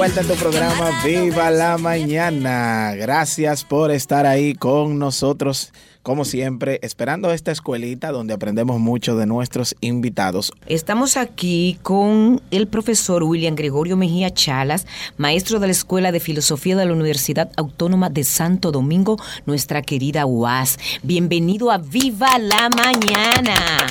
vuelta 0.00 0.22
en 0.22 0.28
tu 0.28 0.34
programa 0.34 0.90
Viva 1.04 1.50
la 1.50 1.76
Mañana. 1.76 2.94
Gracias 2.96 3.64
por 3.64 3.90
estar 3.90 4.24
ahí 4.24 4.54
con 4.54 4.98
nosotros, 4.98 5.74
como 6.02 6.24
siempre, 6.24 6.78
esperando 6.82 7.30
esta 7.32 7.52
escuelita 7.52 8.10
donde 8.10 8.32
aprendemos 8.32 8.80
mucho 8.80 9.14
de 9.16 9.26
nuestros 9.26 9.76
invitados. 9.82 10.52
Estamos 10.64 11.18
aquí 11.18 11.78
con 11.82 12.40
el 12.50 12.66
profesor 12.66 13.24
William 13.24 13.54
Gregorio 13.54 13.98
Mejía 13.98 14.32
Chalas, 14.32 14.86
maestro 15.18 15.60
de 15.60 15.66
la 15.66 15.72
Escuela 15.72 16.12
de 16.12 16.20
Filosofía 16.20 16.76
de 16.76 16.86
la 16.86 16.94
Universidad 16.94 17.50
Autónoma 17.58 18.08
de 18.08 18.24
Santo 18.24 18.72
Domingo, 18.72 19.18
nuestra 19.44 19.82
querida 19.82 20.24
UAS. 20.24 20.78
Bienvenido 21.02 21.70
a 21.70 21.76
Viva 21.76 22.38
la 22.38 22.70
Mañana. 22.70 23.86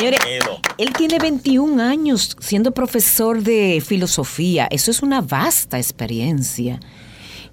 Señores, 0.00 0.20
él 0.78 0.94
tiene 0.96 1.18
21 1.18 1.82
años 1.82 2.34
siendo 2.40 2.72
profesor 2.72 3.42
de 3.42 3.82
filosofía. 3.86 4.66
Eso 4.70 4.90
es 4.90 5.02
una 5.02 5.20
vasta 5.20 5.76
experiencia. 5.76 6.80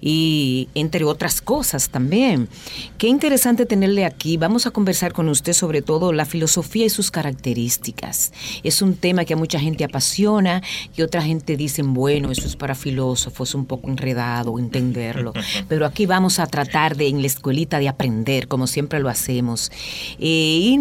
Y 0.00 0.70
entre 0.74 1.04
otras 1.04 1.42
cosas 1.42 1.90
también. 1.90 2.48
Qué 2.96 3.08
interesante 3.08 3.66
tenerle 3.66 4.06
aquí. 4.06 4.38
Vamos 4.38 4.66
a 4.66 4.70
conversar 4.70 5.12
con 5.12 5.28
usted 5.28 5.52
sobre 5.52 5.82
todo 5.82 6.14
la 6.14 6.24
filosofía 6.24 6.86
y 6.86 6.88
sus 6.88 7.10
características. 7.10 8.32
Es 8.62 8.80
un 8.80 8.94
tema 8.94 9.26
que 9.26 9.34
a 9.34 9.36
mucha 9.36 9.60
gente 9.60 9.84
apasiona 9.84 10.62
y 10.96 11.02
otra 11.02 11.20
gente 11.20 11.54
dice, 11.54 11.82
bueno, 11.82 12.30
eso 12.30 12.46
es 12.46 12.56
para 12.56 12.74
filósofos, 12.74 13.54
un 13.54 13.66
poco 13.66 13.90
enredado 13.90 14.58
entenderlo. 14.58 15.34
Pero 15.68 15.84
aquí 15.84 16.06
vamos 16.06 16.38
a 16.38 16.46
tratar 16.46 16.96
de, 16.96 17.08
en 17.08 17.20
la 17.20 17.26
escuelita, 17.26 17.78
de 17.78 17.88
aprender, 17.88 18.48
como 18.48 18.66
siempre 18.66 19.00
lo 19.00 19.10
hacemos. 19.10 19.70
Eh, 20.18 20.60
y 20.62 20.80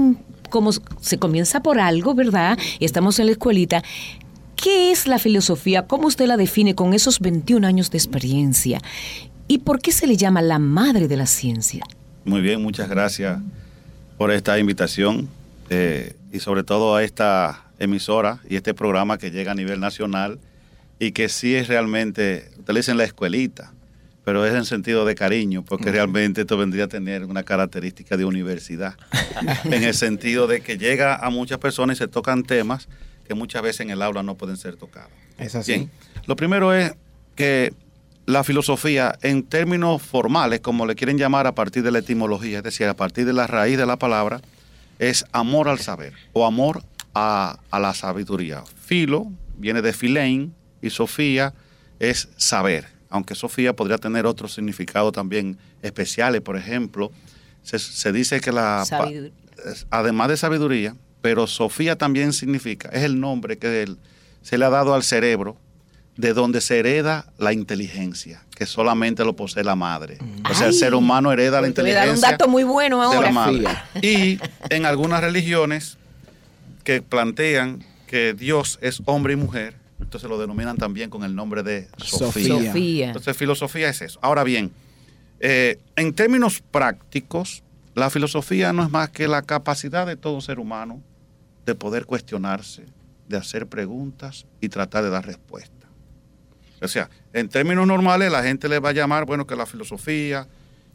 como 0.50 0.72
se 0.72 1.18
comienza 1.18 1.62
por 1.62 1.80
algo, 1.80 2.14
¿verdad? 2.16 2.58
Y 2.80 2.86
estamos 2.86 3.20
en 3.20 3.28
la 3.28 3.34
escuelita. 3.34 3.84
¿Qué 4.56 4.92
es 4.92 5.08
la 5.08 5.20
filosofía? 5.20 5.88
¿Cómo 5.88 6.08
usted 6.08 6.26
la 6.26 6.38
define 6.38 6.76
con 6.76 6.94
esos 6.94 7.20
21 7.20 7.66
años 7.68 7.92
de 7.92 7.98
experiencia? 7.98 8.82
¿Y 9.48 9.60
por 9.60 9.80
qué 9.80 9.92
se 9.92 10.08
le 10.08 10.18
llama 10.18 10.42
la 10.42 10.60
madre 10.60 11.08
de 11.08 11.16
la 11.16 11.26
ciencia? 11.26 11.84
Muy 12.26 12.42
bien, 12.42 12.62
muchas 12.62 12.90
gracias 12.90 13.40
por 14.18 14.32
esta 14.32 14.60
invitación 14.60 15.30
eh, 15.70 16.16
y 16.34 16.40
sobre 16.40 16.64
todo 16.64 16.96
a 16.96 17.04
esta 17.04 17.66
emisora 17.80 18.40
y 18.50 18.56
este 18.56 18.74
programa 18.74 19.18
que 19.18 19.32
llega 19.32 19.52
a 19.52 19.56
nivel 19.56 19.80
nacional 19.80 20.40
y 21.00 21.12
que 21.12 21.30
sí 21.30 21.56
es 21.56 21.68
realmente, 21.68 22.50
ustedes 22.58 22.86
dicen 22.86 22.98
la 22.98 23.04
escuelita, 23.04 23.72
pero 24.28 24.46
es 24.46 24.54
en 24.54 24.66
sentido 24.66 25.06
de 25.06 25.16
cariño, 25.16 25.64
porque 25.64 25.90
realmente 25.90 26.42
esto 26.42 26.58
vendría 26.58 26.84
a 26.84 26.88
tener 26.90 27.24
una 27.24 27.44
característica 27.44 28.18
de 28.18 28.26
universidad, 28.26 28.96
en 29.64 29.84
el 29.84 29.94
sentido 29.94 30.48
de 30.48 30.60
que 30.60 30.78
llega 30.78 31.16
a 31.16 31.30
muchas 31.30 31.60
personas 31.60 31.96
y 31.96 32.00
se 32.00 32.10
tocan 32.10 32.44
temas 32.44 32.90
que 33.26 33.36
muchas 33.36 33.62
veces 33.62 33.80
en 33.80 33.90
el 33.90 34.02
aula 34.02 34.24
no 34.24 34.36
pueden 34.36 34.58
ser 34.58 34.76
tocados. 34.76 35.12
Es 35.38 35.56
así. 35.56 35.72
Bien, 35.72 35.92
lo 36.26 36.36
primero 36.36 36.74
es 36.74 36.94
que 37.36 37.74
la 38.26 38.44
filosofía, 38.44 39.18
en 39.22 39.44
términos 39.44 40.02
formales, 40.02 40.60
como 40.60 40.86
le 40.86 40.96
quieren 40.96 41.18
llamar 41.18 41.48
a 41.48 41.56
partir 41.56 41.82
de 41.84 41.92
la 41.92 42.00
etimología, 42.00 42.58
es 42.58 42.66
decir, 42.66 42.86
a 42.88 42.96
partir 42.96 43.26
de 43.26 43.32
la 43.32 43.48
raíz 43.48 43.78
de 43.78 43.86
la 43.86 43.96
palabra, 43.96 44.42
es 45.00 45.24
amor 45.32 45.70
al 45.70 45.80
saber 45.80 46.12
o 46.34 46.46
amor 46.46 46.84
a, 47.14 47.62
a 47.72 47.80
la 47.80 47.94
sabiduría. 47.94 48.66
Filo 48.76 49.32
viene 49.56 49.82
de 49.82 49.94
filein 49.94 50.54
y 50.82 50.90
Sofía 50.90 51.54
es 52.00 52.28
saber 52.36 52.97
aunque 53.10 53.36
Sofía 53.36 53.76
podría 53.76 53.98
tener 53.98 54.26
otro 54.26 54.48
significado 54.48 55.12
también 55.12 55.58
especiales, 55.82 56.42
por 56.42 56.58
ejemplo, 56.58 57.12
se, 57.64 57.80
se 57.80 58.12
dice 58.12 58.40
que 58.40 58.52
la, 58.52 58.86
Sabidur 58.86 59.32
además 59.90 60.30
de 60.30 60.38
sabiduría, 60.38 60.96
pero 61.22 61.48
Sofía 61.48 61.98
también 61.98 62.34
significa, 62.34 62.90
es 62.90 63.04
el 63.04 63.20
nombre 63.20 63.58
que 63.58 63.84
él, 63.84 63.98
se 64.42 64.58
le 64.58 64.66
ha 64.66 64.70
dado 64.70 64.94
al 64.94 65.04
cerebro, 65.04 65.58
de 66.16 66.34
donde 66.34 66.62
se 66.62 66.80
hereda 66.80 67.32
la 67.38 67.54
inteligencia, 67.54 68.44
que 68.56 68.66
solamente 68.66 69.24
lo 69.24 69.36
posee 69.36 69.64
la 69.64 69.76
madre. 69.76 70.18
O 70.50 70.54
sea, 70.56 70.68
el 70.68 70.74
ser 70.74 70.96
humano 70.96 71.32
hereda 71.32 71.62
la 71.62 71.72
Te 71.72 71.82
voy 71.82 71.92
a 71.92 71.96
dar 71.96 72.08
inteligencia 72.08 72.30
un 72.30 72.32
dato 72.40 72.48
muy 72.48 72.64
bueno 72.64 73.02
de 73.02 73.08
la 73.10 73.16
ahora. 73.16 73.32
madre. 73.32 73.66
Y 74.02 74.40
en 74.70 74.86
algunas 74.88 75.22
religiones 75.22 75.98
que 76.84 77.04
plantean 77.04 77.84
que 78.08 78.34
Dios 78.34 78.80
es 78.82 79.02
hombre 79.06 79.34
y 79.34 79.36
mujer, 79.36 79.76
entonces 80.00 80.30
lo 80.30 80.38
denominan 80.40 80.78
también 80.78 81.10
con 81.10 81.24
el 81.24 81.36
nombre 81.36 81.64
de 81.64 81.88
Sofía. 81.98 82.48
Sofía. 82.48 83.08
Entonces, 83.08 83.36
filosofía 83.36 83.90
es 83.90 84.02
eso. 84.02 84.20
Ahora 84.22 84.44
bien, 84.44 84.72
eh, 85.40 85.80
en 85.96 86.14
términos 86.14 86.62
prácticos, 86.72 87.64
la 87.96 88.10
filosofía 88.10 88.74
no 88.74 88.84
es 88.84 88.92
más 88.92 89.10
que 89.10 89.28
la 89.28 89.42
capacidad 89.42 90.06
de 90.06 90.16
todo 90.16 90.40
ser 90.42 90.60
humano 90.60 91.02
de 91.66 91.76
poder 91.76 92.06
cuestionarse, 92.06 92.86
de 93.28 93.38
hacer 93.38 93.68
preguntas 93.68 94.46
y 94.62 94.70
tratar 94.70 95.04
de 95.04 95.10
dar 95.10 95.26
respuesta. 95.26 95.88
O 96.82 96.88
sea, 96.88 97.10
en 97.34 97.50
términos 97.50 97.88
normales, 97.88 98.32
la 98.32 98.44
gente 98.44 98.70
le 98.70 98.80
va 98.80 98.90
a 98.90 98.94
llamar, 98.94 99.26
bueno, 99.26 99.48
que 99.48 99.56
la 99.56 99.66
filosofía 99.66 100.48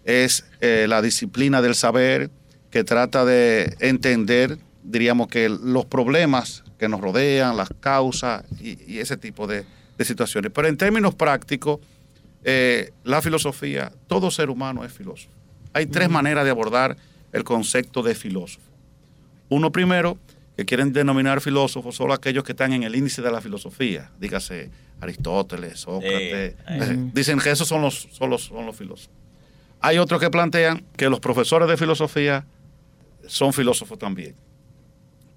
es 0.04 0.44
eh, 0.60 0.86
la 0.88 1.02
disciplina 1.02 1.60
del 1.60 1.74
saber 1.74 2.30
que 2.70 2.84
trata 2.84 3.24
de 3.24 3.76
entender, 3.80 4.58
diríamos 4.82 5.28
que 5.28 5.48
los 5.48 5.86
problemas 5.86 6.64
que 6.78 6.88
nos 6.88 7.00
rodean, 7.00 7.56
las 7.56 7.68
causas 7.80 8.44
y, 8.60 8.78
y 8.92 8.98
ese 8.98 9.16
tipo 9.16 9.46
de, 9.46 9.64
de 9.96 10.04
situaciones. 10.04 10.50
Pero 10.54 10.68
en 10.68 10.76
términos 10.76 11.14
prácticos, 11.14 11.80
eh, 12.44 12.92
la 13.04 13.22
filosofía, 13.22 13.92
todo 14.08 14.30
ser 14.30 14.50
humano 14.50 14.84
es 14.84 14.92
filósofo. 14.92 15.32
Hay 15.72 15.86
tres 15.86 16.10
maneras 16.10 16.44
de 16.44 16.50
abordar 16.50 16.96
el 17.32 17.44
concepto 17.44 18.02
de 18.02 18.14
filósofo. 18.14 18.66
Uno 19.48 19.70
primero, 19.70 20.18
que 20.56 20.64
quieren 20.64 20.92
denominar 20.92 21.40
filósofos 21.40 21.96
solo 21.96 22.12
aquellos 22.12 22.44
que 22.44 22.52
están 22.52 22.72
en 22.72 22.82
el 22.82 22.94
índice 22.94 23.22
de 23.22 23.30
la 23.30 23.40
filosofía, 23.40 24.10
dígase 24.20 24.70
Aristóteles, 25.00 25.80
Sócrates, 25.80 26.20
Eh, 26.20 26.56
eh. 26.68 27.10
dicen 27.14 27.38
que 27.38 27.50
esos 27.50 27.66
son 27.66 27.80
los, 27.82 28.08
son 28.12 28.28
los, 28.30 28.44
son 28.44 28.66
los 28.66 28.76
filósofos. 28.76 29.10
Hay 29.80 29.98
otros 29.98 30.20
que 30.20 30.30
plantean 30.30 30.84
que 30.96 31.08
los 31.08 31.20
profesores 31.20 31.68
de 31.68 31.76
filosofía 31.76 32.44
son 33.26 33.52
filósofos 33.52 33.98
también. 33.98 34.34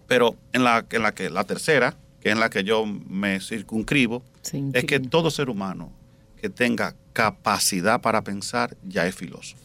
Pero 0.08 0.36
en 0.54 0.64
la, 0.64 0.86
en 0.90 1.04
la 1.04 1.14
que 1.14 1.30
la 1.30 1.44
tercera, 1.44 1.96
que 2.20 2.30
es 2.30 2.34
en 2.34 2.40
la 2.40 2.50
que 2.50 2.64
yo 2.64 2.86
me 2.86 3.40
circunscribo, 3.40 4.24
Sí, 4.42 4.70
es 4.74 4.86
que 4.86 5.00
todo 5.00 5.32
ser 5.32 5.50
humano 5.50 5.92
que 6.40 6.50
tenga 6.50 6.96
capacidad 7.14 8.02
para 8.02 8.24
pensar 8.24 8.78
ya 8.84 9.08
es 9.08 9.16
filósofo, 9.16 9.64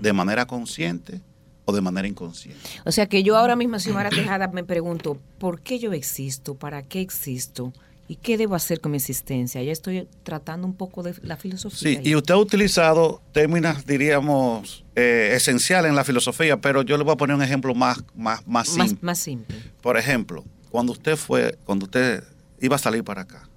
de 0.00 0.12
manera 0.12 0.46
consciente 0.46 1.20
o 1.64 1.72
de 1.72 1.80
manera 1.80 2.06
inconsciente. 2.06 2.60
O 2.84 2.92
sea 2.92 3.06
que 3.06 3.22
yo 3.22 3.36
ahora 3.36 3.56
mismo, 3.56 3.78
Xiomara 3.78 4.10
Tejada, 4.10 4.48
me 4.48 4.62
pregunto, 4.62 5.18
¿por 5.38 5.60
qué 5.60 5.78
yo 5.78 5.92
existo? 5.92 6.54
¿Para 6.54 6.82
qué 6.82 7.00
existo? 7.00 7.72
¿Y 8.12 8.16
qué 8.16 8.36
debo 8.36 8.54
hacer 8.54 8.78
con 8.82 8.90
mi 8.92 8.98
existencia? 8.98 9.62
Ya 9.62 9.72
estoy 9.72 10.06
tratando 10.22 10.66
un 10.66 10.74
poco 10.74 11.02
de 11.02 11.14
la 11.22 11.38
filosofía. 11.38 11.78
Sí, 11.78 11.98
y 12.02 12.14
usted 12.14 12.34
ha 12.34 12.36
utilizado 12.36 13.22
términos, 13.32 13.86
diríamos, 13.86 14.84
eh, 14.96 15.32
esenciales 15.34 15.88
en 15.88 15.96
la 15.96 16.04
filosofía, 16.04 16.58
pero 16.60 16.82
yo 16.82 16.98
le 16.98 17.04
voy 17.04 17.14
a 17.14 17.16
poner 17.16 17.36
un 17.36 17.42
ejemplo 17.42 17.74
más, 17.74 18.04
más, 18.14 18.46
más 18.46 18.68
simple. 18.68 18.84
más, 18.96 19.02
más 19.02 19.18
simple. 19.18 19.56
Por 19.80 19.96
ejemplo, 19.96 20.44
cuando 20.70 20.92
usted 20.92 21.16
fue, 21.16 21.56
cuando 21.64 21.86
usted 21.86 22.22
iba 22.60 22.76
a 22.76 22.78
salir 22.78 23.02
para 23.02 23.22
acá, 23.22 23.48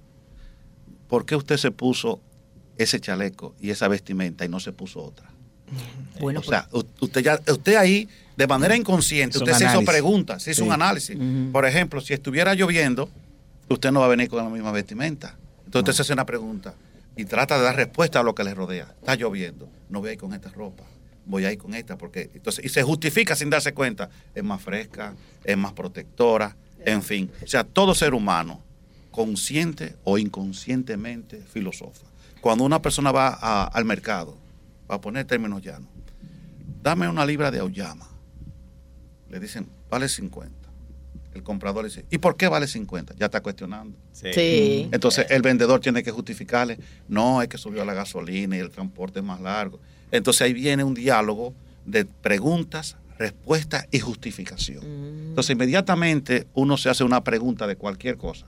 ¿por 1.06 1.26
qué 1.26 1.36
usted 1.36 1.58
se 1.58 1.70
puso 1.70 2.22
ese 2.78 2.98
chaleco 2.98 3.54
y 3.60 3.68
esa 3.68 3.88
vestimenta 3.88 4.46
y 4.46 4.48
no 4.48 4.58
se 4.58 4.72
puso 4.72 5.02
otra? 5.02 5.28
Bueno, 6.18 6.40
o 6.40 6.42
sea, 6.42 6.66
u- 6.72 6.82
usted 7.02 7.20
ya, 7.22 7.38
usted 7.46 7.74
ahí, 7.76 8.08
de 8.38 8.46
manera 8.46 8.74
inconsciente, 8.74 9.36
usted 9.36 9.52
se 9.52 9.66
hizo 9.66 9.82
preguntas, 9.84 10.42
se 10.42 10.52
hizo 10.52 10.62
Sí. 10.62 10.66
un 10.66 10.72
análisis. 10.72 11.14
Por 11.52 11.66
ejemplo, 11.66 12.00
si 12.00 12.14
estuviera 12.14 12.54
lloviendo, 12.54 13.10
usted 13.68 13.92
no 13.92 14.00
va 14.00 14.06
a 14.06 14.10
venir 14.10 14.28
con 14.28 14.42
la 14.42 14.48
misma 14.50 14.72
vestimenta. 14.72 15.36
Entonces 15.64 15.80
usted 15.82 15.92
se 15.94 16.02
hace 16.02 16.12
una 16.12 16.26
pregunta 16.26 16.74
y 17.16 17.24
trata 17.24 17.56
de 17.58 17.64
dar 17.64 17.76
respuesta 17.76 18.20
a 18.20 18.22
lo 18.22 18.34
que 18.34 18.44
le 18.44 18.54
rodea. 18.54 18.94
Está 18.98 19.14
lloviendo, 19.14 19.68
no 19.88 20.00
voy 20.00 20.10
a 20.10 20.12
ir 20.12 20.18
con 20.18 20.32
esta 20.34 20.50
ropa, 20.50 20.84
voy 21.24 21.44
a 21.44 21.52
ir 21.52 21.58
con 21.58 21.74
esta, 21.74 21.96
porque 21.98 22.30
entonces, 22.34 22.64
y 22.64 22.68
se 22.68 22.82
justifica 22.82 23.34
sin 23.34 23.50
darse 23.50 23.72
cuenta, 23.74 24.10
es 24.34 24.44
más 24.44 24.62
fresca, 24.62 25.14
es 25.42 25.56
más 25.56 25.72
protectora, 25.72 26.56
en 26.84 27.02
fin. 27.02 27.30
O 27.42 27.46
sea, 27.46 27.64
todo 27.64 27.94
ser 27.94 28.14
humano, 28.14 28.62
consciente 29.10 29.96
o 30.04 30.18
inconscientemente, 30.18 31.40
filosofa. 31.40 32.06
Cuando 32.40 32.64
una 32.64 32.80
persona 32.82 33.10
va 33.12 33.28
a- 33.40 33.64
al 33.64 33.84
mercado, 33.84 34.36
va 34.88 34.96
a 34.96 35.00
poner 35.00 35.24
términos 35.24 35.62
llanos, 35.62 35.88
dame 36.82 37.08
una 37.08 37.24
libra 37.26 37.50
de 37.50 37.58
auyama. 37.58 38.06
Le 39.30 39.40
dicen, 39.40 39.66
vale 39.90 40.08
50. 40.08 40.65
El 41.36 41.42
comprador 41.42 41.84
le 41.84 41.90
dice, 41.90 42.04
¿y 42.10 42.18
por 42.18 42.36
qué 42.36 42.48
vale 42.48 42.66
50? 42.66 43.14
Ya 43.16 43.26
está 43.26 43.42
cuestionando. 43.42 43.96
Sí. 44.12 44.32
Sí. 44.32 44.88
Entonces 44.90 45.26
el 45.28 45.42
vendedor 45.42 45.80
tiene 45.80 46.02
que 46.02 46.10
justificarle, 46.10 46.78
no, 47.08 47.42
es 47.42 47.48
que 47.48 47.58
subió 47.58 47.84
la 47.84 47.94
gasolina 47.94 48.56
y 48.56 48.60
el 48.60 48.70
transporte 48.70 49.20
es 49.20 49.24
más 49.24 49.40
largo. 49.40 49.78
Entonces 50.10 50.42
ahí 50.42 50.52
viene 50.52 50.82
un 50.82 50.94
diálogo 50.94 51.54
de 51.84 52.06
preguntas, 52.06 52.96
respuestas 53.18 53.86
y 53.90 54.00
justificación. 54.00 54.80
Mm. 54.84 55.28
Entonces 55.28 55.50
inmediatamente 55.50 56.46
uno 56.54 56.76
se 56.76 56.88
hace 56.88 57.04
una 57.04 57.22
pregunta 57.22 57.66
de 57.66 57.76
cualquier 57.76 58.16
cosa 58.16 58.46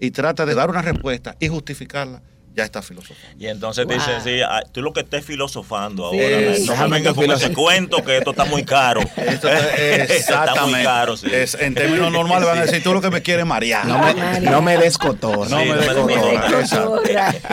y 0.00 0.10
trata 0.10 0.46
de 0.46 0.54
dar 0.54 0.70
una 0.70 0.82
respuesta 0.82 1.36
y 1.38 1.48
justificarla, 1.48 2.22
ya 2.54 2.64
está 2.64 2.82
filosofando. 2.82 3.42
Y 3.42 3.46
entonces 3.46 3.84
Wow. 3.86 3.94
dicen, 3.94 4.20
sí, 4.24 4.40
ah, 4.42 4.62
tú 4.72 4.82
lo 4.82 4.92
que 4.92 5.00
estés 5.00 5.24
filosofando 5.24 6.10
Sí. 6.10 6.16
ahora, 6.20 6.36
Eh, 6.40 6.62
no 6.66 6.76
me 6.76 6.88
vengas 6.98 7.14
que 7.14 7.20
con 7.26 7.30
ese 7.36 7.52
cuento 7.52 8.02
que 8.04 8.16
esto 8.18 8.30
está 8.30 8.44
muy 8.44 8.64
caro. 8.64 9.00
Esto 9.16 9.48
está- 9.48 10.06
está 10.46 10.66
muy 10.66 10.82
caro, 10.82 11.16
sí. 11.16 11.28
Es- 11.32 11.54
en 11.54 11.74
términos 11.74 12.10
normales 12.12 12.46
van 12.48 12.58
a 12.58 12.66
decir, 12.66 12.82
tú 12.82 12.92
lo 12.92 13.00
que 13.00 13.10
me 13.10 13.22
quieres 13.22 13.46
marear. 13.46 13.86
No 13.86 13.98
me, 13.98 14.40
no 14.40 14.62
me 14.62 14.76
des 14.76 14.98
cotor. 14.98 15.48
No 15.48 15.60
Sí, 15.60 15.64
me 15.68 15.74
no 15.74 15.74
des 15.76 15.86
me 15.88 15.94
cotorra, 16.14 16.48
des 16.58 16.60
exacto. 16.72 17.02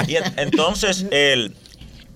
Y 0.08 0.16
en- 0.16 0.34
entonces, 0.38 1.06
el, 1.12 1.54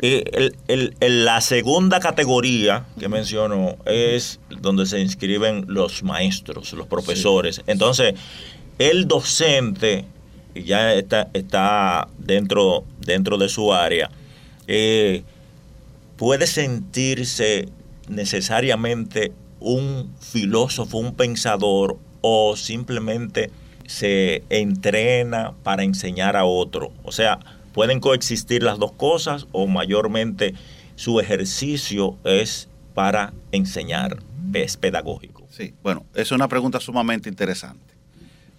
el- 0.01 0.55
el- 0.67 0.95
el- 0.99 1.25
la 1.25 1.39
segunda 1.41 1.99
categoría 1.99 2.85
que 2.99 3.07
menciono 3.07 3.77
es 3.85 4.39
donde 4.49 4.87
se 4.87 4.99
inscriben 4.99 5.65
los 5.67 6.01
maestros, 6.01 6.73
los 6.73 6.87
profesores. 6.87 7.61
Entonces, 7.67 8.15
el 8.79 9.07
docente 9.07 10.05
ya 10.55 10.93
está, 10.93 11.29
está 11.33 12.07
dentro, 12.17 12.83
dentro 12.99 13.37
de 13.37 13.49
su 13.49 13.73
área, 13.73 14.09
eh, 14.67 15.23
puede 16.17 16.47
sentirse 16.47 17.69
necesariamente 18.07 19.31
un 19.59 20.11
filósofo, 20.19 20.97
un 20.97 21.15
pensador 21.15 21.97
o 22.21 22.55
simplemente 22.55 23.51
se 23.87 24.43
entrena 24.49 25.53
para 25.63 25.83
enseñar 25.83 26.35
a 26.35 26.45
otro. 26.45 26.91
O 27.03 27.11
sea, 27.11 27.39
pueden 27.73 27.99
coexistir 27.99 28.63
las 28.63 28.79
dos 28.79 28.91
cosas 28.93 29.47
o 29.51 29.67
mayormente 29.67 30.53
su 30.95 31.19
ejercicio 31.19 32.17
es 32.23 32.69
para 32.93 33.33
enseñar, 33.51 34.17
es 34.53 34.77
pedagógico. 34.77 35.47
Sí, 35.49 35.73
bueno, 35.83 36.05
es 36.15 36.31
una 36.31 36.47
pregunta 36.47 36.79
sumamente 36.79 37.29
interesante. 37.29 37.90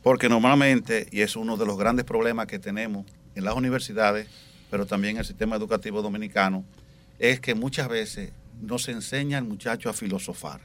Porque 0.03 0.29
normalmente, 0.29 1.07
y 1.11 1.21
es 1.21 1.37
uno 1.37 1.57
de 1.57 1.65
los 1.67 1.79
grandes 1.79 2.05
problemas 2.05 2.47
que 2.47 2.59
tenemos 2.59 3.07
en 3.35 3.45
las 3.45 3.55
universidades, 3.55 4.27
pero 4.71 4.87
también 4.87 5.17
en 5.17 5.21
el 5.21 5.27
sistema 5.27 5.57
educativo 5.57 6.03
dominicano, 6.03 6.65
es 7.19 7.41
que 7.41 7.55
muchas 7.55 7.89
veces 7.89 8.33
no 8.61 8.79
se 8.79 8.93
enseña 8.93 9.39
al 9.39 9.45
muchacho 9.45 9.91
a 9.91 9.93
filosofar, 9.93 10.61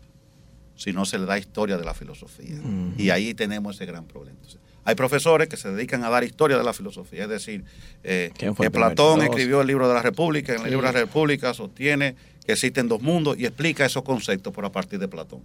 sino 0.76 1.06
se 1.06 1.20
le 1.20 1.26
da 1.26 1.38
historia 1.38 1.78
de 1.78 1.86
la 1.86 1.94
filosofía. 1.94 2.60
Y 2.98 3.10
ahí 3.10 3.34
tenemos 3.34 3.76
ese 3.76 3.86
gran 3.86 4.06
problema. 4.06 4.38
Entonces, 4.38 4.60
hay 4.84 4.96
profesores 4.96 5.50
que 5.50 5.58
se 5.58 5.70
dedican 5.70 6.04
a 6.04 6.10
dar 6.10 6.24
historia 6.24 6.58
de 6.58 6.64
la 6.64 6.74
filosofía, 6.74 7.24
es 7.24 7.30
decir, 7.30 7.66
eh, 8.04 8.32
¿Quién 8.38 8.56
fue 8.56 8.68
que 8.68 8.72
Platón 8.72 9.22
escribió 9.22 9.62
el 9.62 9.68
libro 9.68 9.88
de 9.88 9.94
la 9.94 10.02
República, 10.02 10.54
en 10.54 10.60
el 10.60 10.66
Sí. 10.66 10.70
libro 10.72 10.88
de 10.88 10.94
la 10.94 11.00
República 11.00 11.54
sostiene 11.54 12.16
que 12.46 12.54
existen 12.54 12.88
dos 12.88 13.02
mundos 13.02 13.38
y 13.38 13.46
explica 13.46 13.86
esos 13.86 14.04
conceptos 14.04 14.54
por 14.54 14.64
a 14.66 14.72
partir 14.72 14.98
de 15.00 15.08
Platón 15.08 15.42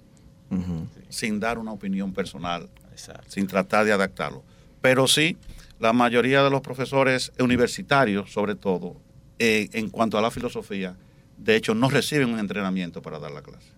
sin 1.08 1.40
dar 1.40 1.58
una 1.58 1.72
opinión 1.72 2.12
personal, 2.12 2.68
Exacto. 2.92 3.24
sin 3.28 3.46
tratar 3.46 3.84
de 3.84 3.92
adaptarlo. 3.92 4.44
Pero 4.80 5.06
sí, 5.06 5.36
la 5.80 5.92
mayoría 5.92 6.42
de 6.42 6.50
los 6.50 6.60
profesores 6.60 7.32
universitarios, 7.38 8.32
sobre 8.32 8.54
todo, 8.54 8.96
eh, 9.38 9.68
en 9.72 9.90
cuanto 9.90 10.18
a 10.18 10.22
la 10.22 10.30
filosofía, 10.30 10.96
de 11.36 11.56
hecho 11.56 11.74
no 11.74 11.90
reciben 11.90 12.30
un 12.30 12.38
entrenamiento 12.38 13.02
para 13.02 13.18
dar 13.18 13.32
la 13.32 13.42
clase. 13.42 13.68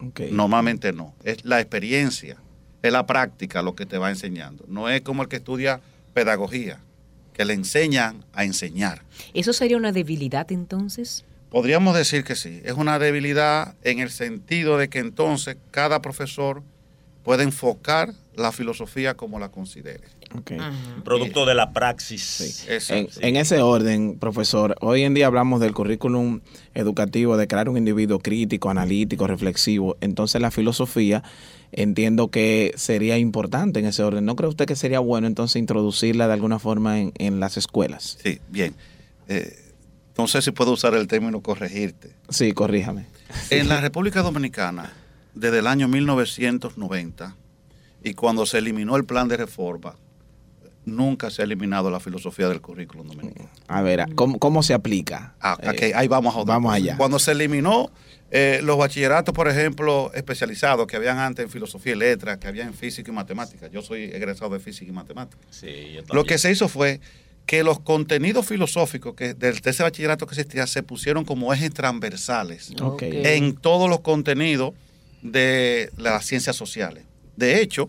Ok. 0.00 0.20
Normalmente 0.30 0.92
no. 0.92 1.14
Es 1.24 1.44
la 1.44 1.60
experiencia, 1.60 2.36
es 2.82 2.92
la 2.92 3.06
práctica 3.06 3.62
lo 3.62 3.74
que 3.74 3.86
te 3.86 3.98
va 3.98 4.10
enseñando. 4.10 4.64
No 4.68 4.88
es 4.88 5.00
como 5.02 5.22
el 5.22 5.28
que 5.28 5.36
estudia 5.36 5.80
pedagogía, 6.14 6.80
que 7.32 7.44
le 7.44 7.54
enseñan 7.54 8.24
a 8.32 8.44
enseñar. 8.44 9.02
¿Eso 9.34 9.52
sería 9.52 9.76
una 9.76 9.92
debilidad 9.92 10.50
entonces? 10.52 11.24
Podríamos 11.50 11.94
decir 11.94 12.24
que 12.24 12.34
sí. 12.34 12.60
Es 12.64 12.72
una 12.72 12.98
debilidad 12.98 13.74
en 13.82 13.98
el 13.98 14.10
sentido 14.10 14.78
de 14.78 14.88
que 14.88 14.98
entonces 14.98 15.56
cada 15.70 16.00
profesor 16.02 16.62
puede 17.24 17.42
enfocar 17.42 18.14
la 18.34 18.52
filosofía 18.52 19.14
como 19.14 19.38
la 19.38 19.50
considere. 19.50 20.04
Producto 21.04 21.44
de 21.44 21.54
la 21.54 21.72
praxis. 21.72 22.22
Sí. 22.22 22.66
Exacto. 22.68 23.20
En, 23.20 23.28
en 23.28 23.36
ese 23.36 23.60
orden, 23.60 24.18
profesor, 24.18 24.76
hoy 24.80 25.02
en 25.02 25.14
día 25.14 25.26
hablamos 25.26 25.60
del 25.60 25.74
currículum 25.74 26.40
educativo, 26.74 27.36
de 27.36 27.46
crear 27.46 27.68
un 27.68 27.76
individuo 27.76 28.18
crítico, 28.18 28.70
analítico, 28.70 29.26
reflexivo. 29.26 29.96
Entonces 30.00 30.40
la 30.40 30.50
filosofía 30.50 31.22
entiendo 31.72 32.30
que 32.30 32.72
sería 32.76 33.18
importante 33.18 33.80
en 33.80 33.86
ese 33.86 34.02
orden. 34.02 34.24
¿No 34.24 34.36
cree 34.36 34.48
usted 34.48 34.66
que 34.66 34.76
sería 34.76 35.00
bueno 35.00 35.26
entonces 35.26 35.56
introducirla 35.56 36.26
de 36.26 36.32
alguna 36.34 36.58
forma 36.58 37.00
en, 37.00 37.12
en 37.18 37.40
las 37.40 37.56
escuelas? 37.56 38.18
Sí, 38.22 38.40
bien. 38.48 38.74
Eh, 39.28 39.58
no 40.16 40.26
sé 40.28 40.42
si 40.42 40.50
puedo 40.50 40.72
usar 40.72 40.94
el 40.94 41.06
término 41.08 41.40
corregirte. 41.40 42.14
Sí, 42.28 42.52
corríjame. 42.52 43.06
En 43.50 43.68
la 43.68 43.80
República 43.80 44.22
Dominicana, 44.22 44.92
desde 45.34 45.60
el 45.60 45.66
año 45.66 45.88
1990, 45.88 47.36
y 48.04 48.14
cuando 48.14 48.46
se 48.46 48.58
eliminó 48.58 48.96
el 48.96 49.04
plan 49.04 49.28
de 49.28 49.36
reforma, 49.36 49.94
nunca 50.84 51.30
se 51.30 51.42
ha 51.42 51.44
eliminado 51.44 51.90
la 51.90 52.00
filosofía 52.00 52.48
del 52.48 52.60
currículum 52.60 53.06
dominicano. 53.08 53.48
A 53.68 53.82
ver, 53.82 54.04
¿cómo, 54.14 54.38
cómo 54.38 54.62
se 54.62 54.74
aplica? 54.74 55.34
Ah, 55.40 55.56
Eh, 55.62 55.70
ok, 55.70 55.96
ahí 55.96 56.08
vamos 56.08 56.34
a 56.34 56.38
otra 56.38 56.54
vamos 56.54 56.74
allá. 56.74 56.96
Cuando 56.96 57.18
se 57.20 57.30
eliminó 57.32 57.90
eh, 58.32 58.60
los 58.64 58.76
bachilleratos, 58.78 59.34
por 59.34 59.46
ejemplo, 59.48 60.10
especializados 60.14 60.86
que 60.86 60.96
habían 60.96 61.18
antes 61.18 61.44
en 61.44 61.50
filosofía 61.50 61.92
y 61.92 61.96
letras, 61.96 62.38
que 62.38 62.48
había 62.48 62.64
en 62.64 62.74
física 62.74 63.10
y 63.10 63.14
matemática. 63.14 63.68
Yo 63.68 63.82
soy 63.82 64.04
egresado 64.04 64.50
de 64.54 64.58
física 64.60 64.90
y 64.90 64.94
matemática. 64.94 65.42
Sí, 65.50 65.92
yo 65.94 66.02
Lo 66.14 66.24
que 66.24 66.38
se 66.38 66.50
hizo 66.50 66.68
fue 66.68 67.00
que 67.46 67.62
los 67.62 67.78
contenidos 67.80 68.46
filosóficos 68.46 69.14
que 69.14 69.34
del- 69.34 69.60
de 69.60 69.70
ese 69.70 69.82
bachillerato 69.82 70.26
que 70.26 70.34
existía 70.34 70.66
se 70.66 70.82
pusieron 70.82 71.24
como 71.24 71.52
ejes 71.52 71.72
transversales 71.74 72.72
en 73.36 73.54
todos 73.56 73.88
los 73.90 74.00
contenidos 74.00 74.72
de 75.22 75.90
las 75.96 76.24
ciencias 76.26 76.56
sociales. 76.56 77.04
De 77.36 77.60
hecho, 77.60 77.88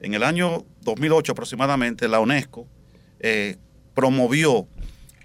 en 0.00 0.14
el 0.14 0.22
año 0.22 0.64
2008 0.82 1.32
aproximadamente, 1.32 2.08
la 2.08 2.20
UNESCO 2.20 2.66
eh, 3.20 3.56
promovió 3.94 4.66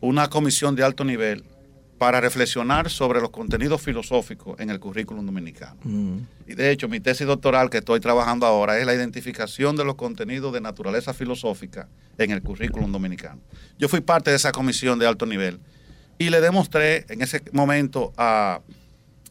una 0.01 0.29
comisión 0.29 0.75
de 0.75 0.83
alto 0.83 1.03
nivel 1.05 1.43
para 1.97 2.19
reflexionar 2.19 2.89
sobre 2.89 3.21
los 3.21 3.29
contenidos 3.29 3.81
filosóficos 3.81 4.59
en 4.59 4.69
el 4.69 4.79
currículum 4.81 5.25
dominicano. 5.25 5.77
Mm, 5.83 6.17
Y 6.47 6.53
de 6.53 6.69
hecho, 6.71 6.89
mi 6.89 6.99
tesis 6.99 7.25
doctoral 7.25 7.69
que 7.69 7.77
estoy 7.77 8.01
trabajando 8.01 8.45
ahora 8.45 8.77
es 8.77 8.85
la 8.85 8.93
identificación 8.93 9.77
de 9.77 9.85
los 9.85 9.95
contenidos 9.95 10.51
de 10.53 10.59
naturaleza 10.59 11.13
filosófica 11.13 11.87
en 12.17 12.31
el 12.31 12.41
currículum 12.41 12.91
dominicano. 12.91 13.39
Yo 13.79 13.87
fui 13.87 14.01
parte 14.01 14.29
de 14.29 14.35
esa 14.35 14.51
comisión 14.51 14.99
de 14.99 15.07
alto 15.07 15.25
nivel 15.25 15.59
y 16.17 16.29
le 16.29 16.41
demostré 16.41 17.05
en 17.09 17.21
ese 17.21 17.41
momento 17.53 18.11
a- 18.17 18.59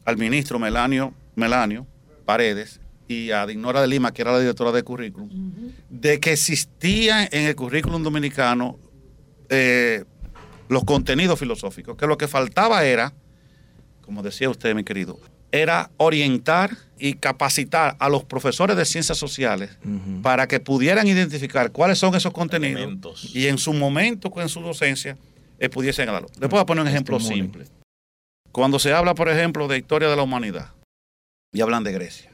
al 0.03 0.17
ministro 0.17 0.57
Melanio, 0.59 1.13
Melanio 1.35 1.85
Paredes 2.25 2.79
y 3.07 3.31
a 3.31 3.45
Dignora 3.45 3.81
de 3.81 3.87
Lima, 3.87 4.11
que 4.13 4.21
era 4.21 4.31
la 4.31 4.39
directora 4.39 4.71
de 4.71 4.83
currículum, 4.83 5.29
de 5.89 6.19
que 6.19 6.33
existía 6.33 7.25
en 7.25 7.43
el 7.43 7.55
currículum 7.55 8.03
dominicano 8.03 8.79
eh, 9.49 10.03
los 10.69 10.83
contenidos 10.83 11.39
filosóficos, 11.39 11.95
que 11.95 12.07
lo 12.07 12.17
que 12.17 12.27
faltaba 12.27 12.83
era, 12.83 13.13
como 14.01 14.23
decía 14.23 14.49
usted, 14.49 14.73
mi 14.73 14.83
querido, 14.83 15.19
era 15.51 15.91
orientar 15.97 16.71
y 16.97 17.13
capacitar 17.13 17.95
a 17.99 18.09
los 18.09 18.23
profesores 18.23 18.75
de 18.75 18.85
ciencias 18.85 19.17
sociales 19.17 19.77
para 20.21 20.47
que 20.47 20.59
pudieran 20.59 21.07
identificar 21.07 21.71
cuáles 21.71 21.99
son 21.99 22.15
esos 22.15 22.33
contenidos 22.33 22.81
Elementos. 22.81 23.35
y 23.35 23.47
en 23.47 23.57
su 23.57 23.73
momento, 23.73 24.31
en 24.37 24.49
su 24.49 24.61
docencia, 24.61 25.17
eh, 25.59 25.69
pudiesen 25.69 26.07
darlo. 26.07 26.27
Les 26.39 26.49
voy 26.49 26.59
a 26.59 26.65
poner 26.65 26.81
un 26.81 26.87
ejemplo 26.87 27.19
simple. 27.19 27.65
Cuando 28.51 28.79
se 28.79 28.93
habla, 28.93 29.15
por 29.15 29.29
ejemplo, 29.29 29.67
de 29.67 29.77
historia 29.77 30.09
de 30.09 30.15
la 30.15 30.23
humanidad 30.23 30.71
y 31.53 31.61
hablan 31.61 31.83
de 31.83 31.91
Grecia, 31.91 32.31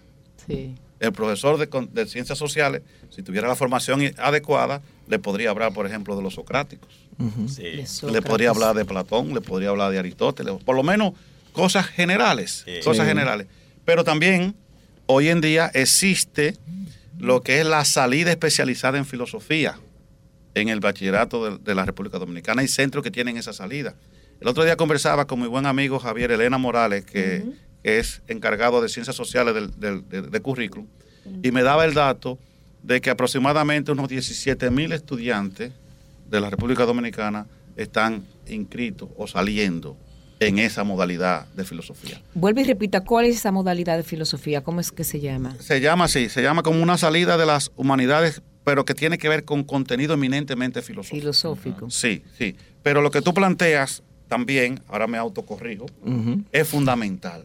Sí. 0.47 0.75
el 0.99 1.11
profesor 1.13 1.57
de, 1.57 1.67
con- 1.69 1.93
de 1.93 2.05
ciencias 2.05 2.37
sociales, 2.37 2.81
si 3.09 3.23
tuviera 3.23 3.47
la 3.47 3.55
formación 3.55 4.01
adecuada, 4.17 4.81
le 5.07 5.17
podría 5.19 5.49
hablar, 5.49 5.73
por 5.73 5.85
ejemplo, 5.87 6.15
de 6.15 6.21
los 6.23 6.35
socráticos. 6.35 6.89
Sí. 7.47 7.83
Le 8.11 8.21
podría 8.21 8.49
hablar 8.49 8.75
de 8.75 8.85
Platón, 8.85 9.33
le 9.33 9.41
podría 9.41 9.69
hablar 9.69 9.91
de 9.91 9.99
Aristóteles, 9.99 10.55
por 10.63 10.75
lo 10.75 10.83
menos 10.83 11.13
cosas 11.53 11.85
generales, 11.87 12.63
Sí. 12.65 12.79
cosas 12.83 13.07
generales. 13.07 13.47
Pero 13.85 14.03
también 14.03 14.55
hoy 15.07 15.29
en 15.29 15.41
día 15.41 15.69
existe 15.73 16.55
lo 17.19 17.41
que 17.41 17.59
es 17.59 17.65
la 17.65 17.83
salida 17.85 18.31
especializada 18.31 18.97
en 18.97 19.05
filosofía 19.05 19.77
en 20.55 20.69
el 20.69 20.79
bachillerato 20.79 21.49
de, 21.49 21.57
de 21.63 21.75
la 21.75 21.85
República 21.85 22.17
Dominicana. 22.19 22.61
Hay 22.61 22.67
centros 22.67 23.03
que 23.03 23.11
tienen 23.11 23.37
esa 23.37 23.53
salida. 23.53 23.95
El 24.39 24.47
otro 24.47 24.63
día 24.63 24.75
conversaba 24.75 25.25
con 25.27 25.39
mi 25.39 25.47
buen 25.47 25.65
amigo 25.65 25.99
Javier 25.99 26.31
Elena 26.31 26.57
Morales, 26.57 27.05
que, 27.05 27.11
que 27.11 27.43
es 27.83 28.21
encargado 28.27 28.81
de 28.81 28.89
ciencias 28.89 29.15
sociales 29.15 29.53
del, 29.55 29.79
del- 29.79 30.07
de, 30.09 30.21
de 30.21 30.39
currículum, 30.41 30.87
y 31.43 31.51
me 31.51 31.63
daba 31.63 31.85
el 31.85 31.93
dato 31.93 32.39
de 32.83 32.99
que 33.01 33.09
aproximadamente 33.11 33.91
unos 33.91 34.09
17 34.09 34.71
mil 34.71 34.91
estudiantes 34.91 35.71
de 36.29 36.41
la 36.41 36.49
República 36.49 36.85
Dominicana 36.85 37.45
están 37.75 38.25
inscritos 38.47 39.09
o 39.17 39.27
saliendo 39.27 39.97
en 40.39 40.57
esa 40.57 40.83
modalidad 40.83 41.45
de 41.53 41.63
filosofía. 41.63 42.19
Vuelve 42.33 42.61
y 42.61 42.63
repita, 42.65 43.01
¿cuál 43.03 43.25
es 43.27 43.35
esa 43.35 43.51
modalidad 43.51 43.97
de 43.97 44.03
filosofía? 44.03 44.63
¿Cómo 44.63 44.79
es 44.79 44.91
que 44.91 45.03
se 45.03 45.19
llama? 45.19 45.55
Se 45.59 45.79
llama 45.79 46.05
así, 46.05 46.29
se 46.29 46.41
llama 46.41 46.63
como 46.63 46.81
una 46.81 46.97
salida 46.97 47.37
de 47.37 47.45
las 47.45 47.71
humanidades, 47.75 48.41
pero 48.63 48.83
que 48.83 48.95
tiene 48.95 49.19
que 49.19 49.29
ver 49.29 49.43
con 49.45 49.63
contenido 49.63 50.15
eminentemente 50.15 50.81
filosófico. 50.81 51.19
Filosófico. 51.21 51.89
Sí, 51.91 52.23
sí. 52.37 52.55
Pero 52.81 53.03
lo 53.03 53.11
que 53.11 53.21
tú 53.21 53.33
planteas 53.35 54.01
también, 54.27 54.81
ahora 54.87 55.05
me 55.05 55.19
autocorrijo, 55.19 55.85
es 56.51 56.67
fundamental. 56.67 57.43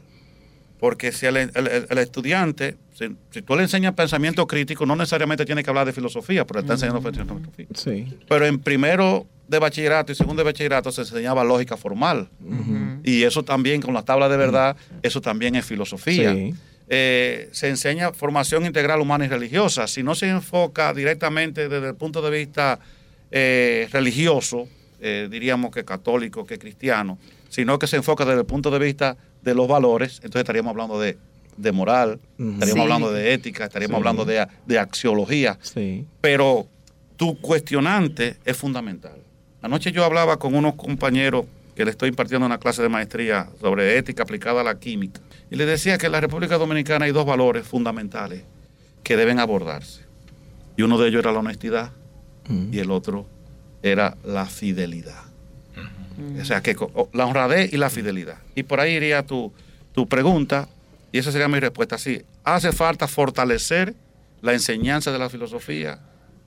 Porque 0.79 1.11
si 1.13 1.27
el, 1.27 1.37
el- 1.37 1.51
el- 1.55 1.87
el 1.89 1.99
estudiante, 1.99 2.77
si, 2.95 3.17
si 3.31 3.43
tú 3.43 3.57
le 3.57 3.63
enseñas 3.63 3.95
pensamiento 3.95 4.47
crítico, 4.47 4.85
no 4.87 4.95
necesariamente 4.97 5.45
tiene 5.47 5.63
que 5.65 5.71
hablar 5.71 5.87
de 5.87 5.93
filosofía, 5.93 6.47
pero 6.47 6.61
le 6.61 6.65
está 6.65 6.75
enseñando 6.75 7.01
filosofía. 7.01 7.67
Sí. 7.75 8.19
Pero 8.29 8.45
en 8.47 8.59
primero 8.59 9.27
de 9.49 9.59
bachillerato 9.59 10.13
y 10.13 10.15
segundo 10.15 10.41
de 10.43 10.45
bachillerato 10.45 10.91
se 10.93 11.01
enseñaba 11.03 11.45
lógica 11.45 11.77
formal. 11.77 12.29
Y 13.05 13.23
eso 13.23 13.43
también, 13.45 13.81
con 13.81 13.95
la 13.95 14.03
tabla 14.03 14.29
de 14.29 14.37
verdad, 14.37 14.77
eso 15.03 15.21
también 15.21 15.55
es 15.55 15.65
filosofía. 15.65 16.33
Sí. 16.35 16.55
Eh, 16.89 17.49
se 17.53 17.69
enseña 17.69 18.13
formación 18.13 18.65
integral 18.67 19.01
humana 19.01 19.25
y 19.25 19.29
religiosa. 19.29 19.87
Si 19.89 20.03
no 20.03 20.15
se 20.15 20.29
enfoca 20.29 20.93
directamente 20.95 21.69
desde 21.69 21.89
el 21.89 21.95
punto 21.97 22.23
de 22.23 22.31
vista 22.39 22.79
eh, 23.31 23.89
religioso, 23.93 24.69
eh, 25.01 25.29
diríamos 25.31 25.71
que 25.73 25.85
católico, 25.85 26.45
que 26.47 26.59
cristiano, 26.59 27.19
sino 27.49 27.79
que 27.79 27.87
se 27.87 27.97
enfoca 27.97 28.25
desde 28.25 28.41
el 28.41 28.47
punto 28.47 28.71
de 28.71 28.79
vista 28.79 29.17
de 29.47 29.55
los 29.55 29.67
valores, 29.69 30.17
entonces 30.17 30.41
estaríamos 30.41 30.71
hablando 30.71 30.99
de, 31.01 31.17
de 31.57 31.73
moral, 31.73 32.19
estaríamos 32.39 32.73
Sí. 32.75 32.81
hablando 32.81 33.13
de 33.13 33.33
ética, 33.33 33.65
estaríamos 33.65 33.95
Sí. 33.95 33.99
hablando 34.01 34.25
de, 34.25 34.47
de 34.67 34.79
axiología 34.79 35.57
Sí. 35.63 36.05
pero 36.21 36.67
tu 37.17 37.41
cuestionante 37.41 38.37
es 38.45 38.57
fundamental. 38.57 39.19
Anoche 39.63 39.93
yo 39.93 40.05
hablaba 40.05 40.39
con 40.39 40.55
unos 40.55 40.75
compañeros 40.75 41.47
que 41.77 41.85
le 41.85 41.93
estoy 41.93 42.09
impartiendo 42.09 42.45
una 42.45 42.59
clase 42.59 42.83
de 42.83 42.89
maestría 42.89 43.49
sobre 43.61 43.97
ética 43.97 44.25
aplicada 44.25 44.61
a 44.63 44.65
la 44.65 44.79
química 44.81 45.21
y 45.51 45.57
le 45.57 45.65
decía 45.65 45.97
que 45.97 46.07
en 46.07 46.13
la 46.13 46.21
República 46.21 46.59
Dominicana 46.59 47.05
hay 47.05 47.13
dos 47.13 47.25
valores 47.25 47.67
fundamentales 47.67 48.43
que 49.05 49.17
deben 49.17 49.39
abordarse. 49.39 50.03
Y 50.77 50.83
uno 50.83 50.99
de 50.99 51.09
ellos 51.09 51.21
era 51.21 51.31
la 51.33 51.39
honestidad 51.39 51.93
y 52.73 52.79
el 52.81 52.91
otro 52.91 53.27
era 53.83 54.17
la 54.25 54.47
fidelidad. 54.47 55.23
O 56.41 56.45
sea, 56.45 56.63
que 56.63 56.77
la 57.13 57.27
honradez 57.27 57.73
y 57.73 57.77
la 57.77 57.91
fidelidad. 57.91 58.39
Y 58.55 58.63
por 58.63 58.81
ahí 58.81 58.95
iría 58.95 59.25
tu, 59.25 59.53
tu 59.93 60.09
pregunta, 60.09 60.69
y 61.13 61.19
esa 61.19 61.33
sería 61.33 61.49
mi 61.49 61.61
respuesta. 61.61 61.99
Sí, 61.99 62.23
hace 62.45 62.73
falta 62.73 63.09
fortalecer 63.09 63.95
la 64.43 64.53
enseñanza 64.53 65.13
de 65.13 65.19
la 65.19 65.29
filosofía 65.29 65.99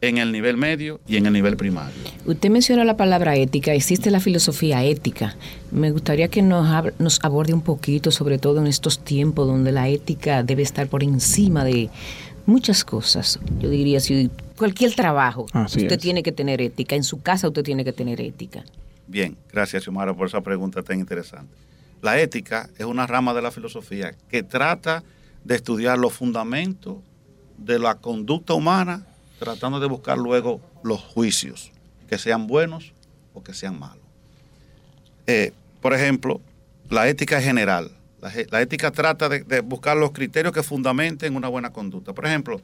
en 0.02 0.18
el 0.18 0.32
nivel 0.32 0.58
medio 0.58 1.02
y 1.08 1.18
en 1.18 1.26
el 1.26 1.34
nivel 1.34 1.58
primario. 1.58 1.98
Usted 2.26 2.50
menciona 2.50 2.86
la 2.86 2.96
palabra 2.96 3.36
ética, 3.36 3.74
existe 3.74 4.12
la 4.12 4.20
filosofía 4.20 4.84
ética. 4.84 5.36
Me 5.72 5.92
gustaría 5.92 6.30
que 6.30 6.42
nos, 6.42 7.20
aborde 7.22 7.54
un 7.54 7.62
poquito, 7.62 8.12
sobre 8.12 8.38
todo 8.38 8.62
en 8.62 8.68
estos 8.68 9.00
tiempos 9.00 9.48
donde 9.48 9.72
la 9.72 9.90
ética 9.90 10.44
debe 10.44 10.64
estar 10.64 10.88
por 10.88 11.04
encima 11.04 11.66
de 11.66 11.90
muchas 12.46 12.86
cosas. 12.86 13.40
Yo 13.60 13.70
diría, 13.70 14.00
si 14.00 14.30
cualquier 14.58 14.94
trabajo, 14.94 15.48
Así 15.52 15.80
usted 15.80 15.94
es. 15.94 16.02
tiene 16.02 16.24
que 16.24 16.32
tener 16.32 16.62
ética, 16.62 16.96
en 16.96 17.04
su 17.04 17.22
casa 17.22 17.48
usted 17.48 17.64
tiene 17.64 17.84
que 17.84 17.94
tener 17.94 18.22
ética. 18.22 18.64
Bien, 19.10 19.36
gracias 19.52 19.86
Xiomara 19.86 20.14
por 20.14 20.28
esa 20.28 20.42
pregunta 20.42 20.84
tan 20.84 21.00
interesante. 21.00 21.52
La 22.00 22.20
ética 22.20 22.70
es 22.78 22.86
una 22.86 23.08
rama 23.08 23.34
de 23.34 23.42
la 23.42 23.50
filosofía 23.50 24.14
que 24.30 24.44
trata 24.44 25.04
de 25.44 25.56
estudiar 25.56 25.98
los 25.98 26.14
fundamentos 26.14 26.98
de 27.58 27.80
la 27.80 27.96
conducta 27.96 28.54
humana, 28.54 29.08
tratando 29.40 29.80
de 29.80 29.88
buscar 29.88 30.20
luego 30.20 30.62
los 30.84 31.02
juicios, 31.02 31.72
que 32.08 32.20
sean 32.20 32.46
buenos 32.46 32.94
o 33.34 33.42
que 33.42 33.56
sean 33.56 33.80
malos. 33.80 34.04
Eh, 35.26 35.54
por 35.82 35.96
ejemplo, 35.96 36.40
la 36.88 37.08
ética 37.08 37.40
es 37.40 37.44
general. 37.44 37.90
La, 38.22 38.62
ética 38.62 38.92
trata 38.92 39.28
de, 39.28 39.62
buscar 39.62 39.98
los 39.98 40.12
criterios 40.12 40.54
que 40.54 40.62
fundamenten 40.62 41.36
una 41.36 41.48
buena 41.48 41.72
conducta. 41.72 42.14
Por 42.14 42.28
ejemplo, 42.28 42.62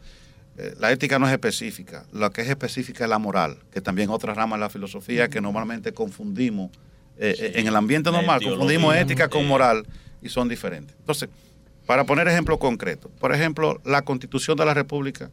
la 0.80 0.92
ética 0.92 1.20
no 1.20 1.28
es 1.28 1.34
específica. 1.34 2.06
Lo 2.14 2.32
que 2.32 2.42
es 2.42 2.50
específica 2.50 3.04
es 3.04 3.10
la 3.10 3.20
moral, 3.20 3.58
que 3.72 3.82
también 3.82 4.10
otra 4.10 4.34
rama 4.34 4.56
de 4.56 4.62
la 4.62 4.70
filosofía 4.70 5.30
que 5.30 5.42
normalmente 5.42 5.94
confundimos 5.94 6.72
eh, 7.18 7.36
eh, 7.38 7.52
en 7.56 7.68
el 7.68 7.76
ambiente 7.76 8.12
normal. 8.12 8.42
Confundimos 8.42 8.96
ética 8.96 9.30
con 9.30 9.48
moral 9.48 9.86
y 10.22 10.30
son 10.30 10.48
diferentes. 10.48 10.96
Entonces, 11.00 11.30
para 11.86 12.04
poner 12.06 12.28
ejemplos 12.28 12.58
concretos, 12.58 13.12
por 13.20 13.34
ejemplo, 13.34 13.82
la 13.84 14.04
constitución 14.04 14.58
de 14.58 14.66
la 14.66 14.74
República 14.74 15.30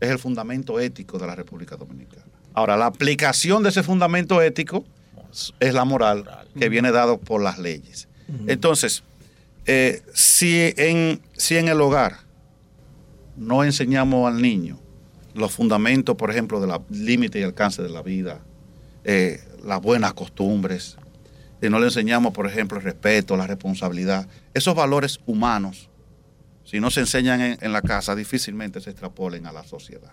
es 0.00 0.08
el 0.08 0.18
fundamento 0.18 0.80
ético 0.80 1.18
de 1.18 1.26
la 1.26 1.34
República 1.34 1.76
Dominicana. 1.76 2.24
Ahora, 2.54 2.76
la 2.76 2.86
aplicación 2.86 3.62
de 3.62 3.68
ese 3.68 3.82
fundamento 3.82 4.40
ético 4.40 4.84
es 5.60 5.74
la 5.74 5.84
moral 5.84 6.24
que 6.58 6.68
viene 6.68 6.90
dado 6.90 7.18
por 7.18 7.42
las 7.42 7.58
leyes. 7.58 8.08
Entonces, 8.46 9.02
eh, 9.66 10.02
si, 10.14 10.72
en, 10.76 11.20
si 11.36 11.56
en 11.56 11.68
el 11.68 11.80
hogar 11.80 12.18
no 13.40 13.64
enseñamos 13.64 14.30
al 14.30 14.40
niño 14.40 14.78
los 15.34 15.50
fundamentos, 15.52 16.14
por 16.16 16.30
ejemplo, 16.30 16.60
de 16.60 16.66
la 16.66 16.82
límite 16.90 17.40
y 17.40 17.42
alcance 17.42 17.82
de 17.82 17.88
la 17.88 18.02
vida, 18.02 18.40
eh, 19.04 19.40
las 19.64 19.80
buenas 19.80 20.12
costumbres, 20.12 20.96
y 21.62 21.68
no 21.68 21.78
le 21.78 21.86
enseñamos, 21.86 22.32
por 22.32 22.46
ejemplo, 22.46 22.78
el 22.78 22.84
respeto, 22.84 23.36
la 23.36 23.46
responsabilidad, 23.46 24.28
esos 24.54 24.74
valores 24.74 25.20
humanos, 25.26 25.88
si 26.64 26.80
no 26.80 26.90
se 26.90 27.00
enseñan 27.00 27.40
en, 27.40 27.58
en 27.60 27.72
la 27.72 27.80
casa, 27.80 28.14
difícilmente 28.14 28.80
se 28.80 28.90
extrapolen 28.90 29.46
a 29.46 29.52
la 29.52 29.64
sociedad. 29.64 30.12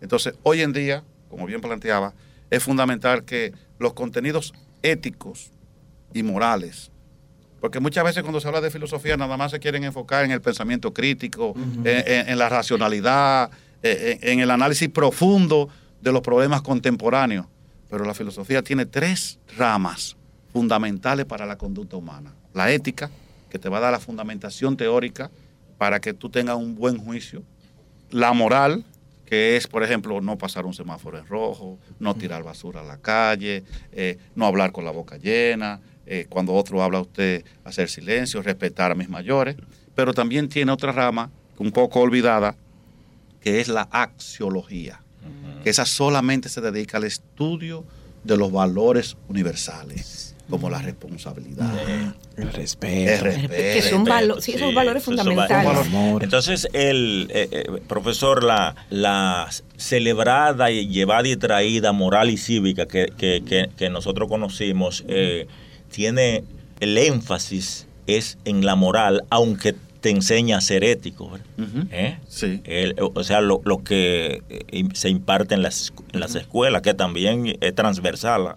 Entonces, 0.00 0.34
hoy 0.42 0.62
en 0.62 0.72
día, 0.72 1.04
como 1.28 1.46
bien 1.46 1.60
planteaba, 1.60 2.14
es 2.50 2.62
fundamental 2.62 3.24
que 3.24 3.52
los 3.78 3.92
contenidos 3.92 4.54
éticos 4.82 5.50
y 6.12 6.22
morales, 6.22 6.90
porque 7.64 7.80
muchas 7.80 8.04
veces 8.04 8.22
cuando 8.22 8.42
se 8.42 8.46
habla 8.46 8.60
de 8.60 8.70
filosofía 8.70 9.16
nada 9.16 9.38
más 9.38 9.50
se 9.52 9.58
quieren 9.58 9.84
enfocar 9.84 10.22
en 10.26 10.30
el 10.32 10.42
pensamiento 10.42 10.92
crítico, 10.92 11.54
en, 11.56 11.86
en- 11.86 12.28
en 12.28 12.38
la 12.38 12.50
racionalidad, 12.50 13.50
en, 13.82 14.18
en 14.20 14.40
el 14.40 14.50
análisis 14.50 14.90
profundo 14.90 15.70
de 16.02 16.12
los 16.12 16.20
problemas 16.20 16.60
contemporáneos. 16.60 17.46
Pero 17.88 18.04
la 18.04 18.12
filosofía 18.12 18.60
tiene 18.62 18.84
tres 18.84 19.38
ramas 19.56 20.14
fundamentales 20.52 21.24
para 21.24 21.46
la 21.46 21.56
conducta 21.56 21.96
humana. 21.96 22.34
La 22.52 22.70
ética, 22.70 23.10
que 23.48 23.58
te 23.58 23.70
va 23.70 23.78
a 23.78 23.80
dar 23.80 23.92
la 23.92 23.98
fundamentación 24.00 24.76
teórica 24.76 25.30
para 25.78 26.00
que 26.02 26.12
tú 26.12 26.28
tengas 26.28 26.56
un 26.56 26.74
buen 26.74 26.98
juicio. 26.98 27.42
La 28.10 28.34
moral, 28.34 28.84
que 29.24 29.56
es, 29.56 29.66
por 29.68 29.82
ejemplo, 29.82 30.20
no 30.20 30.36
pasar 30.36 30.66
un 30.66 30.74
semáforo 30.74 31.16
en 31.16 31.26
rojo, 31.26 31.78
no 31.98 32.14
tirar 32.14 32.42
basura 32.42 32.80
a 32.82 32.84
la 32.84 32.98
calle, 32.98 33.64
eh, 33.92 34.18
no 34.34 34.44
hablar 34.44 34.70
con 34.70 34.84
la 34.84 34.90
boca 34.90 35.16
llena, 35.16 35.80
eh, 36.06 36.26
cuando 36.28 36.52
otro 36.54 36.82
habla 36.82 37.00
usted 37.00 37.44
hacer 37.64 37.88
silencio, 37.88 38.42
respetar 38.42 38.90
a 38.90 38.94
mis 38.94 39.08
mayores. 39.08 39.56
Pero 39.94 40.12
también 40.12 40.48
tiene 40.48 40.72
otra 40.72 40.92
rama, 40.92 41.30
un 41.58 41.70
poco 41.70 42.00
olvidada, 42.00 42.56
que 43.40 43.60
es 43.60 43.68
la 43.68 43.82
axiología, 43.92 45.00
que 45.62 45.70
esa 45.70 45.84
solamente 45.86 46.48
se 46.48 46.60
dedica 46.60 46.96
al 46.98 47.04
estudio 47.04 47.84
de 48.24 48.36
los 48.36 48.50
valores 48.50 49.16
universales, 49.28 50.34
como 50.50 50.68
la 50.68 50.80
responsabilidad, 50.82 51.70
El 52.36 52.44
el 52.48 52.52
respeto. 52.52 53.24
respeto. 53.24 53.52
Que 53.54 53.82
son 53.82 54.04
valo- 54.04 54.40
sí, 54.40 54.52
esos 54.52 54.74
valores 54.74 55.02
esos 55.02 55.14
fundamentales. 55.16 55.64
valores. 55.92 56.22
Entonces, 56.24 56.68
el 56.72 57.28
eh, 57.32 57.48
eh, 57.50 57.80
profesor, 57.86 58.42
la, 58.42 58.74
la 58.90 59.48
celebrada 59.76 60.70
y 60.70 60.88
llevada 60.88 61.28
y 61.28 61.36
traída 61.36 61.92
moral 61.92 62.30
y 62.30 62.36
cívica 62.36 62.86
que, 62.86 63.06
que- 63.16 63.42
que- 63.46 63.70
que 63.76 63.90
nosotros 63.90 64.28
conocimos, 64.28 65.04
eh, 65.08 65.46
tiene 65.94 66.44
el 66.80 66.98
énfasis 66.98 67.86
es 68.06 68.36
en 68.44 68.64
la 68.66 68.74
moral, 68.74 69.22
aunque 69.30 69.74
te 70.00 70.10
enseña 70.10 70.58
a 70.58 70.60
ser 70.60 70.84
ético. 70.84 71.38
¿Eh? 71.90 72.18
Sí. 72.28 72.60
El- 72.64 72.94
o 72.98 73.24
sea, 73.24 73.40
lo, 73.40 73.62
lo 73.64 73.82
que 73.82 74.42
eh, 74.50 74.88
se 74.92 75.08
imparte 75.08 75.54
en 75.54 75.62
las, 75.62 75.92
en 76.12 76.20
las 76.20 76.34
escuelas, 76.34 76.82
que 76.82 76.92
también 76.94 77.56
es 77.60 77.74
transversal. 77.74 78.56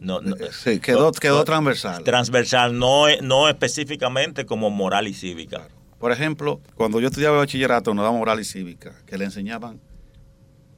No, 0.00 0.20
no- 0.20 0.36
Eh, 0.36 0.48
Sí, 0.52 0.78
quedó, 0.80 1.12
quedó 1.12 1.44
transversal. 1.44 2.02
transversal, 2.04 2.78
no, 2.78 3.08
es- 3.08 3.20
no 3.20 3.48
específicamente 3.48 4.46
como 4.46 4.70
moral 4.70 5.08
y 5.08 5.12
cívica. 5.14 5.68
Por 5.98 6.12
ejemplo, 6.12 6.60
cuando 6.76 7.00
yo 7.00 7.08
estudiaba 7.08 7.38
bachillerato, 7.38 7.92
nos 7.94 8.04
daba 8.04 8.16
moral 8.16 8.38
y 8.40 8.44
cívica, 8.44 8.94
que 9.06 9.18
le 9.18 9.24
enseñaban, 9.24 9.80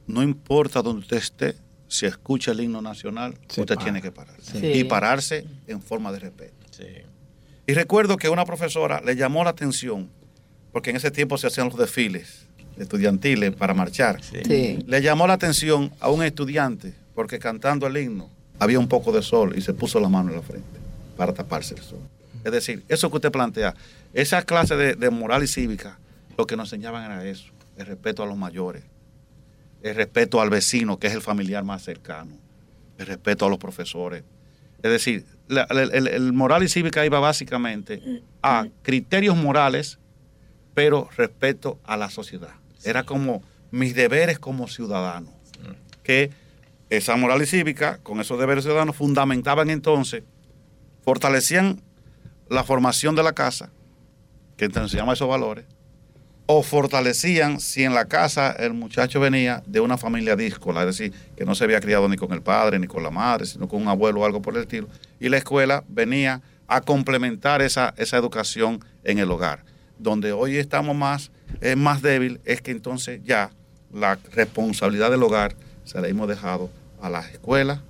no 0.07 0.23
importa 0.23 0.81
donde 0.81 1.01
usted 1.01 1.17
esté, 1.17 1.55
si 1.89 2.05
escucha 2.05 2.51
el 2.51 2.61
himno 2.61 2.81
nacional, 2.81 3.33
Se 3.49 3.59
usted 3.61 3.75
para. 3.75 3.83
tiene 3.83 4.01
que 4.01 4.11
pararse. 4.13 4.59
Sí. 4.61 4.65
Y 4.79 4.83
pararse 4.85 5.45
en 5.67 5.81
forma 5.81 6.11
de 6.13 6.19
respeto. 6.19 6.53
Sí. 6.71 6.85
Y 7.67 7.73
recuerdo 7.73 8.15
que 8.15 8.29
una 8.29 8.45
profesora 8.45 9.01
le 9.03 9.15
llamó 9.17 9.43
la 9.43 9.49
atención, 9.49 10.09
porque 10.71 10.91
en 10.91 10.95
ese 10.95 11.11
tiempo 11.11 11.37
se 11.37 11.47
hacían 11.47 11.67
los 11.67 11.77
desfiles 11.77 12.45
estudiantiles 12.77 13.53
para 13.55 13.73
marchar. 13.73 14.23
Sí. 14.23 14.37
Sí. 14.45 14.83
Le 14.87 15.01
llamó 15.01 15.27
la 15.27 15.33
atención 15.33 15.91
a 15.99 16.09
un 16.09 16.23
estudiante, 16.23 16.93
porque 17.13 17.37
cantando 17.37 17.85
el 17.87 17.97
himno 17.97 18.29
había 18.59 18.79
un 18.79 18.87
poco 18.87 19.11
de 19.11 19.21
sol 19.21 19.53
y 19.57 19.61
se 19.61 19.73
puso 19.73 19.99
la 19.99 20.07
mano 20.09 20.29
en 20.29 20.37
la 20.37 20.41
frente 20.41 20.79
para 21.17 21.33
taparse 21.33 21.75
el 21.75 21.81
sol. 21.81 21.99
Es 22.43 22.51
decir, 22.53 22.83
eso 22.87 23.09
que 23.09 23.17
usted 23.17 23.31
plantea, 23.31 23.75
esa 24.13 24.41
clase 24.43 24.75
de, 24.77 24.95
de 24.95 25.09
moral 25.09 25.43
y 25.43 25.47
cívica, 25.47 25.99
lo 26.37 26.47
que 26.47 26.55
nos 26.55 26.71
enseñaban 26.71 27.03
era 27.03 27.25
eso, 27.25 27.51
el 27.77 27.85
respeto 27.85 28.23
a 28.23 28.25
los 28.25 28.37
mayores, 28.37 28.83
el 29.83 29.95
respeto 29.95 30.41
al 30.41 30.49
vecino, 30.49 30.97
que 30.99 31.07
es 31.07 31.13
el 31.13 31.21
familiar 31.21 31.63
más 31.63 31.83
cercano, 31.83 32.31
el 32.97 33.05
respeto 33.05 33.45
a 33.45 33.49
los 33.49 33.57
profesores. 33.59 34.23
Es 34.83 34.91
decir, 34.91 35.25
la- 35.47 35.63
el, 35.69 36.07
el- 36.07 36.33
moral 36.33 36.63
y 36.63 36.69
cívica 36.69 37.05
iba 37.05 37.19
básicamente 37.19 38.01
a 38.41 38.67
criterios 38.81 39.35
morales, 39.35 39.99
pero 40.73 41.09
respeto 41.17 41.79
a 41.83 41.97
la 41.97 42.09
sociedad. 42.09 42.53
Era 42.83 43.03
como 43.03 43.41
mis 43.71 43.93
deberes 43.95 44.39
como 44.39 44.67
ciudadano. 44.67 45.31
Que 46.03 46.31
esa 46.89 47.15
moral 47.17 47.41
y 47.41 47.45
cívica, 47.45 47.99
con 48.01 48.19
esos 48.19 48.39
deberes 48.39 48.63
ciudadanos, 48.63 48.95
fundamentaban 48.95 49.69
entonces, 49.69 50.23
fortalecían 51.03 51.81
la 52.49 52.63
formación 52.63 53.15
de 53.15 53.23
la 53.23 53.33
casa, 53.33 53.69
que 54.57 54.65
entonces 54.65 54.91
se 54.91 54.97
llama 54.97 55.13
esos 55.13 55.27
valores, 55.29 55.65
o 56.51 56.63
fortalecían 56.63 57.59
si 57.59 57.83
en 57.83 57.93
la 57.93 58.05
casa 58.05 58.49
el 58.57 58.73
muchacho 58.73 59.19
venía 59.19 59.61
de 59.67 59.81
una 59.81 59.99
familia 59.99 60.35
díscola, 60.35 60.79
es 60.79 60.87
decir, 60.87 61.13
que 61.37 61.45
no 61.45 61.53
se 61.53 61.63
había 61.63 61.79
criado 61.79 62.09
ni 62.09 62.17
con 62.17 62.33
el 62.33 62.41
padre 62.41 62.79
ni 62.79 62.87
con 62.87 63.03
la 63.03 63.11
madre, 63.11 63.45
sino 63.45 63.67
con 63.67 63.83
un 63.83 63.87
abuelo 63.87 64.21
o 64.21 64.25
algo 64.25 64.41
por 64.41 64.55
el 64.55 64.63
estilo, 64.63 64.87
y 65.19 65.29
la 65.29 65.37
escuela 65.37 65.83
venía 65.87 66.41
a 66.67 66.81
complementar 66.81 67.61
esa, 67.61 67.93
esa 67.97 68.17
educación 68.17 68.83
en 69.03 69.19
el 69.19 69.29
hogar. 69.29 69.63
Donde 69.99 70.31
hoy 70.31 70.57
estamos 70.57 70.95
más, 70.95 71.29
eh, 71.61 71.75
más 71.75 72.01
débil 72.01 72.41
es 72.45 72.63
que 72.63 72.71
entonces 72.71 73.21
ya 73.23 73.51
la 73.93 74.17
responsabilidad 74.31 75.11
del 75.11 75.21
hogar 75.21 75.55
se 75.83 76.01
la 76.01 76.07
hemos 76.07 76.27
dejado 76.27 76.71
a 76.99 77.11
las 77.11 77.29
escuelas 77.29 77.81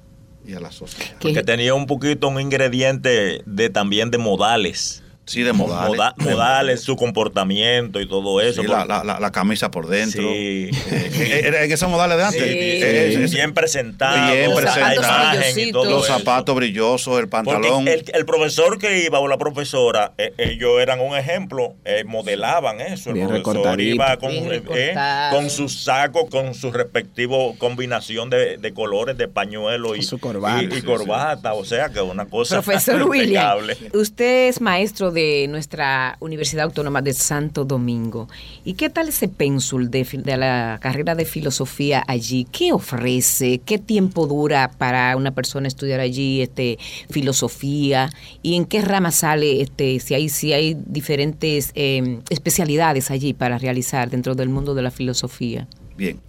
y 0.45 0.53
a 0.53 0.59
la 0.59 0.73
sociedad. 0.73 1.17
Que 1.19 1.43
tenía 1.43 1.75
un 1.75 1.87
poquito 1.87 2.27
un 2.27 2.41
ingrediente 2.41 3.41
de 3.45 3.69
también 3.69 4.11
de 4.11 4.17
modales 4.17 5.01
Sí, 5.29 5.43
de 5.43 5.53
modales. 5.53 5.89
Moda, 5.97 6.13
modales, 6.17 6.81
su 6.81 6.95
comportamiento 6.95 8.01
y 8.01 8.07
todo 8.07 8.41
eso. 8.41 8.61
Sí, 8.61 8.67
la, 8.67 8.85
la, 8.85 9.19
la, 9.19 9.31
camisa 9.31 9.69
por 9.69 9.87
dentro. 9.87 10.23
Sí. 10.23 10.69
Eh, 10.91 11.51
en 11.63 11.71
esos 11.71 11.89
modales 11.89 12.17
de 12.17 12.23
antes. 12.23 12.41
Sí, 12.41 12.49
eh, 12.51 13.25
sí. 13.27 13.35
bien 13.35 13.53
presentado. 13.53 14.33
Bien 14.33 14.51
presentado. 14.55 15.01
La 15.01 15.35
imagen 15.35 15.59
y 15.67 15.71
todo 15.71 15.85
Los 15.85 16.05
eso. 16.05 16.17
zapatos 16.17 16.55
brillosos, 16.55 17.19
el 17.19 17.27
pantalón. 17.29 17.87
El, 17.87 18.03
el 18.13 18.25
profesor 18.25 18.79
que 18.79 19.03
iba 19.05 19.19
o 19.19 19.27
la 19.27 19.37
profesora, 19.37 20.13
eh, 20.17 20.33
ellos 20.37 20.79
eran 20.81 20.99
un 20.99 21.15
ejemplo, 21.15 21.75
eh, 21.85 22.03
modelaban 22.05 22.81
eso. 22.81 23.09
El 23.11 23.15
Bien 23.15 23.27
profesor 23.27 23.79
iba 23.81 24.17
con, 24.17 24.31
eh, 24.31 24.95
con 25.31 25.49
su 25.49 25.69
saco, 25.69 26.27
con 26.29 26.53
su 26.55 26.71
respectivo 26.71 27.55
combinación 27.59 28.29
de, 28.29 28.57
de 28.57 28.73
colores 28.73 29.17
de 29.17 29.27
pañuelo 29.27 29.95
y, 29.95 30.01
su 30.01 30.17
corbata. 30.19 30.63
y, 30.63 30.65
y 30.65 30.69
Sí, 30.71 30.75
sí, 30.77 30.81
corbata. 30.81 31.53
O 31.53 31.65
sea 31.65 31.89
que 31.89 32.01
una 32.01 32.25
cosa 32.25 32.61
Profesor 32.61 33.03
William, 33.03 33.59
impecable. 33.59 33.77
usted 33.99 34.47
es 34.47 34.59
maestro 34.61 35.11
de 35.11 35.18
nuestra 35.49 36.17
Universidad 36.19 36.65
Autónoma 36.65 37.01
de 37.01 37.13
Santo 37.13 37.65
Domingo. 37.65 38.27
¿Y 38.63 38.73
qué 38.73 38.89
tal 38.89 39.09
ese 39.09 39.27
pénsul 39.27 39.89
de, 39.89 40.05
la 40.37 40.77
carrera 40.81 41.15
de 41.15 41.25
filosofía 41.25 42.03
allí? 42.07 42.45
¿Qué 42.51 42.71
ofrece? 42.71 43.59
¿Qué 43.59 43.77
tiempo 43.77 44.27
dura 44.27 44.71
para 44.77 45.15
una 45.15 45.31
persona 45.31 45.67
estudiar 45.67 45.99
allí 45.99 46.41
este, 46.41 46.77
filosofía? 47.09 48.09
¿Y 48.41 48.55
en 48.55 48.65
qué 48.65 48.81
rama 48.81 49.11
sale? 49.11 49.61
Este, 49.61 49.99
si, 49.99 50.13
hay, 50.13 50.29
si 50.29 50.53
hay 50.53 50.77
diferentes 50.85 51.71
eh, 51.75 52.19
especialidades 52.29 53.11
allí 53.11 53.33
para 53.33 53.57
realizar 53.57 54.09
dentro 54.09 54.35
del 54.35 54.49
mundo 54.49 54.75
de 54.75 54.81
la 54.81 54.91
filosofía. 54.91 55.67
Bien. 55.97 56.19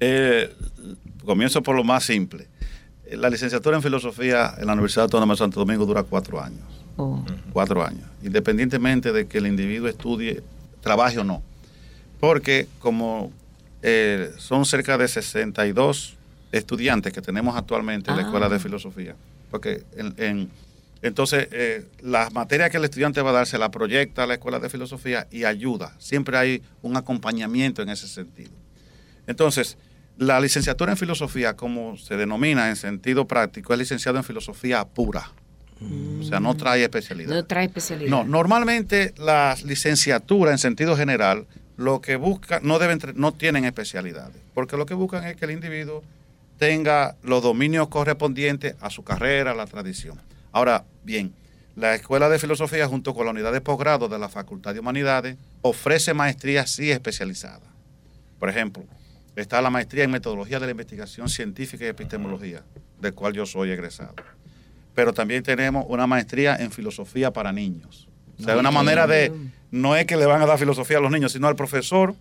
Eh, 0.00 0.52
comienzo 1.24 1.62
por 1.62 1.76
lo 1.76 1.84
más 1.84 2.04
simple. 2.04 2.48
La 3.10 3.30
licenciatura 3.30 3.76
en 3.76 3.82
filosofía 3.82 4.54
en 4.58 4.66
la 4.66 4.72
Universidad 4.72 5.04
Autónoma 5.04 5.34
de 5.34 5.38
Santo 5.38 5.60
Domingo 5.60 5.86
dura 5.86 6.02
cuatro 6.02 6.40
años. 6.40 6.85
Cuatro 7.52 7.84
años. 7.84 8.08
Independientemente 8.22 9.12
de 9.12 9.26
que 9.26 9.38
el 9.38 9.46
individuo 9.46 9.88
estudie, 9.88 10.42
trabaje 10.80 11.18
o 11.18 11.24
no. 11.24 11.42
Porque 12.20 12.66
como 12.78 13.30
eh, 13.82 14.30
son 14.38 14.64
cerca 14.64 14.96
de 14.98 15.06
62 15.08 16.16
estudiantes 16.52 17.12
que 17.12 17.20
tenemos 17.20 17.56
actualmente 17.56 18.10
en 18.10 18.16
la 18.16 18.22
Ah. 18.22 18.26
Escuela 18.26 18.48
de 18.48 18.58
Filosofía. 18.58 19.14
Porque 19.50 19.82
en, 19.96 20.14
en- 20.16 20.50
entonces 21.02 21.48
eh, 21.52 21.84
las 22.00 22.32
materias 22.32 22.70
que 22.70 22.78
el 22.78 22.84
estudiante 22.84 23.20
va 23.20 23.30
a 23.30 23.34
dar 23.34 23.46
se 23.46 23.58
la 23.58 23.70
proyecta 23.70 24.22
a 24.22 24.26
la 24.26 24.34
Escuela 24.34 24.58
de 24.58 24.70
Filosofía 24.70 25.26
y 25.30 25.44
ayuda. 25.44 25.94
Siempre 25.98 26.38
hay 26.38 26.62
un 26.82 26.96
acompañamiento 26.96 27.82
en 27.82 27.90
ese 27.90 28.08
sentido. 28.08 28.50
Entonces, 29.26 29.76
la 30.16 30.40
licenciatura 30.40 30.92
en 30.92 30.96
filosofía, 30.98 31.54
como 31.54 31.96
se 31.98 32.16
denomina 32.16 32.70
en 32.70 32.76
sentido 32.76 33.26
práctico, 33.26 33.72
es 33.74 33.78
licenciado 33.78 34.16
en 34.18 34.24
filosofía 34.24 34.84
pura. 34.86 35.30
O 36.20 36.22
sea, 36.22 36.40
no 36.40 36.56
trae 36.56 36.82
especialidad. 36.82 37.34
No 37.34 37.44
trae 37.44 37.66
especialidad. 37.66 38.10
No, 38.10 38.24
normalmente 38.24 39.12
las 39.18 39.62
licenciaturas 39.62 40.52
en 40.52 40.58
sentido 40.58 40.96
general 40.96 41.46
lo 41.76 42.00
que 42.00 42.16
buscan, 42.16 42.62
no 42.66 42.78
deben, 42.78 42.98
no 43.14 43.32
tienen 43.32 43.64
especialidades, 43.64 44.36
porque 44.54 44.76
lo 44.76 44.86
que 44.86 44.94
buscan 44.94 45.24
es 45.24 45.36
que 45.36 45.44
el 45.44 45.50
individuo 45.50 46.02
tenga 46.58 47.16
los 47.22 47.42
dominios 47.42 47.88
correspondientes 47.88 48.74
a 48.80 48.88
su 48.88 49.04
carrera, 49.04 49.50
a 49.50 49.54
la 49.54 49.66
tradición. 49.66 50.18
Ahora, 50.52 50.84
bien, 51.04 51.34
la 51.74 51.94
Escuela 51.94 52.30
de 52.30 52.38
Filosofía 52.38 52.88
junto 52.88 53.14
con 53.14 53.26
la 53.26 53.32
unidad 53.32 53.52
de 53.52 53.60
posgrado 53.60 54.08
de 54.08 54.18
la 54.18 54.30
Facultad 54.30 54.72
de 54.72 54.80
Humanidades 54.80 55.36
ofrece 55.60 56.14
maestrías 56.14 56.70
sí 56.70 56.90
especializadas. 56.90 57.68
Por 58.38 58.48
ejemplo, 58.48 58.84
está 59.34 59.60
la 59.60 59.68
maestría 59.68 60.04
en 60.04 60.10
metodología 60.10 60.58
de 60.58 60.66
la 60.66 60.70
investigación 60.70 61.28
científica 61.28 61.84
y 61.84 61.88
epistemología, 61.88 62.62
del 62.98 63.12
cual 63.12 63.34
yo 63.34 63.44
soy 63.44 63.70
egresado. 63.70 64.14
Pero 64.96 65.12
también 65.12 65.44
tenemos 65.44 65.84
una 65.88 66.06
maestría 66.08 66.56
en 66.56 66.72
filosofía 66.72 67.30
para 67.30 67.52
niños. 67.52 68.08
O 68.40 68.42
sea, 68.42 68.56
una 68.56 68.70
manera 68.70 69.06
de, 69.06 69.30
no 69.70 69.94
es 69.94 70.06
que 70.06 70.16
le 70.16 70.26
van 70.26 70.40
a 70.40 70.46
dar 70.46 70.58
filosofía 70.58 70.98
a 70.98 71.00
los 71.00 71.12
niños, 71.12 71.32
sino 71.32 71.46
al 71.46 71.54
profesor 71.54 72.14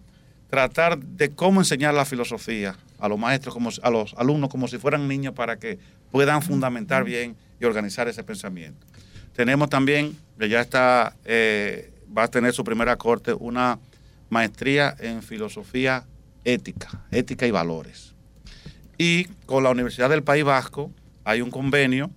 tratar 0.49 0.99
de 0.99 1.29
cómo 1.29 1.61
enseñar 1.61 1.93
la 1.93 2.03
filosofía 2.03 2.75
a 2.99 3.07
los 3.07 3.17
maestros, 3.17 3.53
como, 3.53 3.69
a 3.81 3.89
los 3.89 4.13
alumnos, 4.15 4.49
como 4.49 4.67
si 4.67 4.77
fueran 4.77 5.07
niños 5.07 5.33
para 5.33 5.57
que 5.57 5.79
puedan 6.11 6.41
fundamentar 6.41 7.05
bien 7.05 7.37
y 7.61 7.65
organizar 7.65 8.09
ese 8.09 8.23
pensamiento. 8.25 8.85
Tenemos 9.33 9.69
también, 9.69 10.17
que 10.37 10.49
ya 10.49 10.59
está, 10.59 11.15
eh, 11.23 11.93
va 12.15 12.23
a 12.23 12.27
tener 12.27 12.53
su 12.53 12.65
primera 12.65 12.97
corte, 12.97 13.33
una 13.33 13.79
maestría 14.29 14.95
en 14.99 15.23
filosofía 15.23 16.03
ética, 16.43 17.05
ética 17.09 17.47
y 17.47 17.51
valores. 17.51 18.13
Y 18.97 19.25
con 19.45 19.63
la 19.63 19.71
Universidad 19.71 20.09
del 20.09 20.23
País 20.23 20.43
Vasco 20.43 20.91
hay 21.23 21.41
un 21.41 21.51
convenio 21.51 22.11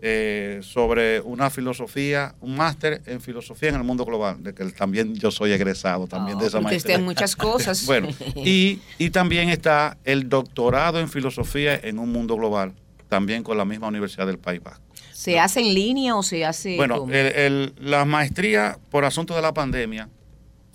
eh, 0.00 0.60
sobre 0.62 1.20
una 1.20 1.48
filosofía, 1.50 2.34
un 2.40 2.56
máster 2.56 3.00
en 3.06 3.20
filosofía 3.20 3.70
en 3.70 3.76
el 3.76 3.84
mundo 3.84 4.04
global, 4.04 4.42
de 4.42 4.52
que 4.54 4.64
también 4.66 5.14
yo 5.14 5.30
soy 5.30 5.52
egresado 5.52 6.06
también 6.06 6.38
de 6.38 6.46
esa 6.46 6.58
Ah, 6.58 6.60
usted 6.60 6.70
maestría. 6.72 6.96
en 6.96 7.04
muchas 7.04 7.36
cosas. 7.36 7.84
Bueno, 7.86 8.08
y, 8.36 8.80
y 8.98 9.10
también 9.10 9.48
está 9.48 9.96
el 10.04 10.28
doctorado 10.28 11.00
en 11.00 11.08
filosofía 11.08 11.74
en 11.82 11.98
un 11.98 12.10
mundo 12.12 12.36
global, 12.36 12.72
también 13.08 13.42
con 13.42 13.56
la 13.56 13.64
misma 13.64 13.88
Universidad 13.88 14.26
del 14.26 14.38
País 14.38 14.62
Vasco. 14.62 14.82
¿Se 15.12 15.38
hace 15.40 15.60
en 15.60 15.72
línea 15.74 16.16
o 16.16 16.22
se 16.22 16.44
hace 16.44 16.76
Bueno, 16.76 17.06
el, 17.08 17.14
el- 17.14 17.74
las 17.78 18.06
maestrías 18.06 18.76
por 18.90 19.04
asunto 19.06 19.34
de 19.34 19.40
la 19.40 19.54
pandemia 19.54 20.10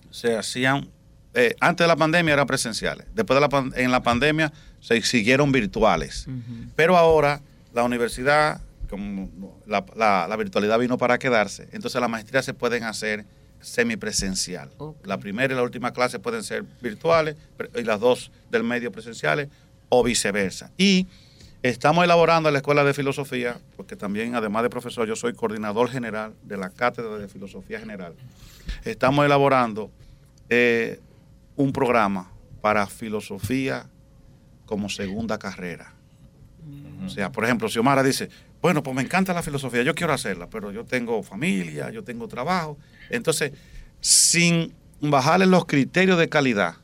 se 0.10 0.36
hacían, 0.36 0.88
eh, 1.36 1.55
antes 1.60 1.84
de 1.84 1.88
la 1.88 1.95
pandemia 1.95 2.34
eran 2.34 2.47
presenciales, 2.47 3.05
después 3.13 3.39
de 3.39 3.47
la, 3.47 3.65
en 3.75 3.91
la 3.91 4.01
pandemia 4.01 4.51
se 4.79 4.99
siguieron 5.03 5.51
virtuales, 5.51 6.25
pero 6.75 6.97
ahora 6.97 7.41
la 7.75 7.84
universidad, 7.84 8.62
como 8.89 9.62
la, 9.67 9.86
la- 9.95 10.28
la 10.28 10.36
virtualidad 10.36 10.80
vino 10.80 10.97
para 10.97 11.17
quedarse, 11.19 11.67
entonces 11.71 11.99
las 12.02 12.10
maestrías 12.10 12.43
se 12.45 12.54
pueden 12.54 12.84
hacer 12.84 13.25
semipresencial. 13.62 14.69
La 15.04 15.17
primera 15.17 15.54
y 15.54 15.58
la 15.58 15.63
última 15.63 15.91
clase 15.91 16.19
pueden 16.19 16.43
ser 16.43 16.63
virtuales 16.82 17.36
y 17.75 17.84
las 17.84 17.99
dos 17.99 18.32
del 18.49 18.63
medio 18.63 18.91
presenciales 18.91 19.49
o 19.89 20.04
viceversa. 20.04 20.71
Y 20.78 21.08
estamos 21.63 22.04
elaborando 22.04 22.49
en 22.49 22.54
la 22.54 22.60
Escuela 22.60 22.84
de 22.84 22.93
Filosofía, 22.93 23.58
porque 23.75 23.95
también 23.95 24.36
además 24.36 24.63
de 24.63 24.69
profesor 24.69 25.08
yo 25.08 25.15
soy 25.15 25.34
coordinador 25.34 25.89
general 25.89 26.34
de 26.43 26.58
la 26.58 26.69
Cátedra 26.69 27.17
de 27.17 27.28
Filosofía 27.28 27.80
General. 27.80 28.13
Estamos 28.86 29.25
elaborando 29.25 29.91
eh, 30.49 30.99
un 31.56 31.73
programa 31.73 32.32
para 32.62 32.86
filosofía 32.88 33.88
como 34.65 34.89
segunda 34.89 35.38
carrera. 35.38 35.93
O 37.06 37.10
sea, 37.10 37.32
por 37.32 37.43
ejemplo, 37.45 37.67
si 37.69 37.80
Omara 37.80 38.04
dice, 38.04 38.30
bueno, 38.61 38.83
pues 38.83 38.95
me 38.95 39.01
encanta 39.01 39.33
la 39.33 39.41
filosofía, 39.43 39.83
yo 39.83 39.95
quiero 39.95 40.13
hacerla, 40.13 40.47
pero 40.49 40.71
yo 40.71 40.83
tengo 40.85 41.21
familia, 41.23 41.89
yo 41.91 42.03
tengo 42.03 42.27
trabajo. 42.27 42.77
Entonces, 43.09 43.51
sin 44.01 44.73
bajarle 45.01 45.45
los 45.45 45.65
criterios 45.65 46.17
de 46.19 46.27
calidad, 46.29 46.75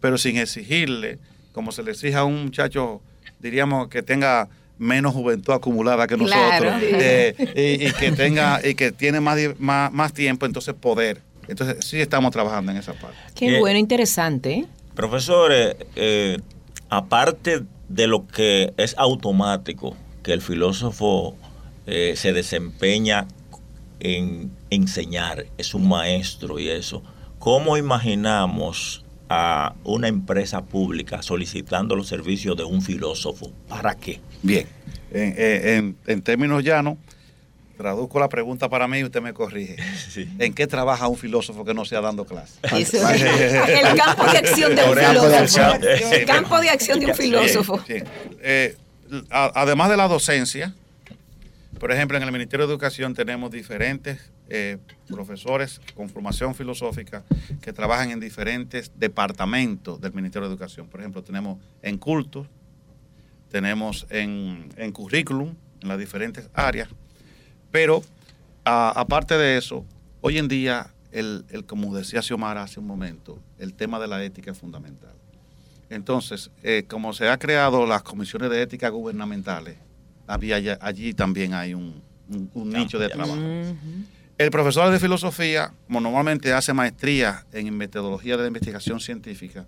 pero 0.00 0.18
sin 0.18 0.36
exigirle, 0.36 1.18
como 1.52 1.72
se 1.72 1.82
le 1.82 1.90
exige 1.92 2.14
a 2.16 2.24
un 2.24 2.44
muchacho, 2.44 3.00
diríamos, 3.40 3.88
que 3.88 4.02
tenga 4.02 4.48
menos 4.78 5.12
juventud 5.12 5.52
acumulada 5.52 6.06
que 6.06 6.16
nosotros, 6.16 6.38
Claro. 6.58 6.78
eh, 6.82 7.34
y, 7.54 7.86
y 7.88 7.92
que 7.92 8.12
tenga, 8.12 8.60
y 8.66 8.74
que 8.74 8.92
tiene 8.92 9.20
más, 9.20 9.38
más, 9.58 9.92
más 9.92 10.12
tiempo, 10.12 10.46
entonces 10.46 10.74
poder. 10.74 11.20
Entonces, 11.48 11.84
sí 11.84 12.00
estamos 12.00 12.30
trabajando 12.30 12.70
en 12.72 12.78
esa 12.78 12.92
parte. 12.94 13.16
Qué 13.34 13.56
Eh, 13.56 13.58
bueno, 13.58 13.78
interesante. 13.78 14.52
¿eh? 14.52 14.66
Profesores, 14.94 15.74
eh, 15.96 16.38
aparte 16.88 17.62
de 17.88 18.06
lo 18.06 18.26
que 18.28 18.72
es 18.76 18.94
automático, 18.96 19.96
que 20.22 20.32
el 20.32 20.42
filósofo 20.42 21.36
eh, 21.86 22.14
se 22.16 22.32
desempeña 22.32 23.26
en 24.00 24.50
enseñar, 24.70 25.46
es 25.58 25.74
un 25.74 25.88
maestro 25.88 26.58
y 26.58 26.68
eso, 26.70 27.02
¿cómo 27.38 27.76
imaginamos 27.76 29.04
a 29.28 29.74
una 29.84 30.08
empresa 30.08 30.64
pública 30.64 31.22
solicitando 31.22 31.94
los 31.96 32.08
servicios 32.08 32.56
de 32.56 32.64
un 32.64 32.82
filósofo? 32.82 33.52
¿Para 33.68 33.94
qué? 33.94 34.20
Bien. 34.42 34.66
En, 35.12 35.34
en- 35.38 35.96
en 36.06 36.22
términos 36.22 36.62
llanos, 36.64 36.96
traduzco 37.76 38.18
la 38.20 38.28
pregunta 38.28 38.68
para 38.68 38.86
mí 38.88 38.98
y 38.98 39.04
usted 39.04 39.20
me 39.22 39.32
corrige. 39.32 39.76
Sí. 40.10 40.28
¿En 40.38 40.52
qué 40.54 40.66
trabaja 40.66 41.06
un 41.06 41.16
filósofo 41.16 41.64
que 41.64 41.72
no 41.74 41.84
sea 41.84 42.00
dando 42.00 42.24
clases? 42.24 42.58
El 42.62 43.96
campo 43.96 44.24
de 44.24 44.38
acción 44.38 44.74
de 44.74 44.82
un 44.84 44.96
filósofo. 44.96 45.74
El 46.12 46.24
campo 46.26 46.60
de 46.60 46.70
acción 46.70 47.00
de 47.00 47.06
un 47.06 47.14
filósofo. 47.14 47.80
Sí. 47.86 47.94
Eh, 48.42 48.76
además 49.30 49.90
de 49.90 49.96
la 49.96 50.08
docencia, 50.08 50.74
por 51.78 51.92
ejemplo, 51.92 52.16
en 52.16 52.22
el 52.22 52.32
Ministerio 52.32 52.66
de 52.66 52.72
Educación 52.72 53.14
tenemos 53.14 53.50
diferentes 53.50 54.30
eh, 54.50 54.78
profesores 55.08 55.80
con 55.94 56.08
formación 56.10 56.54
filosófica 56.54 57.24
que 57.62 57.72
trabajan 57.72 58.10
en 58.10 58.20
diferentes 58.20 58.92
departamentos 58.96 60.00
del 60.00 60.12
Ministerio 60.12 60.48
de 60.48 60.54
Educación. 60.54 60.88
Por 60.88 61.00
ejemplo, 61.00 61.22
tenemos 61.22 61.58
en 61.82 61.96
cultos, 61.96 62.48
tenemos 63.50 64.06
en, 64.10 64.68
currículum, 64.92 65.54
en 65.80 65.88
las 65.88 65.98
diferentes 65.98 66.50
áreas, 66.52 66.88
pero 67.70 68.02
aparte 68.64 69.38
de 69.38 69.56
eso, 69.56 69.84
hoy 70.20 70.36
en 70.36 70.48
día, 70.48 70.92
el, 71.12 71.44
el, 71.48 71.64
como 71.64 71.94
decía 71.94 72.20
Xiomara 72.20 72.62
hace 72.62 72.78
un 72.78 72.86
momento, 72.86 73.38
el 73.58 73.72
tema 73.72 73.98
de 73.98 74.08
la 74.08 74.22
ética 74.22 74.50
es 74.50 74.58
fundamental. 74.58 75.14
Entonces, 75.90 76.50
eh, 76.62 76.84
como 76.88 77.12
se 77.12 77.28
ha 77.28 77.38
creado 77.38 77.84
las 77.84 78.02
comisiones 78.02 78.50
de 78.50 78.62
ética 78.62 78.88
gubernamentales, 78.88 79.76
había 80.26 80.78
allí 80.80 81.12
también 81.12 81.52
hay 81.52 81.74
un, 81.74 82.00
nicho 82.54 82.98
de 82.98 83.08
trabajo. 83.08 83.36
El 84.38 84.50
profesor 84.50 84.90
de 84.90 84.98
filosofía, 84.98 85.74
como 85.86 86.00
normalmente 86.00 86.52
hace 86.52 86.72
maestría 86.72 87.44
en 87.52 87.76
metodología 87.76 88.36
de 88.36 88.46
investigación 88.46 89.00
científica, 89.00 89.66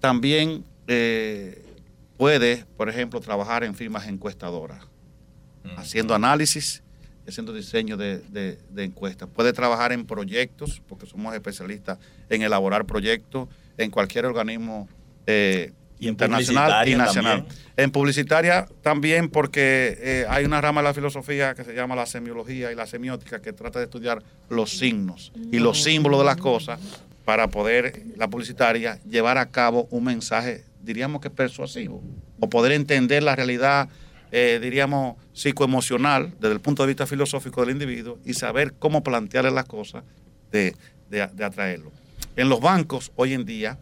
también 0.00 0.64
eh, 0.88 1.64
puede, 2.18 2.66
por 2.76 2.88
ejemplo, 2.88 3.20
trabajar 3.20 3.64
en 3.64 3.74
firmas 3.74 4.08
encuestadoras, 4.08 4.84
haciendo 5.76 6.14
análisis 6.14 6.82
haciendo 7.30 7.52
diseño 7.52 7.96
de, 7.96 8.58
encuestas. 8.76 9.28
Puede 9.28 9.52
trabajar 9.52 9.92
en 9.92 10.04
proyectos, 10.04 10.82
porque 10.86 11.06
somos 11.06 11.34
especialistas 11.34 11.98
en 12.28 12.42
elaborar 12.42 12.84
proyectos 12.84 13.48
en 13.78 13.90
cualquier 13.90 14.26
organismo 14.26 14.88
eh, 15.26 15.72
internacional 16.00 16.88
y 16.88 16.94
nacional. 16.94 17.46
En 17.76 17.90
publicitaria 17.90 18.66
también 18.82 19.28
porque 19.28 19.96
eh, 20.00 20.26
hay 20.28 20.44
una 20.44 20.60
rama 20.60 20.82
de 20.82 20.88
la 20.88 20.94
filosofía 20.94 21.54
que 21.54 21.64
se 21.64 21.74
llama 21.74 21.94
la 21.94 22.06
semiología 22.06 22.72
y 22.72 22.74
la 22.74 22.86
semiótica 22.86 23.40
que 23.40 23.52
trata 23.52 23.78
de 23.78 23.86
estudiar 23.86 24.22
los 24.48 24.70
signos 24.78 25.32
y 25.52 25.58
los 25.58 25.82
símbolos 25.82 26.20
de 26.20 26.26
las 26.26 26.36
cosas 26.36 26.80
para 27.24 27.48
poder 27.48 28.02
la 28.16 28.28
publicitaria 28.28 28.98
llevar 29.08 29.38
a 29.38 29.50
cabo 29.50 29.86
un 29.90 30.04
mensaje, 30.04 30.64
diríamos 30.82 31.20
que 31.20 31.30
persuasivo, 31.30 32.02
o 32.40 32.48
poder 32.48 32.72
entender 32.72 33.22
la 33.22 33.36
realidad, 33.36 33.88
eh, 34.32 34.58
diríamos, 34.60 35.16
psicoemocional 35.32 36.32
desde 36.40 36.54
el 36.54 36.60
punto 36.60 36.82
de 36.82 36.88
vista 36.88 37.06
filosófico 37.06 37.60
del 37.60 37.70
individuo 37.70 38.18
y 38.24 38.34
saber 38.34 38.74
cómo 38.78 39.02
plantearle 39.02 39.50
las 39.50 39.66
cosas 39.66 40.02
de, 40.50 40.74
de 41.08 41.44
atraerlo. 41.44 41.92
En 42.36 42.48
los 42.48 42.60
bancos 42.60 43.12
hoy 43.16 43.34
en 43.34 43.44
día, 43.44 43.78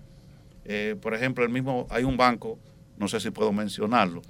eh, 0.68 0.96
por 1.00 1.14
ejemplo, 1.14 1.44
el 1.44 1.50
mismo, 1.50 1.86
hay 1.90 2.04
un 2.04 2.16
banco, 2.16 2.58
no 2.98 3.08
sé 3.08 3.18
si 3.18 3.30
puedo 3.30 3.52
mencionarlo, 3.52 4.22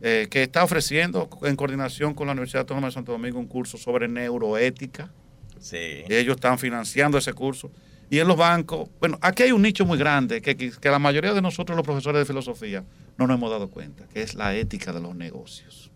eh, 0.00 0.26
que 0.30 0.42
está 0.42 0.64
ofreciendo 0.64 1.28
en 1.42 1.54
coordinación 1.54 2.14
con 2.14 2.26
la 2.26 2.32
Universidad 2.32 2.62
Autónoma 2.62 2.88
de 2.88 2.92
Santo 2.92 3.12
Domingo 3.12 3.38
un 3.38 3.46
curso 3.46 3.78
sobre 3.78 4.08
neuroética. 4.08 5.12
Sí. 5.60 6.02
ellos 6.08 6.34
están 6.34 6.58
financiando 6.58 7.18
ese 7.18 7.32
curso. 7.34 7.70
Y 8.10 8.18
en 8.18 8.26
los 8.26 8.36
bancos, 8.36 8.90
bueno, 8.98 9.16
aquí 9.20 9.44
hay 9.44 9.52
un 9.52 9.62
nicho 9.62 9.86
muy 9.86 9.96
grande 9.96 10.42
que, 10.42 10.56
que, 10.56 10.90
la 10.90 10.98
mayoría 10.98 11.32
de 11.32 11.40
nosotros, 11.40 11.76
los 11.76 11.84
profesores 11.84 12.18
de 12.18 12.24
filosofía, 12.24 12.84
no 13.16 13.26
nos 13.26 13.36
hemos 13.36 13.50
dado 13.50 13.70
cuenta, 13.70 14.08
que 14.08 14.22
es 14.22 14.34
la 14.34 14.56
ética 14.56 14.92
de 14.92 15.00
los 15.00 15.14
negocios, 15.14 15.92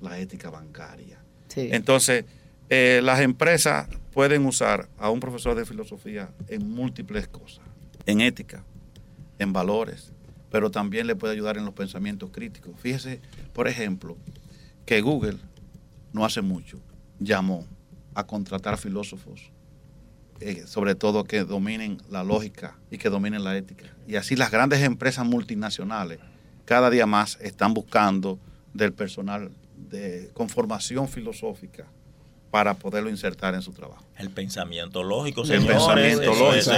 la 0.00 0.18
ética 0.18 0.50
bancaria. 0.50 1.18
Entonces, 1.56 2.24
eh, 2.68 3.00
las 3.02 3.20
empresas 3.20 3.88
pueden 4.12 4.46
usar 4.46 4.88
a 4.98 5.10
un 5.10 5.18
profesor 5.18 5.56
de 5.56 5.64
filosofía 5.64 6.30
en 6.46 6.68
múltiples 6.70 7.26
cosas, 7.26 7.64
en 8.06 8.20
ética, 8.20 8.64
en 9.40 9.52
valores, 9.52 10.12
pero 10.50 10.70
también 10.70 11.06
le 11.06 11.16
puede 11.16 11.32
ayudar 11.32 11.56
en 11.56 11.64
los 11.64 11.74
pensamientos 11.74 12.30
críticos. 12.30 12.72
Fíjese, 12.78 13.20
por 13.52 13.66
ejemplo, 13.66 14.16
que 14.86 15.00
Google 15.00 15.38
no 16.12 16.24
hace 16.24 16.42
mucho 16.42 16.78
llamó 17.18 17.66
a 18.14 18.26
contratar 18.26 18.76
filósofos, 18.76 19.50
eh, 20.40 20.64
sobre 20.66 20.94
todo 20.94 21.24
que 21.24 21.44
dominen 21.44 21.98
la 22.10 22.22
lógica 22.22 22.78
y 22.90 22.98
que 22.98 23.08
dominen 23.08 23.42
la 23.42 23.56
ética. 23.56 23.86
Y 24.06 24.16
así 24.16 24.36
las 24.36 24.50
grandes 24.50 24.82
empresas 24.82 25.26
multinacionales 25.26 26.18
cada 26.64 26.90
día 26.90 27.06
más 27.06 27.38
están 27.40 27.74
buscando 27.74 28.38
del 28.74 28.92
personal 28.92 29.50
de, 29.76 30.30
con 30.34 30.48
formación 30.48 31.08
filosófica 31.08 31.86
para 32.50 32.74
poderlo 32.74 33.08
insertar 33.08 33.54
en 33.54 33.62
su 33.62 33.72
trabajo. 33.72 34.04
El 34.16 34.30
pensamiento 34.30 35.02
lógico, 35.02 35.44
señores. 35.44 35.68
El 35.68 35.74
pensamiento 35.74 36.34
lógico. 36.34 36.72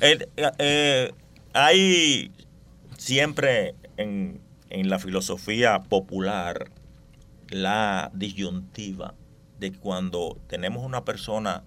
Eh, 0.00 0.28
eh, 0.58 1.12
hay 1.56 2.30
siempre 2.98 3.74
en, 3.96 4.44
la 4.68 4.98
filosofía 4.98 5.82
popular 5.84 6.70
la 7.48 8.10
disyuntiva 8.12 9.14
de 9.58 9.72
cuando 9.72 10.38
tenemos 10.48 10.84
una 10.84 11.04
persona 11.04 11.64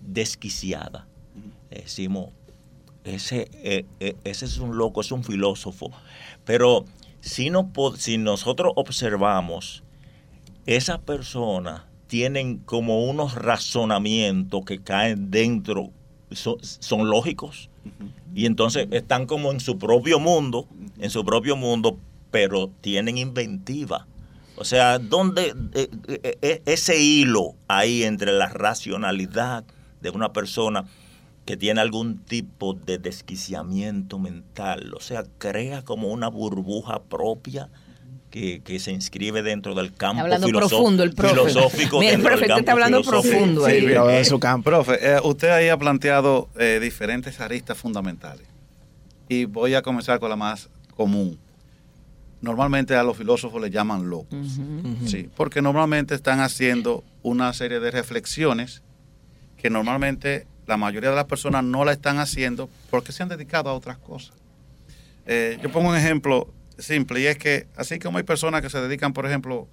desquiciada, 0.00 1.08
decimos, 1.70 2.30
ese, 3.02 3.50
eh, 3.54 3.84
eh, 3.98 4.14
ese 4.22 4.44
es 4.44 4.58
un 4.58 4.76
loco, 4.76 5.00
es 5.00 5.10
un 5.10 5.24
filósofo, 5.24 5.90
pero 6.44 6.84
si, 7.20 7.50
no, 7.50 7.72
si 7.96 8.16
nosotros 8.16 8.72
observamos, 8.76 9.82
esa 10.66 10.98
persona 11.00 11.88
tienen 12.06 12.58
como 12.58 13.04
unos 13.04 13.34
razonamientos 13.34 14.64
que 14.64 14.80
caen 14.80 15.32
dentro, 15.32 15.90
son, 16.30 17.10
lógicos. 17.10 17.70
Y 18.34 18.46
entonces 18.46 18.88
están 18.90 19.26
como 19.26 19.52
en 19.52 19.60
su 19.60 19.78
propio 19.78 20.18
mundo, 20.18 20.66
en 20.98 21.10
su 21.10 21.24
propio 21.24 21.56
mundo, 21.56 21.98
pero 22.30 22.70
tienen 22.80 23.18
inventiva. 23.18 24.06
O 24.56 24.64
sea, 24.64 24.98
¿dónde 24.98 25.54
eh, 25.74 25.88
eh, 26.08 26.38
eh, 26.42 26.62
ese 26.66 27.00
hilo 27.00 27.54
ahí 27.68 28.04
entre 28.04 28.32
la 28.32 28.48
racionalidad 28.48 29.64
de 30.00 30.10
una 30.10 30.32
persona 30.32 30.84
que 31.44 31.56
tiene 31.56 31.80
algún 31.80 32.18
tipo 32.18 32.74
de 32.74 32.98
desquiciamiento 32.98 34.18
mental? 34.18 34.94
O 34.94 35.00
sea, 35.00 35.24
crea 35.38 35.82
como 35.82 36.08
una 36.08 36.28
burbuja 36.28 37.02
propia 37.02 37.68
que, 38.34 38.78
se 38.80 38.90
inscribe 38.90 39.42
dentro 39.42 39.76
del 39.76 39.94
campo 39.94 40.22
hablando 40.22 40.48
profundo, 40.48 41.04
el 41.04 41.12
filosófico. 41.12 42.00
Mira, 42.00 42.14
el 42.14 42.22
profe 42.22 42.46
está 42.52 42.72
hablando 42.72 43.02
profundo 43.02 43.64
ahí. 43.64 43.86
Sí, 44.24 44.24
su 44.28 44.40
campo. 44.40 44.70
Profe, 44.70 44.98
eh, 45.00 45.20
usted 45.22 45.50
ahí 45.50 45.68
ha 45.68 45.78
planteado 45.78 46.48
eh, 46.58 46.80
diferentes 46.82 47.40
aristas 47.40 47.78
fundamentales. 47.78 48.46
Y 49.28 49.44
voy 49.44 49.74
a 49.74 49.82
comenzar 49.82 50.18
con 50.18 50.30
la 50.30 50.36
más 50.36 50.68
común. 50.96 51.38
Normalmente 52.40 52.96
a 52.96 53.04
los 53.04 53.16
filósofos 53.16 53.62
le 53.62 53.70
llaman 53.70 54.10
locos. 54.10 54.58
Sí, 55.06 55.30
porque 55.36 55.62
normalmente 55.62 56.14
están 56.14 56.40
haciendo 56.40 57.04
una 57.22 57.52
serie 57.52 57.78
de 57.78 57.90
reflexiones 57.90 58.82
que 59.56 59.70
normalmente 59.70 60.46
la 60.66 60.76
mayoría 60.76 61.10
de 61.10 61.16
las 61.16 61.24
personas 61.26 61.62
no 61.62 61.84
la 61.84 61.92
están 61.92 62.18
haciendo 62.18 62.68
porque 62.90 63.12
se 63.12 63.22
han 63.22 63.28
dedicado 63.28 63.70
a 63.70 63.74
otras 63.74 63.96
cosas. 63.96 64.34
Eh, 65.24 65.56
yo 65.62 65.70
pongo 65.70 65.88
un 65.88 65.96
ejemplo 65.96 66.52
simple 66.78 67.20
y 67.20 67.26
es 67.26 67.38
que 67.38 67.66
así 67.76 67.98
como 67.98 68.18
hay 68.18 68.24
personas 68.24 68.62
que 68.62 68.70
se 68.70 68.80
dedican, 68.80 69.12
por 69.12 69.26
ejemplo, 69.26 69.68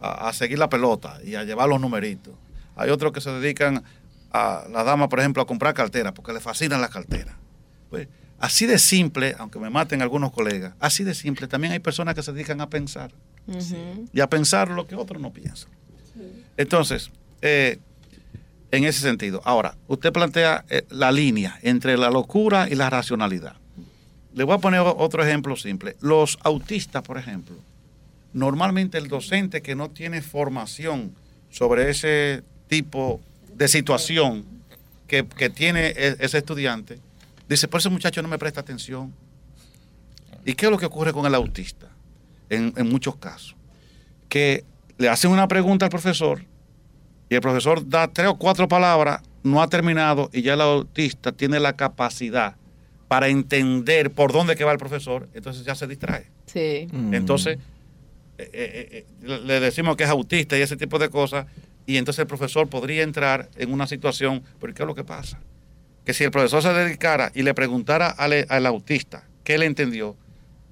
a, 0.00 0.32
seguir 0.32 0.58
la 0.58 0.68
pelota 0.68 1.18
y 1.24 1.34
a 1.34 1.44
llevar 1.44 1.68
los 1.68 1.80
numeritos, 1.80 2.34
hay 2.76 2.90
otros 2.90 3.12
que 3.12 3.20
se 3.20 3.30
dedican 3.30 3.82
a 4.30 4.64
la 4.70 4.84
dama, 4.84 5.08
por 5.08 5.20
ejemplo, 5.20 5.42
a 5.42 5.46
comprar 5.46 5.74
carteras 5.74 6.12
porque 6.12 6.32
le 6.32 6.40
fascinan 6.40 6.80
las 6.80 6.90
carteras. 6.90 7.34
Pues 7.90 8.08
así 8.38 8.66
de 8.66 8.78
simple, 8.78 9.34
aunque 9.38 9.58
me 9.58 9.70
maten 9.70 10.02
algunos 10.02 10.32
colegas, 10.32 10.74
así 10.80 11.04
de 11.04 11.14
simple, 11.14 11.46
también 11.48 11.72
hay 11.72 11.78
personas 11.78 12.14
que 12.14 12.22
se 12.22 12.32
dedican 12.32 12.60
a 12.60 12.68
pensar 12.68 13.12
y 14.12 14.20
a 14.20 14.28
pensar 14.28 14.70
lo 14.70 14.86
que 14.86 14.94
otros 14.94 15.20
no 15.20 15.32
piensan. 15.32 15.70
Entonces, 16.56 17.10
eh, 17.42 17.78
en 18.70 18.84
ese 18.84 19.00
sentido, 19.00 19.40
ahora, 19.44 19.76
usted 19.86 20.12
plantea 20.12 20.64
eh, 20.68 20.84
la 20.90 21.12
línea 21.12 21.58
entre 21.62 21.96
la 21.96 22.10
locura 22.10 22.68
y 22.68 22.74
la 22.74 22.90
racionalidad. 22.90 23.56
Le 24.36 24.44
voy 24.44 24.54
a 24.54 24.58
poner 24.58 24.80
otro 24.80 25.24
ejemplo 25.24 25.56
simple. 25.56 25.96
Los 26.02 26.38
autistas, 26.42 27.02
por 27.02 27.16
ejemplo, 27.16 27.56
normalmente 28.34 28.98
el 28.98 29.08
docente 29.08 29.62
que 29.62 29.74
no 29.74 29.88
tiene 29.88 30.20
formación 30.20 31.14
sobre 31.48 31.88
ese 31.88 32.42
tipo 32.68 33.22
de 33.54 33.66
situación 33.66 34.44
que, 35.06 35.22
tiene 35.48 35.86
e, 35.86 36.16
ese 36.20 36.36
estudiante, 36.36 36.98
dice, 37.48 37.66
por 37.66 37.80
ese 37.80 37.88
muchacho 37.88 38.20
no 38.20 38.28
me 38.28 38.36
presta 38.38 38.60
atención. 38.60 39.10
¿Y 40.44 40.52
qué 40.52 40.66
es 40.66 40.70
lo 40.70 40.76
que 40.76 40.84
ocurre 40.84 41.14
con 41.14 41.24
el 41.24 41.34
autista? 41.34 41.86
En, 42.50 42.74
en 42.76 42.90
muchos 42.90 43.16
casos. 43.16 43.56
Que 44.28 44.66
le 44.98 45.08
hacen 45.08 45.30
una 45.30 45.48
pregunta 45.48 45.86
al 45.86 45.90
profesor 45.90 46.44
y 47.30 47.36
el 47.36 47.40
profesor 47.40 47.88
da 47.88 48.06
tres 48.08 48.28
o 48.28 48.36
cuatro 48.36 48.68
palabras, 48.68 49.22
no 49.42 49.62
ha 49.62 49.68
terminado 49.68 50.28
y 50.30 50.42
ya 50.42 50.52
el 50.52 50.60
autista 50.60 51.32
tiene 51.32 51.58
la 51.58 51.72
capacidad 51.72 52.54
para 53.08 53.28
entender 53.28 54.10
por 54.10 54.32
dónde 54.32 54.56
que 54.56 54.64
va 54.64 54.72
el 54.72 54.78
profesor, 54.78 55.28
entonces 55.34 55.64
ya 55.64 55.74
se 55.74 55.86
distrae. 55.86 56.26
Sí. 56.46 56.88
Mm. 56.92 57.14
Entonces, 57.14 57.58
eh, 58.38 58.50
eh, 58.52 59.06
eh, 59.22 59.38
le 59.44 59.60
decimos 59.60 59.96
que 59.96 60.04
es 60.04 60.10
autista 60.10 60.58
y 60.58 60.62
ese 60.62 60.76
tipo 60.76 60.98
de 60.98 61.08
cosas, 61.08 61.46
y 61.86 61.96
entonces 61.96 62.20
el 62.20 62.26
profesor 62.26 62.68
podría 62.68 63.02
entrar 63.02 63.48
en 63.56 63.72
una 63.72 63.86
situación, 63.86 64.42
pero 64.60 64.74
¿qué 64.74 64.82
es 64.82 64.86
lo 64.86 64.94
que 64.94 65.04
pasa? 65.04 65.40
Que 66.04 66.14
si 66.14 66.24
el 66.24 66.30
profesor 66.30 66.62
se 66.62 66.72
dedicara 66.72 67.30
y 67.34 67.42
le 67.42 67.54
preguntara 67.54 68.08
al, 68.08 68.46
al 68.48 68.66
autista 68.66 69.24
qué 69.44 69.58
le 69.58 69.66
entendió, 69.66 70.16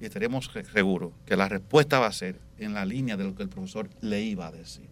y 0.01 0.05
estaríamos 0.05 0.51
seguros 0.73 1.13
que 1.25 1.37
la 1.37 1.47
respuesta 1.47 1.99
va 1.99 2.07
a 2.07 2.11
ser 2.11 2.35
en 2.59 2.73
la 2.73 2.85
línea 2.85 3.15
de 3.15 3.23
lo 3.23 3.35
que 3.35 3.43
el 3.43 3.49
profesor 3.49 3.89
le 4.01 4.21
iba 4.21 4.47
a 4.47 4.51
decir. 4.51 4.87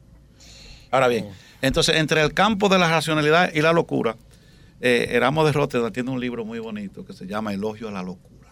Ahora 0.91 1.07
bien, 1.07 1.27
entonces 1.61 1.97
entre 1.97 2.21
el 2.21 2.33
campo 2.33 2.69
de 2.69 2.77
la 2.77 2.89
racionalidad 2.89 3.51
y 3.53 3.61
la 3.61 3.73
locura, 3.73 4.15
eh, 4.85 5.15
Erasmo 5.15 5.45
de 5.45 5.53
Rotterdam 5.53 5.93
tiene 5.93 6.11
un 6.11 6.19
libro 6.19 6.43
muy 6.43 6.59
bonito 6.59 7.05
que 7.05 7.13
se 7.13 7.25
llama 7.25 7.53
Elogio 7.53 7.87
a 7.87 7.91
la 7.91 8.03
locura. 8.03 8.49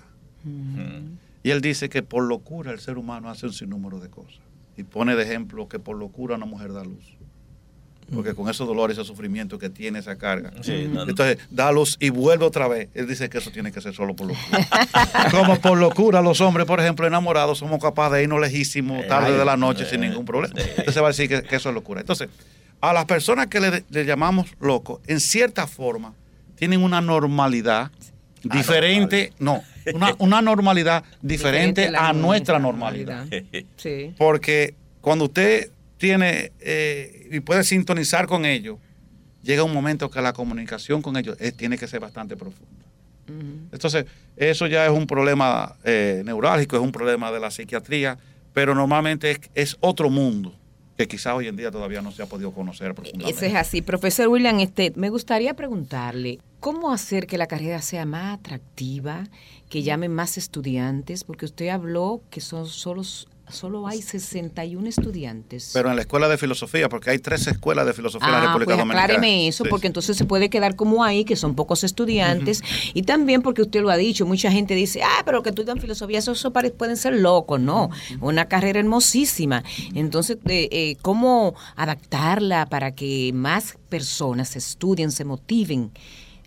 Y 1.44 1.50
él 1.50 1.60
dice 1.60 1.90
que 1.90 2.04
por 2.04 2.24
locura 2.24 2.72
el 2.72 2.80
ser 2.80 2.98
humano 2.98 3.30
hace 3.30 3.48
un 3.48 3.54
sinnúmero 3.54 4.00
de 4.00 4.10
cosas. 4.10 4.40
Y 4.78 4.84
pone 4.84 5.18
de 5.18 5.24
ejemplo 5.24 5.68
que 5.68 5.78
por 5.78 5.98
locura 5.98 6.36
una 6.36 6.46
mujer 6.46 6.72
da 6.72 6.86
luz. 6.86 7.18
Porque 8.14 8.34
con 8.34 8.50
esos 8.50 8.66
dolores, 8.66 8.98
ese 8.98 9.06
sufrimiento 9.06 9.60
que 9.60 9.70
tiene 9.70 10.00
esa 10.00 10.18
carga. 10.18 10.54
Sí, 10.62 10.88
no, 10.88 11.04
no. 11.04 11.10
Entonces, 11.10 11.38
da 11.50 11.70
luz 11.74 11.98
y 12.00 12.10
vuelve 12.10 12.46
otra 12.46 12.70
vez. 12.70 12.88
Él 12.94 13.08
dice 13.08 13.30
que 13.30 13.40
eso 13.40 13.52
tiene 13.52 13.74
que 13.74 13.82
ser 13.82 13.94
solo 13.94 14.16
por 14.16 14.28
locura. 14.28 14.68
Como 15.32 15.60
por 15.60 15.78
locura, 15.78 16.22
los 16.22 16.40
hombres, 16.40 16.66
por 16.66 16.80
ejemplo, 16.80 17.06
enamorados, 17.06 17.58
somos 17.58 17.82
capaces 17.82 18.14
de 18.14 18.24
irnos 18.24 18.40
lejísimos 18.40 19.06
tarde 19.08 19.38
de 19.38 19.44
la 19.44 19.58
noche 19.58 19.86
sin 19.86 20.00
ningún 20.00 20.24
problema. 20.24 20.54
Entonces 20.78 21.04
va 21.04 21.08
a 21.08 21.12
decir 21.12 21.28
que, 21.28 21.44
que 21.44 21.58
eso 21.58 21.68
es 21.68 21.76
locura. 21.76 22.00
Entonces, 22.00 22.30
a 22.80 22.94
las 22.94 23.04
personas 23.04 23.48
que 23.48 23.60
le, 23.60 23.84
le 23.90 24.06
llamamos 24.06 24.48
locos, 24.60 25.02
en 25.08 25.20
cierta 25.20 25.68
forma, 25.68 26.14
tienen 26.62 26.84
una 26.84 27.02
normalidad 27.02 27.90
diferente, 28.44 29.34
no, 29.40 29.64
una, 29.96 30.14
una 30.20 30.44
normalidad 30.44 31.04
diferente, 31.20 31.92
a 31.98 32.14
nuestra 32.14 32.60
normalidad. 32.60 33.26
Sí. 33.78 34.14
Porque 34.16 34.76
cuando 35.02 35.26
usted 35.26 35.72
tiene 35.98 36.52
eh, 36.60 37.30
y 37.32 37.40
puede 37.40 37.64
sintonizar 37.64 38.28
con 38.28 38.46
ellos, 38.46 38.78
llega 39.42 39.64
un 39.64 39.74
momento 39.74 40.12
que 40.12 40.22
la 40.22 40.34
comunicación 40.34 41.02
con 41.02 41.18
ellos 41.18 41.36
eh, 41.40 41.52
tiene 41.52 41.80
que 41.80 41.88
ser 41.88 42.00
bastante 42.00 42.38
profunda. 42.38 42.86
Entonces, 43.72 44.06
eso 44.38 44.68
ya 44.68 44.86
es 44.86 44.92
un 44.92 45.08
problema 45.08 45.78
eh, 45.84 46.22
neurálgico, 46.24 46.76
es 46.76 46.84
un 46.84 46.92
problema 46.92 47.32
de 47.32 47.40
la 47.40 47.50
psiquiatría, 47.50 48.20
pero 48.54 48.76
normalmente 48.76 49.32
es, 49.32 49.40
es 49.56 49.78
otro 49.80 50.12
mundo 50.12 50.54
que 50.96 51.08
quizás 51.08 51.34
hoy 51.34 51.48
en 51.48 51.56
día 51.56 51.72
todavía 51.72 52.04
no 52.04 52.12
se 52.12 52.22
ha 52.22 52.28
podido 52.28 52.52
conocer 52.52 52.94
profundamente. 52.94 53.36
Eso 53.36 53.46
es 53.48 53.56
así. 53.56 53.82
Profesor 53.82 54.28
William 54.28 54.60
Estet, 54.60 54.96
me 54.96 55.10
gustaría 55.10 55.56
preguntarle, 55.56 56.38
¿cómo 56.62 56.94
hacer 56.94 57.28
que 57.28 57.38
la 57.38 57.48
carrera 57.48 57.82
sea 57.82 58.06
más 58.06 58.36
atractiva, 58.40 59.26
que 59.70 59.84
llame 59.84 60.08
más 60.08 60.38
estudiantes? 60.38 61.26
Porque 61.26 61.44
usted 61.46 61.68
habló 61.70 62.22
que 62.30 62.40
son 62.40 62.68
solo, 62.68 63.02
solo 63.50 63.88
hay 63.88 64.02
61 64.02 64.88
estudiantes. 64.88 65.72
Pero 65.74 65.90
en 65.90 65.96
la 65.96 66.04
escuela 66.04 66.30
de 66.30 66.38
filosofía, 66.38 66.88
porque 66.88 67.10
hay 67.10 67.20
tres 67.20 67.48
escuelas 67.48 67.86
de 67.86 67.94
filosofía 67.94 68.28
en 68.28 68.34
la 68.34 68.40
Ah, 68.40 68.46
República 68.48 68.66
pues 68.74 68.78
Dominicana. 68.78 69.04
acláreme 69.04 69.48
eso, 69.48 69.64
Sí, 69.66 69.70
porque 69.70 69.88
entonces 69.88 70.16
se 70.16 70.24
puede 70.26 70.50
quedar 70.50 70.76
como 70.76 71.04
ahí, 71.04 71.26
que 71.26 71.36
son 71.36 71.56
pocos 71.56 71.84
estudiantes, 71.84 72.62
y 72.94 73.02
también 73.02 73.42
porque 73.42 73.64
usted 73.64 73.82
lo 73.82 73.90
ha 73.90 73.98
dicho, 73.98 74.26
mucha 74.26 74.52
gente 74.52 74.76
dice, 74.76 75.02
ah, 75.04 75.24
pero 75.26 75.42
que 75.44 75.50
estudian 75.50 75.80
filosofía, 75.80 76.20
eso, 76.20 76.32
eso 76.34 76.54
pueden 76.54 76.96
ser 76.96 77.16
locos, 77.16 77.60
no, 77.60 77.90
una 78.22 78.46
carrera 78.46 78.80
hermosísima. 78.80 79.64
Entonces, 79.96 80.38
eh, 80.46 80.70
eh, 80.72 80.96
¿cómo 81.02 81.56
adaptarla 81.76 82.68
para 82.68 82.94
que 82.94 83.32
más 83.34 83.78
personas 83.90 84.56
estudien, 84.56 85.12
se 85.12 85.26
motiven? 85.26 85.92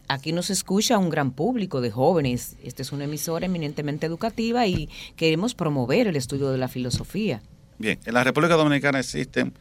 Aquí 0.08 0.32
nos 0.32 0.50
escucha 0.50 0.98
un 0.98 1.08
gran 1.08 1.30
público 1.30 1.80
de 1.80 1.90
jóvenes. 1.90 2.56
Esta 2.62 2.82
es 2.82 2.92
una 2.92 3.04
emisora 3.04 3.46
eminentemente 3.46 4.06
educativa 4.06 4.66
y 4.66 4.90
queremos 5.16 5.54
promover 5.54 6.06
el 6.06 6.16
estudio 6.16 6.50
de 6.50 6.58
la 6.58 6.68
filosofía. 6.68 7.40
Bien, 7.78 7.98
en 8.04 8.14
la 8.14 8.22
República 8.22 8.54
Dominicana 8.54 9.00
existen, 9.00 9.54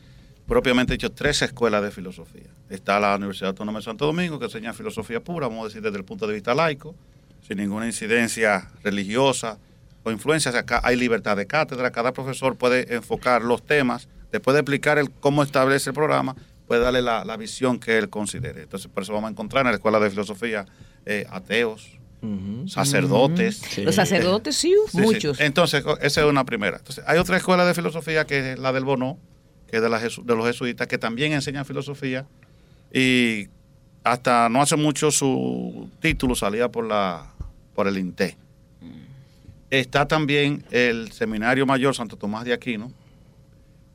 propiamente 0.46 0.94
dicho, 0.94 1.12
tres 1.12 1.42
escuelas 1.42 1.82
de 1.82 1.92
filosofía. 1.92 2.50
Está 2.70 3.00
la 3.00 3.16
Universidad 3.16 3.50
Autónoma 3.50 3.80
de 3.80 3.86
Santo 3.86 4.06
Domingo, 4.06 4.38
que 4.38 4.46
enseña 4.46 4.74
filosofía 4.74 5.24
pura, 5.24 5.48
vamos 5.48 5.64
a 5.64 5.68
decir 5.70 5.82
desde 5.82 5.98
el 5.98 6.04
punto 6.04 6.28
de 6.28 6.34
vista 6.34 6.54
laico, 6.54 6.94
sin 7.48 7.58
ninguna 7.58 7.86
incidencia 7.86 8.70
religiosa 8.84 9.58
o 10.04 10.12
influencia. 10.12 10.50
O 10.50 10.52
sea, 10.52 10.62
acá 10.62 10.82
hay 10.84 10.98
libertad 10.98 11.38
de 11.38 11.48
cátedra, 11.48 11.92
cada 11.92 12.12
profesor 12.12 12.58
puede 12.58 12.94
enfocar 12.94 13.44
los 13.44 13.64
temas, 13.64 14.10
después 14.32 14.54
de 14.54 14.60
explicar 14.60 14.98
el, 14.98 15.10
cómo 15.10 15.42
establece 15.42 15.92
el 15.92 15.94
programa, 15.94 16.36
puede 16.74 16.84
darle 16.86 17.04
la, 17.04 17.24
la 17.24 17.38
visión 17.38 17.80
que 17.80 18.00
él 18.00 18.10
considere. 18.10 18.64
Entonces, 18.64 18.90
por 18.92 19.04
eso 19.04 19.14
vamos 19.14 19.28
a 19.28 19.32
encontrar 19.32 19.62
en 19.66 19.72
la 19.72 19.76
escuela 19.76 20.00
de 20.00 20.10
filosofía 20.10 20.66
eh, 21.06 21.28
ateos, 21.30 22.00
sacerdotes. 22.66 23.58
Sí. 23.58 23.84
Los 23.84 23.94
sacerdotes, 23.96 24.56
sí, 24.56 24.74
Sí, 24.88 24.98
sí. 24.98 25.02
muchos. 25.02 25.40
Entonces, 25.40 25.84
esa 26.02 26.22
es 26.22 26.28
una 26.28 26.46
primera. 26.46 26.78
Entonces, 26.78 27.04
hay 27.08 27.20
otra 27.20 27.38
escuela 27.38 27.64
de 27.66 27.76
filosofía 27.76 28.26
que 28.26 28.54
es 28.54 28.60
la 28.60 28.74
del 28.74 28.86
Bono, 28.86 29.20
que 29.70 29.76
es 29.78 29.84
de, 29.84 29.90
la 29.90 30.02
jesu- 30.02 30.24
de 30.24 30.36
los 30.36 30.46
jesuitas, 30.48 30.88
que 30.88 30.98
también 30.98 31.32
enseñan 31.34 31.64
filosofía. 31.66 32.26
Y 32.92 33.50
hasta 34.04 34.50
no 34.50 34.62
hace 34.62 34.76
mucho 34.76 35.12
su 35.12 35.90
título 36.00 36.34
salía 36.34 36.70
por, 36.70 36.88
la, 36.88 37.34
por 37.76 37.88
el 37.88 37.98
INTE. 38.00 38.36
Está 39.70 40.08
también 40.08 40.66
el 40.72 41.12
Seminario 41.12 41.66
Mayor 41.68 41.94
Santo 41.96 42.16
Tomás 42.18 42.46
de 42.46 42.54
Aquino, 42.54 42.92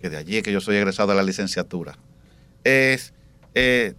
que 0.00 0.10
de 0.10 0.16
allí 0.16 0.36
es 0.36 0.42
que 0.44 0.52
yo 0.52 0.60
soy 0.60 0.76
egresado 0.76 1.08
de 1.10 1.16
la 1.16 1.22
licenciatura. 1.24 1.98
Es 2.64 3.12
eh, 3.54 3.94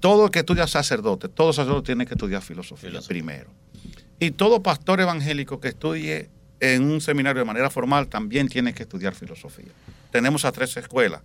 todo 0.00 0.26
el 0.26 0.30
que 0.30 0.40
estudia 0.40 0.66
sacerdote, 0.66 1.28
todo 1.28 1.52
sacerdote 1.52 1.86
tiene 1.86 2.06
que 2.06 2.14
estudiar 2.14 2.42
filosofía, 2.42 2.90
Filosofía. 2.90 3.08
primero. 3.08 3.50
Y 4.18 4.32
todo 4.32 4.62
pastor 4.62 5.00
evangélico 5.00 5.60
que 5.60 5.68
estudie 5.68 6.28
en 6.60 6.84
un 6.84 7.00
seminario 7.00 7.40
de 7.40 7.46
manera 7.46 7.70
formal 7.70 8.08
también 8.08 8.48
tiene 8.48 8.74
que 8.74 8.82
estudiar 8.82 9.14
filosofía. 9.14 9.72
Tenemos 10.10 10.44
a 10.44 10.52
tres 10.52 10.76
escuelas, 10.76 11.22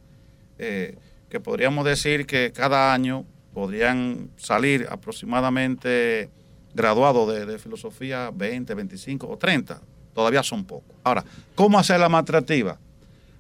eh, 0.58 0.98
que 1.30 1.40
podríamos 1.40 1.86
decir 1.86 2.26
que 2.26 2.52
cada 2.54 2.94
año 2.94 3.26
podrían 3.54 4.30
salir 4.38 4.88
aproximadamente 4.90 6.30
graduados 6.74 7.34
de, 7.34 7.46
de 7.46 7.60
filosofía 7.60 8.32
20, 8.34 8.74
25 8.74 9.28
o 9.28 9.38
30. 9.38 9.82
Todavía 10.14 10.44
son 10.44 10.64
pocos. 10.66 10.96
Ahora, 11.04 11.24
¿cómo 11.56 11.78
hacerla 11.78 12.08
más 12.08 12.22
atractiva? 12.22 12.78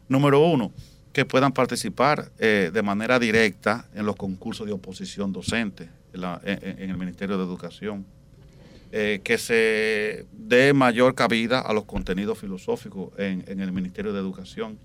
Número 0.10 0.42
uno, 0.42 0.72
que 1.16 1.24
puedan 1.24 1.54
participar 1.54 2.30
eh, 2.40 2.72
de 2.74 2.82
manera 2.84 3.20
directa 3.20 3.86
en 3.96 4.06
los 4.06 4.18
concursos 4.18 4.68
de 4.68 4.74
oposición 4.74 5.32
docente 5.32 5.88
en, 6.14 6.20
la- 6.22 6.42
en- 6.44 6.78
en 6.84 6.90
el 6.90 6.98
Ministerio 6.98 7.38
de 7.38 7.44
Educación. 7.46 8.06
Eh, 8.92 9.22
que 9.24 9.38
se 9.38 10.26
dé 10.34 10.74
mayor 10.74 11.16
cabida 11.16 11.60
a 11.62 11.72
los 11.74 11.86
contenidos 11.86 12.38
filosóficos 12.38 13.10
en, 13.18 13.46
en 13.48 13.62
el 13.62 13.72
Ministerio 13.72 14.12
de 14.12 14.20
Educación. 14.20 14.78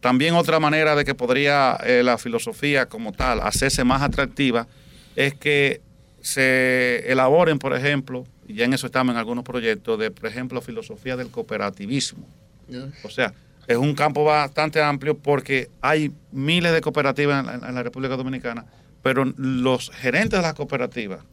También 0.00 0.34
otra 0.34 0.60
manera 0.60 0.94
de 0.94 1.04
que 1.06 1.14
podría 1.14 1.78
eh, 1.84 2.02
la 2.04 2.18
filosofía 2.18 2.86
como 2.86 3.12
tal 3.12 3.40
hacerse 3.40 3.82
más 3.82 4.02
atractiva 4.02 4.66
es 5.16 5.34
que 5.34 5.80
se 6.20 7.10
elaboren, 7.10 7.58
por 7.58 7.74
ejemplo, 7.74 8.24
y 8.46 8.54
ya 8.54 8.66
en 8.66 8.74
eso 8.74 8.86
estamos 8.86 9.12
en 9.14 9.18
algunos 9.18 9.42
proyectos, 9.44 9.98
de, 9.98 10.10
por 10.10 10.28
ejemplo, 10.28 10.60
filosofía 10.60 11.16
del 11.16 11.28
cooperativismo. 11.30 12.26
O 13.04 13.08
sea, 13.10 13.32
es 13.66 13.76
un 13.76 13.94
campo 13.94 14.24
bastante 14.24 14.80
amplio 14.80 15.18
porque 15.18 15.70
hay 15.80 16.12
miles 16.30 16.72
de 16.72 16.80
cooperativas 16.80 17.46
en 17.62 17.74
la, 17.74 17.82
República 17.82 18.16
Dominicana, 18.16 18.66
pero 19.02 19.24
los 19.24 19.90
gerentes 19.90 20.38
de 20.38 20.42
las 20.42 20.54
cooperativas 20.54 21.24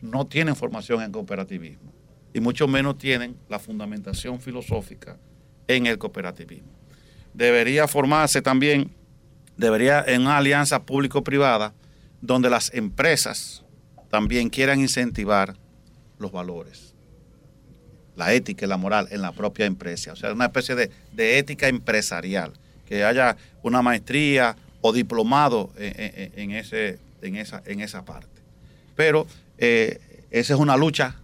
no 0.00 0.26
tienen 0.26 0.56
formación 0.56 1.02
en 1.02 1.12
cooperativismo 1.12 1.92
y 2.32 2.40
mucho 2.40 2.68
menos 2.68 2.98
tienen 2.98 3.36
la 3.48 3.58
fundamentación 3.58 4.40
filosófica 4.40 5.18
en 5.68 5.86
el 5.86 5.98
cooperativismo. 5.98 6.72
Debería 7.34 7.88
formarse 7.88 8.42
también, 8.42 8.94
debería 9.56 10.04
en 10.06 10.22
una 10.22 10.36
alianza 10.36 10.84
público-privada 10.84 11.74
donde 12.20 12.50
las 12.50 12.72
empresas 12.74 13.64
también 14.10 14.50
quieran 14.50 14.80
incentivar 14.80 15.56
los 16.18 16.30
valores, 16.30 16.91
la 18.16 18.32
ética 18.34 18.66
y 18.66 18.68
la 18.68 18.76
moral 18.76 19.08
en 19.10 19.22
la 19.22 19.32
propia 19.32 19.66
empresa. 19.66 20.12
O 20.12 20.16
sea, 20.16 20.32
una 20.32 20.46
especie 20.46 20.74
de, 20.74 20.90
de 21.12 21.38
ética 21.38 21.68
empresarial, 21.68 22.52
que 22.86 23.04
haya 23.04 23.36
una 23.62 23.80
maestría 23.82 24.56
o 24.80 24.92
diplomado 24.92 25.70
en, 25.78 25.94
en- 25.98 26.32
en 26.38 26.50
ese, 26.52 26.98
en, 27.22 27.36
esa, 27.36 27.62
en 27.66 27.80
esa 27.80 28.04
parte. 28.04 28.28
Pero 28.96 29.26
eh, 29.58 29.98
esa 30.30 30.54
es 30.54 30.60
una 30.60 30.76
lucha 30.76 31.16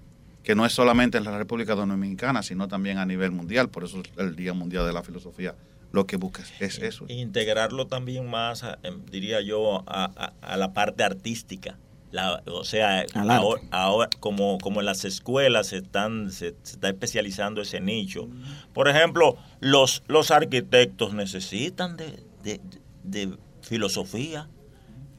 que 0.43 0.55
no 0.55 0.65
es 0.65 0.73
solamente 0.73 1.19
en 1.19 1.25
la 1.25 1.37
República 1.37 1.75
Dominicana, 1.75 2.43
sino 2.43 2.69
también 2.69 2.97
a 2.99 3.05
nivel 3.05 3.33
mundial. 3.33 3.69
Por 3.69 3.85
eso 3.85 4.03
el 4.17 4.35
Día 4.35 4.55
Mundial 4.55 4.87
de 4.87 4.93
la 4.95 5.03
Filosofía 5.03 5.55
lo 5.93 6.07
que 6.07 6.17
busca 6.17 6.43
es 6.61 6.79
eso. 6.79 7.05
Integrarlo 7.09 7.87
también 7.87 8.29
más, 8.31 8.63
em, 8.83 9.05
diría 9.11 9.41
yo, 9.43 9.83
a, 9.87 10.05
a- 10.17 10.33
a 10.41 10.57
la 10.57 10.73
parte 10.73 11.03
artística. 11.05 11.77
La- 12.11 12.43
o 12.47 12.65
sea, 12.65 13.05
ahora, 13.15 13.61
ahora 13.71 14.09
como, 14.21 14.59
como 14.59 14.81
en 14.81 14.87
las 14.87 15.05
escuelas 15.05 15.67
se, 15.69 15.79
están, 15.79 16.31
se, 16.31 16.55
se 16.63 16.73
está 16.75 16.89
especializando 16.89 17.61
ese 17.61 17.81
nicho. 17.81 18.29
Por 18.73 18.89
ejemplo, 18.89 19.37
los, 19.61 20.03
los 20.09 20.31
arquitectos 20.31 21.13
necesitan 21.13 21.97
de, 21.97 22.23
de- 22.43 22.61
de 23.05 23.37
filosofía 23.63 24.49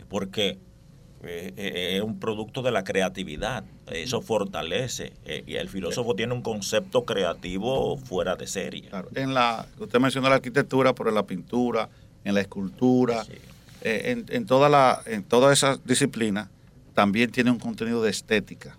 porque 0.10 0.58
eh, 1.22 1.54
eh, 1.58 1.94
es 1.98 2.02
un 2.02 2.20
producto 2.20 2.62
de 2.62 2.72
la 2.72 2.84
creatividad. 2.84 3.64
Eso 3.88 4.22
fortalece. 4.22 5.14
eh, 5.26 5.44
y 5.46 5.56
el 5.56 5.70
filósofo 5.70 6.16
tiene 6.16 6.34
un 6.34 6.42
concepto 6.42 7.06
creativo 7.06 7.98
fuera 7.98 8.36
de 8.36 8.48
serie. 8.48 8.90
Claro, 8.90 9.10
en 9.16 9.34
la, 9.34 9.68
usted 9.80 10.00
mencionó 10.00 10.30
la 10.30 10.36
arquitectura, 10.36 10.94
pero 10.96 11.10
en 11.10 11.16
la 11.16 11.24
pintura, 11.28 11.90
en 12.24 12.34
la 12.36 12.42
escultura, 12.42 13.24
Sí. 13.26 13.34
eh, 13.82 14.02
en, 14.12 14.26
en, 14.30 14.46
toda 14.46 14.70
la, 14.70 15.02
en 15.06 15.24
todas 15.24 15.52
esas 15.58 15.86
disciplinas, 15.86 16.50
también 17.00 17.32
tiene 17.32 17.50
un 17.50 17.60
contenido 17.60 18.04
de 18.04 18.10
estética. 18.10 18.78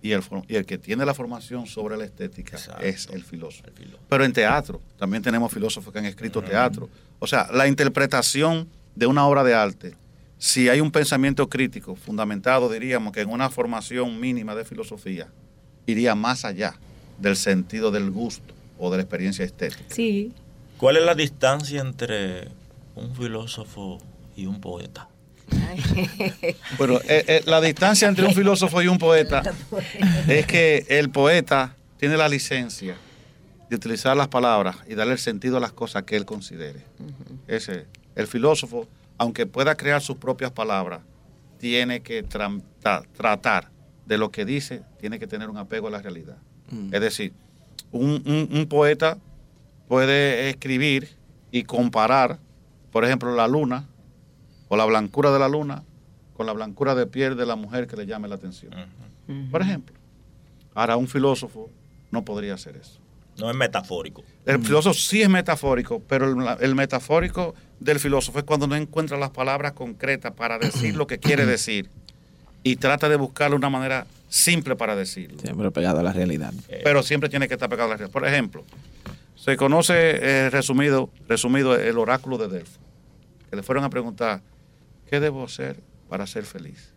Y, 0.00 0.12
el, 0.12 0.22
y 0.48 0.56
el 0.56 0.64
que 0.64 0.78
tiene 0.78 1.04
la 1.04 1.12
formación 1.12 1.66
sobre 1.66 1.98
la 1.98 2.06
estética 2.06 2.56
Exacto. 2.56 2.82
es 2.82 3.08
el 3.12 3.22
filósofo. 3.22 3.68
El 3.68 3.74
filósofo. 3.74 4.02
Pero 4.08 4.24
en 4.24 4.32
teatro, 4.32 4.80
también 4.98 5.22
tenemos 5.22 5.52
filósofos 5.52 5.92
que 5.92 5.98
han 5.98 6.06
escrito 6.06 6.40
teatro. 6.42 6.88
O 7.18 7.26
sea, 7.26 7.46
la 7.52 7.68
interpretación 7.68 8.68
de 8.96 9.04
una 9.04 9.26
obra 9.26 9.44
de 9.44 9.54
arte, 9.54 9.94
si 10.38 10.70
hay 10.70 10.80
un 10.80 10.90
pensamiento 10.90 11.46
crítico 11.50 11.94
fundamentado, 11.94 12.70
diríamos 12.70 13.12
que 13.12 13.20
en 13.20 13.28
una 13.28 13.50
formación 13.50 14.18
mínima 14.18 14.54
de 14.54 14.64
filosofía, 14.64 15.28
iría 15.84 16.14
más 16.14 16.46
allá 16.46 16.74
del 17.18 17.36
sentido 17.36 17.90
del 17.90 18.10
gusto 18.10 18.54
o 18.78 18.90
de 18.90 18.96
la 18.96 19.02
experiencia 19.02 19.44
estética. 19.44 19.94
Sí. 19.94 20.32
¿Cuál 20.78 20.96
es 20.96 21.04
la 21.04 21.14
distancia 21.14 21.82
entre 21.82 22.48
un 22.94 23.14
filósofo 23.14 23.98
y 24.34 24.46
un 24.46 24.58
poeta? 24.58 25.10
Bueno, 26.78 26.98
eh, 27.08 27.24
eh, 27.26 27.42
la 27.46 27.60
distancia 27.60 28.08
entre 28.08 28.24
un 28.26 28.34
filósofo 28.34 28.80
y 28.82 28.88
un 28.88 28.98
poeta 28.98 29.42
es 30.28 30.46
que 30.46 30.84
el 30.88 31.10
poeta 31.10 31.74
tiene 31.98 32.16
la 32.16 32.28
licencia 32.28 32.96
de 33.68 33.76
utilizar 33.76 34.16
las 34.16 34.28
palabras 34.28 34.76
y 34.88 34.94
darle 34.94 35.12
el 35.14 35.18
sentido 35.18 35.56
a 35.56 35.60
las 35.60 35.72
cosas 35.72 36.04
que 36.04 36.16
él 36.16 36.24
considere. 36.24 36.80
Ese, 37.46 37.86
el 38.14 38.26
filósofo, 38.26 38.88
aunque 39.18 39.46
pueda 39.46 39.74
crear 39.74 40.00
sus 40.00 40.16
propias 40.16 40.50
palabras, 40.52 41.00
tiene 41.58 42.00
que 42.00 42.24
tra- 42.24 42.62
tra- 42.82 43.04
tratar 43.16 43.68
de 44.06 44.16
lo 44.16 44.30
que 44.30 44.44
dice, 44.44 44.82
tiene 45.00 45.18
que 45.18 45.26
tener 45.26 45.50
un 45.50 45.56
apego 45.58 45.88
a 45.88 45.90
la 45.90 46.00
realidad. 46.00 46.36
Es 46.92 47.00
decir, 47.00 47.32
un, 47.92 48.22
un- 48.26 48.48
un 48.52 48.66
poeta 48.66 49.18
puede 49.88 50.48
escribir 50.50 51.08
y 51.50 51.64
comparar, 51.64 52.38
por 52.92 53.04
ejemplo, 53.04 53.34
la 53.34 53.48
luna 53.48 53.86
o 54.68 54.76
la 54.76 54.84
blancura 54.84 55.30
de 55.30 55.38
la 55.38 55.48
luna 55.48 55.82
con 56.36 56.46
la 56.46 56.52
blancura 56.52 56.94
de 56.94 57.06
piel 57.06 57.36
de 57.36 57.46
la 57.46 57.56
mujer 57.56 57.86
que 57.86 57.96
le 57.96 58.06
llame 58.06 58.28
la 58.28 58.36
atención. 58.36 58.72
Por 59.50 59.62
ejemplo. 59.62 59.94
Ahora, 60.74 60.96
un 60.96 61.08
filósofo 61.08 61.70
no 62.10 62.24
podría 62.24 62.54
hacer 62.54 62.76
eso. 62.76 63.00
No 63.38 63.50
es 63.50 63.56
metafórico. 63.56 64.22
El 64.46 64.62
filósofo 64.62 64.94
sí 64.94 65.22
es 65.22 65.28
metafórico, 65.28 66.00
pero 66.08 66.26
el, 66.26 66.56
el 66.60 66.74
metafórico 66.74 67.54
del 67.80 67.98
filósofo 67.98 68.38
es 68.38 68.44
cuando 68.44 68.66
no 68.66 68.76
encuentra 68.76 69.18
las 69.18 69.30
palabras 69.30 69.72
concretas 69.72 70.32
para 70.32 70.58
decir 70.58 70.96
lo 70.96 71.06
que 71.06 71.18
quiere 71.18 71.46
decir 71.56 71.90
y 72.62 72.76
trata 72.76 73.08
de 73.08 73.16
buscarle 73.16 73.56
una 73.56 73.70
manera 73.70 74.06
simple 74.28 74.76
para 74.76 74.94
decirlo. 74.96 75.38
Siempre 75.40 75.70
pegado 75.70 76.00
a 76.00 76.02
la 76.02 76.12
realidad. 76.12 76.52
Pero 76.84 77.02
siempre 77.02 77.28
tiene 77.28 77.48
que 77.48 77.54
estar 77.54 77.68
pegado 77.68 77.88
a 77.88 77.90
la 77.92 77.96
realidad. 77.96 78.12
Por 78.12 78.26
ejemplo, 78.26 78.64
se 79.36 79.56
conoce 79.56 79.94
eh, 79.94 80.50
resumido, 80.50 81.10
resumido 81.28 81.76
el 81.76 81.98
oráculo 81.98 82.38
de 82.38 82.48
Delfo, 82.48 82.78
que 83.50 83.56
le 83.56 83.62
fueron 83.62 83.84
a 83.84 83.90
preguntar, 83.90 84.42
¿qué 85.08 85.20
debo 85.20 85.44
hacer 85.44 85.76
para 86.08 86.26
ser 86.26 86.44
feliz? 86.44 86.92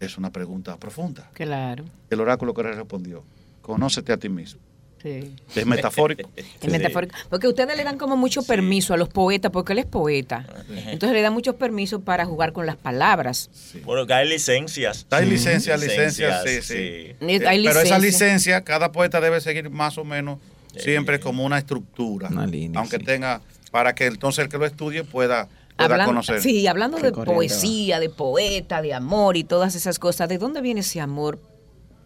Es 0.00 0.18
una 0.18 0.30
pregunta 0.30 0.76
profunda. 0.76 1.30
Claro. 1.34 1.84
El 2.10 2.20
oráculo 2.20 2.52
que 2.54 2.62
le 2.62 2.72
respondió, 2.72 3.24
conócete 3.62 4.12
a 4.12 4.16
ti 4.16 4.28
mismo. 4.28 4.60
Sí. 5.02 5.34
Es 5.54 5.66
metafórico. 5.66 6.30
Es 6.36 6.46
Sí. 6.62 6.68
metafórico. 6.68 7.14
Porque 7.28 7.46
ustedes 7.46 7.76
le 7.76 7.84
dan 7.84 7.98
como 7.98 8.16
mucho 8.16 8.42
permiso 8.42 8.94
a 8.94 8.96
los 8.96 9.10
poetas, 9.10 9.50
porque 9.52 9.74
él 9.74 9.80
es 9.80 9.84
poeta. 9.86 10.46
Entonces 10.70 11.12
le 11.12 11.20
dan 11.20 11.32
muchos 11.34 11.56
permisos 11.56 12.00
para 12.02 12.24
jugar 12.24 12.52
con 12.54 12.64
las 12.64 12.76
palabras. 12.76 13.50
Sí. 13.52 13.80
Bueno, 13.84 14.06
que 14.06 14.14
hay 14.14 14.26
licencias. 14.28 15.06
Hay 15.10 15.26
licencias, 15.26 15.78
licencias, 15.80 16.42
sí, 16.42 16.48
Licencias, 16.48 16.64
sí. 16.64 17.16
sí. 17.20 17.44
Hay 17.46 17.60
Eh, 17.66 17.68
Pero 17.68 17.80
esa 17.80 17.98
licencia. 17.98 18.62
cada 18.64 18.92
poeta 18.92 19.20
debe 19.20 19.40
seguir 19.42 19.68
más 19.68 19.98
o 19.98 20.04
menos 20.04 20.38
siempre 20.76 21.20
como 21.20 21.44
una 21.44 21.58
estructura. 21.58 22.28
Una 22.28 22.46
línea, 22.46 22.80
Aunque 22.80 22.96
sí. 22.96 23.04
tenga, 23.04 23.42
para 23.70 23.94
que 23.94 24.06
entonces 24.06 24.44
el 24.44 24.50
que 24.50 24.56
lo 24.58 24.64
estudie 24.64 25.04
pueda 25.04 25.48
Hablando, 25.76 26.06
conocer. 26.06 26.40
sí, 26.40 26.66
hablando 26.66 26.98
de 26.98 27.10
corriente 27.10 27.30
va. 27.30 27.34
poesía, 27.34 28.00
de 28.00 28.08
poeta, 28.08 28.80
de 28.80 28.94
amor 28.94 29.36
y 29.36 29.44
todas 29.44 29.74
esas 29.74 29.98
cosas, 29.98 30.28
¿de 30.28 30.38
dónde 30.38 30.60
viene 30.60 30.80
ese 30.80 31.00
amor 31.00 31.40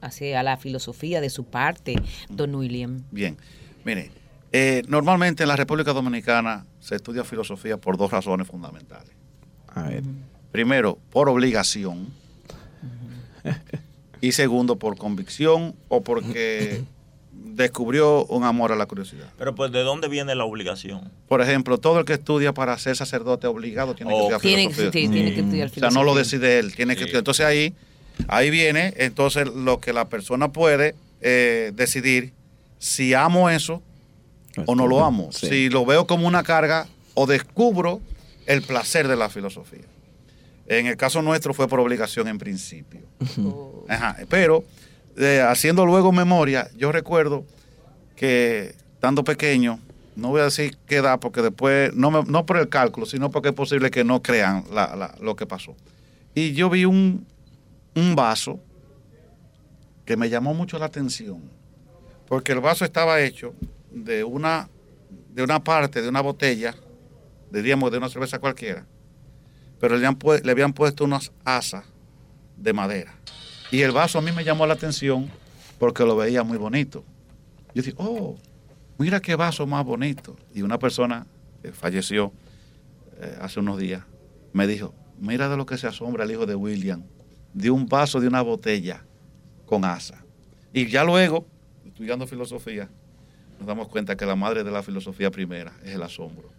hacia 0.01 0.43
la 0.43 0.57
filosofía 0.57 1.21
de 1.21 1.29
su 1.29 1.45
parte, 1.45 1.97
don 2.31 2.55
William? 2.55 3.05
Bien, 3.11 3.37
mire, 3.85 4.11
eh, 4.53 4.83
normalmente 4.89 5.43
en 5.43 5.49
la 5.49 5.57
República 5.57 5.93
Dominicana 5.93 6.67
se 6.81 6.97
estudia 6.97 7.25
filosofía 7.25 7.77
por 7.77 7.99
dos 7.99 8.11
razones 8.11 8.47
fundamentales. 8.49 9.11
A 9.69 9.83
ver. 9.83 10.03
Primero, 10.51 10.99
por 11.11 11.29
obligación. 11.29 12.09
Y 14.21 14.33
segundo, 14.33 14.79
por 14.79 14.97
convicción 14.97 15.77
o 15.89 16.03
porque 16.03 16.83
descubrió 17.41 18.25
un 18.27 18.45
amor 18.45 18.73
a 18.73 18.77
la 18.77 18.87
curiosidad. 18.87 19.29
Pero 19.39 19.55
pues, 19.55 19.73
¿de 19.73 19.83
dónde 19.83 20.09
viene 20.09 20.35
la 20.35 20.45
obligación? 20.45 21.11
Por 21.29 21.41
ejemplo, 21.41 21.79
todo 21.79 22.01
el 22.01 22.05
que 22.05 22.15
estudia 22.15 22.53
para 22.53 22.77
ser 22.79 22.97
sacerdote 22.97 23.47
obligado 23.47 23.95
tiene 23.95 24.13
que 24.13 24.19
estudiar 24.19 24.41
Tiene, 24.41 24.63
filosofía. 24.71 25.03
sí, 25.03 25.09
tiene 25.09 25.35
que 25.35 25.41
estudiar 25.41 25.69
O 25.69 25.75
sea, 25.75 25.91
no 25.91 26.05
lo 26.05 26.13
filosofía. 26.13 26.39
decide 26.39 26.59
él, 26.59 26.75
tiene 26.75 26.95
que 26.97 27.03
estudiar. 27.03 27.21
Entonces 27.21 27.47
ahí, 27.47 27.75
ahí 28.29 28.51
viene 28.51 28.95
entonces 28.97 29.49
lo 29.55 29.81
que 29.81 29.93
la 29.93 30.09
persona 30.09 30.53
puede 30.53 30.95
eh, 31.21 31.73
decidir 31.75 32.33
si 32.79 33.15
amo 33.15 33.51
eso 33.51 33.83
o 34.67 34.75
no 34.75 34.87
lo 34.87 35.05
amo. 35.05 35.31
Sí. 35.33 35.47
Si 35.49 35.69
lo 35.69 35.85
veo 35.87 36.07
como 36.07 36.27
una 36.27 36.43
carga 36.43 36.87
o 37.15 37.27
descubro 37.27 38.01
el 38.47 38.63
placer 38.63 39.09
de 39.09 39.17
la 39.17 39.29
filosofía. 39.29 39.85
En 40.67 40.87
el 40.87 40.97
caso 40.97 41.23
nuestro 41.23 41.55
fue 41.55 41.67
por 41.69 41.81
obligación 41.81 42.29
en 42.29 42.39
principio. 42.39 43.01
Oh. 43.43 43.85
Ajá, 43.89 44.17
pero 44.29 44.65
haciendo 45.43 45.85
luego 45.87 46.13
memoria, 46.13 46.71
yo 46.77 46.93
recuerdo 46.93 47.45
que 48.17 48.75
estando 48.95 49.25
pequeño, 49.25 49.81
no 50.17 50.29
voy 50.29 50.41
a 50.41 50.45
decir 50.45 50.77
qué 50.87 50.97
edad, 50.97 51.21
porque 51.21 51.43
después, 51.43 51.95
no, 51.95 52.11
me- 52.11 52.25
no 52.25 52.45
por 52.47 52.57
el 52.59 52.69
cálculo, 52.69 53.07
sino 53.07 53.31
porque 53.31 53.49
es 53.51 53.55
posible 53.55 53.91
que 53.91 54.05
no 54.05 54.23
crean 54.23 54.65
la- 54.73 54.95
la- 54.97 55.15
lo 55.21 55.37
que 55.37 55.47
pasó. 55.47 55.77
Y 56.35 56.53
yo 56.53 56.69
vi 56.71 56.85
un, 56.85 57.27
un 57.95 58.15
vaso 58.17 58.61
que 60.05 60.17
me 60.17 60.29
llamó 60.29 60.55
mucho 60.55 60.79
la 60.79 60.87
atención, 60.87 61.41
porque 62.27 62.53
el 62.53 62.61
vaso 62.61 62.85
estaba 62.85 63.21
hecho 63.21 63.55
de 63.91 64.25
una, 64.25 64.69
de 65.35 65.43
una 65.43 65.63
parte 65.63 66.03
de 66.03 66.09
una 66.09 66.21
botella, 66.21 66.75
diríamos 67.51 67.91
de 67.91 67.99
una 67.99 68.09
cerveza 68.09 68.39
cualquiera, 68.39 68.85
pero 69.81 69.97
le, 69.97 70.09
le 70.43 70.51
habían 70.51 70.73
puesto 70.73 71.05
unas 71.05 71.31
asas 71.45 71.85
de 72.57 72.73
madera. 72.73 73.15
Y 73.71 73.83
el 73.83 73.93
vaso 73.93 74.19
a 74.19 74.23
mí 74.23 74.33
me 74.33 74.45
llamó 74.45 74.67
la 74.67 74.75
atención 74.75 75.29
porque 75.79 76.05
lo 76.05 76.17
veía 76.17 76.43
muy 76.43 76.59
bonito. 76.59 77.05
Yo 77.75 77.83
dije, 77.83 77.95
oh, 77.99 78.37
mira 78.99 79.21
qué 79.21 79.37
vaso 79.37 79.67
más 79.67 79.85
bonito. 79.85 80.37
Y 80.55 80.63
una 80.63 80.79
persona 80.79 81.27
que 81.63 81.73
falleció 81.73 82.33
eh, 83.21 83.37
hace 83.41 83.61
unos 83.61 83.79
días 83.79 84.03
me 84.53 84.67
dijo, 84.67 84.95
mira 85.21 85.49
de 85.49 85.57
lo 85.57 85.67
que 85.67 85.77
se 85.77 85.87
asombra 85.87 86.25
el 86.25 86.31
hijo 86.31 86.47
de 86.47 86.55
William, 86.55 87.03
de 87.53 87.71
un 87.71 87.87
vaso 87.87 88.21
de 88.21 88.27
una 88.29 88.41
botella 88.43 89.05
con 89.67 89.85
asa. 89.85 90.25
Y 90.73 90.87
ya 90.87 91.05
luego, 91.05 91.47
estudiando 91.87 92.27
filosofía, 92.27 92.89
nos 93.59 93.67
damos 93.67 93.89
cuenta 93.89 94.17
que 94.17 94.25
la 94.25 94.37
madre 94.37 94.65
de 94.65 94.71
la 94.71 94.83
filosofía 94.83 95.31
primera 95.31 95.73
es 95.85 95.95
el 95.95 96.03
asombro, 96.03 96.51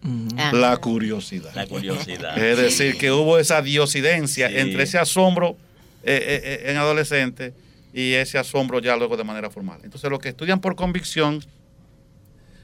la 0.52 0.76
curiosidad. 0.76 1.50
La 1.54 1.66
curiosidad. 1.66 2.36
Es 2.38 2.58
decir, 2.58 2.96
que 2.98 3.10
hubo 3.10 3.38
esa 3.38 3.62
diosidencia 3.62 4.48
Sí. 4.48 4.56
entre 4.58 4.82
ese 4.84 4.98
asombro 4.98 5.56
eh, 6.02 6.14
eh, 6.14 6.40
eh, 6.44 6.70
en 6.70 6.76
adolescente 6.76 7.52
y 7.92 8.12
ese 8.12 8.38
asombro 8.38 8.80
ya 8.80 8.96
luego 8.96 9.16
de 9.16 9.24
manera 9.24 9.50
formal. 9.50 9.80
Entonces, 9.82 10.10
los 10.10 10.18
que 10.18 10.30
estudian 10.30 10.60
por 10.60 10.76
convicción, 10.76 11.40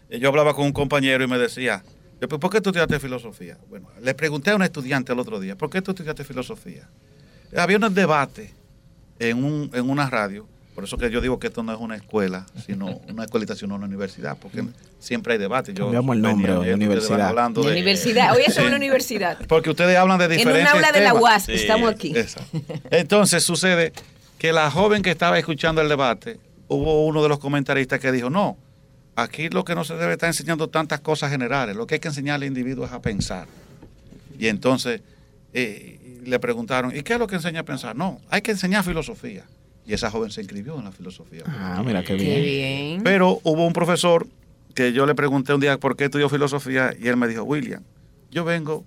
yo 0.09 0.29
hablaba 0.29 0.55
con 0.55 0.67
un 0.67 0.73
compañero 0.73 1.25
y 1.25 1.27
me 1.27 1.39
decía, 1.39 1.83
yo, 2.21 2.29
"¿Pero 2.29 2.41
¿por 2.41 2.51
qué 2.51 2.61
tú 2.61 2.71
estudiaste 2.71 3.01
filosofía? 3.01 3.59
Bueno, 3.69 3.89
le 4.01 4.15
pregunté 4.15 4.51
a 4.51 4.57
un 4.57 4.63
estudiante 4.63 5.13
el 5.13 5.19
otro 5.19 5.41
día, 5.41 5.57
¿por 5.57 5.69
qué 5.69 5.83
tú 5.83 5.91
estudiaste 5.91 6.25
filosofía? 6.25 6.89
Había 7.57 7.77
un 7.77 7.95
debate 7.95 8.55
en, 9.19 9.43
un, 9.45 9.71
en 9.75 9.89
una 9.91 10.09
radio, 10.09 10.49
por 10.77 10.85
eso 10.85 10.97
que 10.97 11.11
yo 11.11 11.21
digo 11.21 11.41
que 11.41 11.49
esto 11.49 11.65
no 11.65 11.73
es 11.73 11.81
una 11.81 11.97
escuela, 11.97 12.47
sino 12.65 12.87
una 13.09 13.25
escuelita, 13.25 13.57
sino 13.57 13.75
una 13.75 13.87
universidad, 13.87 14.37
porque 14.41 14.63
siempre 15.01 15.33
hay 15.33 15.39
debate. 15.41 15.75
Yo 15.75 15.87
Cambiamos 15.87 16.15
el 16.15 16.23
nombre 16.23 16.53
venía 16.59 16.75
universidad. 16.75 17.29
hablando 17.29 17.63
De 17.63 17.71
de- 17.71 17.73
universidad. 17.77 18.37
Hoy 18.37 18.43
es 18.47 18.55
Sí. 18.55 18.61
una 18.63 18.77
universidad. 18.77 19.39
porque 19.49 19.71
ustedes 19.71 19.97
hablan 19.97 20.19
de 20.19 20.27
En 20.27 20.31
diferentes 20.33 20.71
un 20.71 20.77
aula 20.77 20.93
de 20.93 21.01
la. 21.01 21.15
UAS, 21.15 21.45
Sí. 21.47 21.53
estamos 21.55 21.91
aquí. 21.91 22.13
Exacto. 22.17 22.61
Entonces 22.91 23.43
sucede 23.43 23.93
que 24.39 24.53
la 24.53 24.71
joven 24.71 25.03
que 25.03 25.11
estaba 25.11 25.39
escuchando 25.39 25.81
el 25.81 25.89
debate, 25.89 26.39
hubo 26.69 27.07
uno 27.07 27.23
de 27.23 27.29
los 27.31 27.39
comentaristas 27.41 27.99
que 27.99 28.13
dijo, 28.13 28.29
no, 28.31 28.57
aquí 29.17 29.49
lo 29.49 29.65
que 29.65 29.75
no 29.75 29.83
se 29.83 29.95
debe 29.97 30.13
estar 30.13 30.29
enseñando 30.29 30.69
tantas 30.69 31.01
cosas 31.01 31.31
generales, 31.31 31.75
lo 31.75 31.87
que 31.87 31.95
hay 31.95 32.01
que 32.01 32.09
enseñar 32.09 32.35
al 32.35 32.45
individuo 32.45 32.85
es 32.85 32.93
a 32.93 33.01
pensar. 33.01 33.47
Y 34.39 34.49
entonces 34.49 35.01
eh, 35.55 36.21
le 36.27 36.39
preguntaron, 36.39 36.95
¿y 36.95 37.03
qué 37.03 37.15
es 37.15 37.19
lo 37.19 37.27
que 37.27 37.37
enseña 37.37 37.61
a 37.61 37.63
pensar? 37.65 37.97
No, 37.97 38.21
hay 38.29 38.43
que 38.43 38.51
enseñar 38.51 38.85
filosofía. 38.85 39.45
Y 39.87 39.95
esa 39.95 40.11
joven 40.11 40.31
se 40.31 40.41
inscribió 40.41 40.79
en 40.79 40.85
la 40.85 40.93
filosofía. 40.93 41.45
Ah, 41.47 41.83
mira 41.85 42.03
qué 42.03 42.15
bien. 42.15 43.03
Pero 43.05 43.41
hubo 43.45 43.67
un 43.67 43.73
profesor 43.73 44.27
que 44.75 44.93
yo 44.93 45.07
le 45.07 45.15
pregunté 45.15 45.55
un 45.55 45.61
día 45.61 45.79
por 45.79 45.97
qué 45.97 46.05
estudió 46.05 46.29
filosofía 46.29 46.93
y 46.99 47.09
él 47.09 47.17
me 47.17 47.29
dijo, 47.29 47.45
William, 47.45 47.83
yo 48.31 48.45
vengo 48.45 48.85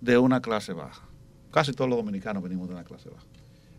de 0.00 0.18
una 0.18 0.40
clase 0.40 0.72
baja. 0.72 1.02
Casi 1.50 1.72
todos 1.72 1.88
los 1.88 1.98
dominicanos 1.98 2.42
venimos 2.42 2.68
de 2.68 2.74
una 2.74 2.84
clase 2.84 3.08
baja. 3.08 3.24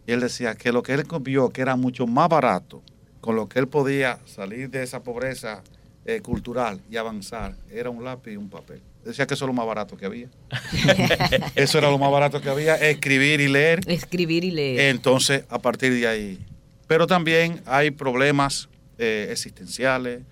Y 0.07 0.11
él 0.11 0.19
decía 0.19 0.55
que 0.55 0.71
lo 0.71 0.83
que 0.83 0.93
él 0.93 1.03
vio 1.21 1.49
que 1.49 1.61
era 1.61 1.75
mucho 1.75 2.07
más 2.07 2.27
barato, 2.29 2.81
con 3.21 3.35
lo 3.35 3.47
que 3.47 3.59
él 3.59 3.67
podía 3.67 4.19
salir 4.25 4.69
de 4.69 4.83
esa 4.83 5.03
pobreza 5.03 5.63
eh, 6.05 6.21
cultural 6.21 6.81
y 6.89 6.97
avanzar, 6.97 7.55
era 7.69 7.89
un 7.89 8.03
lápiz 8.03 8.31
y 8.31 8.37
un 8.37 8.49
papel. 8.49 8.81
Decía 9.03 9.25
que 9.25 9.35
eso 9.35 9.45
era 9.45 9.53
lo 9.53 9.57
más 9.57 9.67
barato 9.67 9.95
que 9.95 10.05
había. 10.05 10.29
eso 11.55 11.77
era 11.77 11.89
lo 11.89 11.97
más 11.97 12.11
barato 12.11 12.41
que 12.41 12.49
había, 12.49 12.75
escribir 12.75 13.39
y 13.39 13.47
leer. 13.47 13.79
Escribir 13.87 14.43
y 14.43 14.51
leer. 14.51 14.95
Entonces, 14.95 15.43
a 15.49 15.59
partir 15.59 15.93
de 15.93 16.07
ahí. 16.07 16.45
Pero 16.87 17.05
también 17.07 17.61
hay 17.65 17.91
problemas 17.91 18.69
eh, 18.97 19.27
existenciales, 19.29 20.23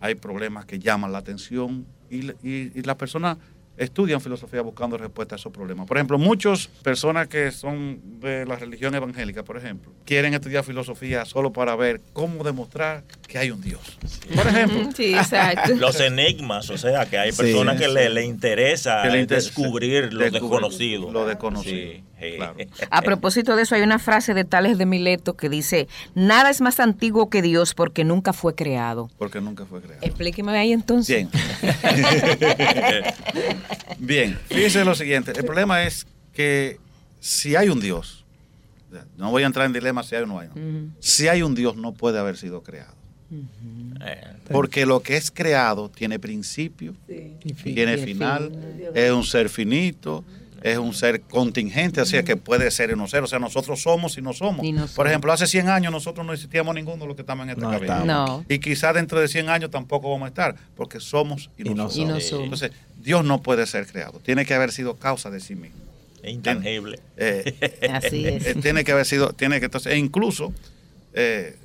hay 0.00 0.14
problemas 0.14 0.64
que 0.64 0.78
llaman 0.78 1.12
la 1.12 1.18
atención 1.18 1.86
y, 2.10 2.30
y- 2.42 2.72
y 2.74 2.82
la 2.82 2.96
persona 2.96 3.36
estudian 3.78 4.20
filosofía 4.20 4.60
buscando 4.62 4.98
respuesta 4.98 5.34
a 5.34 5.38
esos 5.38 5.52
problemas. 5.52 5.86
Por 5.86 5.96
ejemplo, 5.96 6.18
muchas 6.18 6.66
personas 6.82 7.28
que 7.28 7.50
son 7.52 8.00
de 8.20 8.44
la 8.44 8.56
religión 8.56 8.94
evangélica, 8.94 9.44
por 9.44 9.56
ejemplo, 9.56 9.92
quieren 10.04 10.34
estudiar 10.34 10.64
filosofía 10.64 11.24
solo 11.24 11.52
para 11.52 11.76
ver 11.76 12.00
cómo 12.12 12.44
demostrar 12.44 13.04
que 13.26 13.38
hay 13.38 13.50
un 13.50 13.60
Dios. 13.60 13.80
Por 14.34 14.46
ejemplo, 14.46 14.90
Sí, 14.96 15.14
exacto. 15.14 15.74
Los 15.76 16.00
enigmas, 16.00 16.68
o 16.70 16.78
sea, 16.78 17.06
que 17.06 17.18
hay 17.18 17.32
Sí, 17.32 17.42
personas 17.42 17.78
que 17.80 17.86
sí. 17.86 17.92
le, 17.94 18.08
le 18.10 18.24
interesa 18.24 19.02
Que 19.02 19.10
le 19.10 19.20
interesa 19.20 19.46
descubrir 19.48 20.12
lo 20.12 20.20
descubrir 20.20 20.32
desconocido. 20.32 21.12
lo 21.12 21.26
desconocido, 21.26 21.92
claro. 22.36 22.54
A 22.90 23.02
propósito 23.02 23.56
de 23.56 23.62
eso, 23.62 23.74
hay 23.74 23.82
una 23.82 23.98
frase 23.98 24.34
de 24.34 24.44
Tales 24.44 24.78
de 24.78 24.86
Mileto 24.86 25.36
que 25.36 25.48
dice, 25.48 25.88
nada 26.14 26.50
es 26.50 26.60
más 26.60 26.80
antiguo 26.80 27.30
que 27.30 27.42
Dios 27.42 27.74
porque 27.74 28.04
nunca 28.04 28.32
fue 28.32 28.54
creado. 28.54 29.10
porque 29.18 29.40
nunca 29.40 29.64
fue 29.66 29.80
creado. 29.80 30.02
Explíqueme 30.04 30.56
ahí 30.58 30.72
entonces. 30.72 31.16
Bien. 31.16 31.30
Bien, 33.98 34.38
fíjese 34.48 34.84
lo 34.84 34.94
siguiente. 34.94 35.32
El 35.36 35.44
problema 35.44 35.82
es 35.84 36.06
que 36.32 36.78
si 37.20 37.56
hay 37.56 37.68
un 37.68 37.80
Dios, 37.80 38.24
no 39.16 39.30
voy 39.30 39.42
a 39.42 39.46
entrar 39.46 39.66
en 39.66 39.72
dilema 39.72 40.02
si 40.02 40.14
hay 40.14 40.22
o 40.22 40.26
no 40.26 40.38
hay. 40.38 40.48
Si 41.00 41.28
hay 41.28 41.42
un 41.42 41.54
Dios, 41.54 41.76
no 41.76 41.92
puede 41.92 42.18
haber 42.18 42.36
sido 42.36 42.62
creado. 42.62 42.94
Eh, 43.30 44.20
Porque 44.50 44.86
lo 44.86 45.00
que 45.00 45.16
es 45.16 45.30
creado 45.30 45.90
tiene 45.90 46.18
principio, 46.18 46.94
tiene 47.62 47.98
final, 47.98 48.50
fin. 48.50 48.86
es 48.94 49.12
un 49.12 49.24
ser 49.24 49.50
finito, 49.50 50.24
es 50.62 50.76
un 50.78 50.92
ser 50.92 51.20
contingente, 51.22 52.00
así 52.00 52.22
que 52.24 52.36
puede 52.36 52.70
ser 52.70 52.90
y 52.90 52.96
no 52.96 53.06
ser. 53.06 53.22
O 53.22 53.26
sea, 53.26 53.38
nosotros 53.38 53.80
somos 53.82 54.18
y 54.18 54.22
no 54.22 54.32
somos. 54.32 54.64
Y 54.64 54.72
no 54.72 54.86
Por 54.88 55.06
ejemplo, 55.06 55.32
hace 55.32 55.46
100 55.46 55.68
años 55.68 55.92
nosotros 55.92 56.26
no 56.26 56.32
existíamos 56.32 56.74
ninguno 56.74 56.98
de 57.02 57.06
los 57.06 57.14
que 57.16 57.22
estamos 57.22 57.44
en 57.44 57.50
esta 57.50 57.62
No 57.62 57.70
cabina. 57.70 58.00
estamos. 58.02 58.38
No. 58.40 58.44
Y 58.48 58.58
quizás 58.58 58.94
dentro 58.94 59.20
de 59.20 59.28
100 59.28 59.48
años 59.48 59.70
tampoco 59.70 60.10
vamos 60.10 60.26
a 60.26 60.28
estar, 60.28 60.56
porque 60.76 60.98
somos 61.00 61.50
y 61.56 61.62
no, 61.64 61.70
Y 61.70 61.74
no 61.74 61.82
somos. 61.90 61.96
Y 61.96 62.04
no 62.04 62.20
Sí. 62.20 62.28
somos. 62.28 62.44
Entonces, 62.44 62.72
Dios 63.02 63.24
no 63.24 63.40
puede 63.42 63.66
ser 63.66 63.86
creado. 63.86 64.18
Tiene 64.20 64.44
que 64.44 64.54
haber 64.54 64.72
sido 64.72 64.96
causa 64.96 65.30
de 65.30 65.40
sí 65.40 65.54
mismo. 65.54 65.78
es 66.22 66.32
intangible. 66.32 66.98
Eh, 67.16 67.88
Así 67.92 68.26
eh, 68.26 68.38
es. 68.44 68.60
tiene 68.60 68.82
que 68.84 68.90
haber 68.92 69.06
sido, 69.06 69.32
tiene 69.32 69.60
que 69.60 69.66
entonces, 69.66 69.92
e 69.92 69.96
incluso 69.96 70.52
eh, 71.14 71.56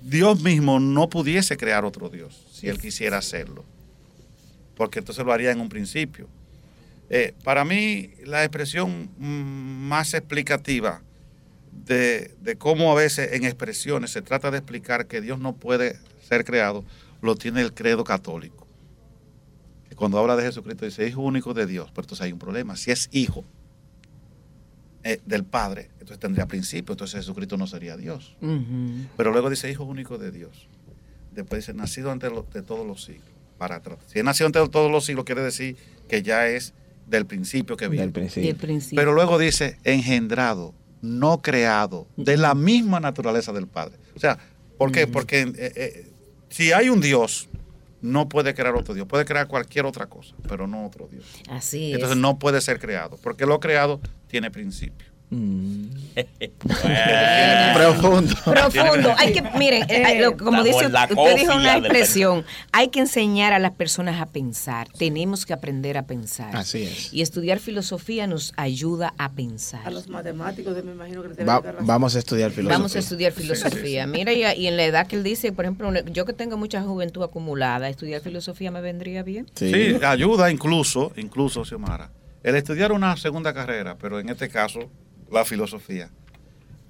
Dios 0.00 0.40
mismo 0.42 0.78
no 0.78 1.08
pudiese 1.10 1.56
crear 1.56 1.84
otro 1.84 2.08
Dios 2.08 2.40
si 2.52 2.68
él 2.68 2.78
quisiera 2.80 3.18
hacerlo, 3.18 3.64
porque 4.76 5.00
entonces 5.00 5.24
lo 5.24 5.32
haría 5.32 5.50
en 5.50 5.60
un 5.60 5.68
principio. 5.68 6.28
Eh, 7.10 7.34
para 7.42 7.64
mí, 7.64 8.10
la 8.24 8.44
expresión 8.44 9.10
más 9.18 10.14
explicativa 10.14 11.02
de, 11.72 12.34
de 12.40 12.56
cómo 12.56 12.92
a 12.92 12.94
veces 12.94 13.32
en 13.32 13.44
expresiones 13.44 14.10
se 14.10 14.22
trata 14.22 14.50
de 14.50 14.58
explicar 14.58 15.06
que 15.06 15.20
Dios 15.20 15.38
no 15.38 15.54
puede 15.54 15.98
ser 16.20 16.44
creado, 16.44 16.84
lo 17.22 17.34
tiene 17.34 17.62
el 17.62 17.72
credo 17.72 18.04
católico. 18.04 18.66
Que 19.88 19.96
Cuando 19.96 20.18
habla 20.18 20.36
de 20.36 20.42
Jesucristo 20.42 20.84
dice 20.84 21.06
hijo 21.06 21.22
único 21.22 21.54
de 21.54 21.66
Dios, 21.66 21.88
pero 21.90 22.04
entonces 22.04 22.24
hay 22.24 22.32
un 22.32 22.38
problema. 22.38 22.76
Si 22.76 22.90
es 22.90 23.08
hijo 23.12 23.44
eh, 25.02 25.20
del 25.24 25.44
Padre, 25.44 25.90
entonces 25.94 26.18
tendría 26.18 26.46
principio, 26.46 26.92
entonces 26.92 27.20
Jesucristo 27.20 27.56
no 27.56 27.66
sería 27.66 27.96
Dios. 27.96 28.36
Pero 29.16 29.32
luego 29.32 29.48
dice 29.48 29.70
hijo 29.70 29.84
único 29.84 30.18
de 30.18 30.30
Dios. 30.30 30.68
Después 31.32 31.62
dice 31.64 31.72
nacido 31.72 32.10
antes 32.10 32.30
de 32.52 32.62
todos 32.62 32.86
los 32.86 33.04
siglos. 33.04 33.28
Para 33.56 33.76
atrás. 33.76 33.98
Si 34.06 34.20
es 34.20 34.24
nacido 34.24 34.46
antes 34.46 34.62
de 34.62 34.68
todos 34.68 34.90
los 34.90 35.04
siglos, 35.04 35.24
quiere 35.24 35.42
decir 35.42 35.76
que 36.08 36.22
ya 36.22 36.46
es 36.46 36.74
del 37.08 37.26
principio 37.26 37.76
que 37.76 37.88
viene. 37.88 38.04
Del 38.04 38.12
principio. 38.12 38.48
Del 38.48 38.56
principio. 38.56 38.96
Pero 38.96 39.12
luego 39.12 39.38
dice 39.38 39.78
engendrado, 39.84 40.74
no 41.00 41.40
creado, 41.42 42.06
de 42.16 42.36
la 42.36 42.54
misma 42.54 43.00
naturaleza 43.00 43.52
del 43.52 43.66
Padre. 43.66 43.98
O 44.16 44.20
sea, 44.20 44.38
¿por 44.76 44.92
qué? 44.92 45.06
Porque 45.06 45.42
eh, 45.42 45.52
eh, 45.56 46.10
si 46.48 46.72
hay 46.72 46.88
un 46.88 47.00
Dios, 47.00 47.48
no 48.00 48.28
puede 48.28 48.54
crear 48.54 48.74
otro 48.74 48.94
Dios. 48.94 49.06
Puede 49.06 49.24
crear 49.24 49.48
cualquier 49.48 49.86
otra 49.86 50.06
cosa, 50.06 50.34
pero 50.48 50.66
no 50.66 50.86
otro 50.86 51.08
Dios. 51.08 51.24
Así 51.48 51.92
Entonces 51.92 52.16
es. 52.16 52.22
no 52.22 52.38
puede 52.38 52.60
ser 52.60 52.78
creado, 52.78 53.18
porque 53.22 53.46
lo 53.46 53.60
creado 53.60 54.00
tiene 54.28 54.50
principio. 54.50 55.07
Mm. 55.30 55.88
Bueno. 56.64 57.74
Profundo. 57.74 58.34
Profundo. 58.44 59.14
Hay 59.18 59.32
que, 59.32 59.42
miren, 59.58 59.84
eh, 59.88 60.20
lo- 60.20 60.36
como 60.36 60.62
dice 60.62 60.86
usted 60.86 61.36
dijo 61.36 61.54
una 61.54 61.76
expresión, 61.76 62.44
hay 62.72 62.88
que 62.88 63.00
enseñar 63.00 63.52
a 63.52 63.58
las 63.58 63.72
personas 63.72 64.20
a 64.20 64.26
pensar. 64.26 64.88
Tenemos 64.98 65.46
que 65.46 65.52
aprender 65.52 65.96
a 65.98 66.04
pensar. 66.06 66.54
Así 66.56 66.82
es. 66.84 67.12
Y 67.12 67.22
estudiar 67.22 67.58
filosofía 67.58 68.26
nos 68.26 68.52
ayuda 68.56 69.14
a 69.18 69.30
pensar. 69.32 69.86
A 69.86 69.90
los 69.90 70.08
matemáticos, 70.08 70.74
me 70.84 70.92
imagino 70.92 71.22
que 71.22 71.44
Va- 71.44 71.62
vamos 71.80 72.16
a 72.16 72.18
estudiar 72.18 72.50
filosofía. 72.50 72.76
Vamos 72.78 72.96
a 72.96 72.98
estudiar 72.98 73.32
filosofía. 73.32 74.06
Mira, 74.06 74.32
y, 74.32 74.42
y 74.60 74.66
en 74.66 74.76
la 74.76 74.84
edad 74.84 75.06
que 75.06 75.16
él 75.16 75.22
dice, 75.22 75.52
por 75.52 75.64
ejemplo, 75.64 75.92
yo 76.12 76.24
que 76.24 76.32
tengo 76.32 76.56
mucha 76.56 76.82
juventud 76.82 77.22
acumulada, 77.22 77.88
estudiar 77.88 78.20
filosofía 78.22 78.70
me 78.70 78.80
vendría 78.80 79.22
bien. 79.22 79.46
Sí. 79.54 79.72
Sí, 79.72 80.04
ayuda 80.04 80.50
incluso, 80.50 81.12
incluso, 81.16 81.64
Xiomara, 81.64 82.10
el 82.42 82.54
estudiar 82.56 82.92
una 82.92 83.16
segunda 83.16 83.52
carrera, 83.52 83.96
pero 84.00 84.18
en 84.20 84.28
este 84.30 84.48
caso 84.48 84.90
la 85.30 85.44
filosofía, 85.44 86.10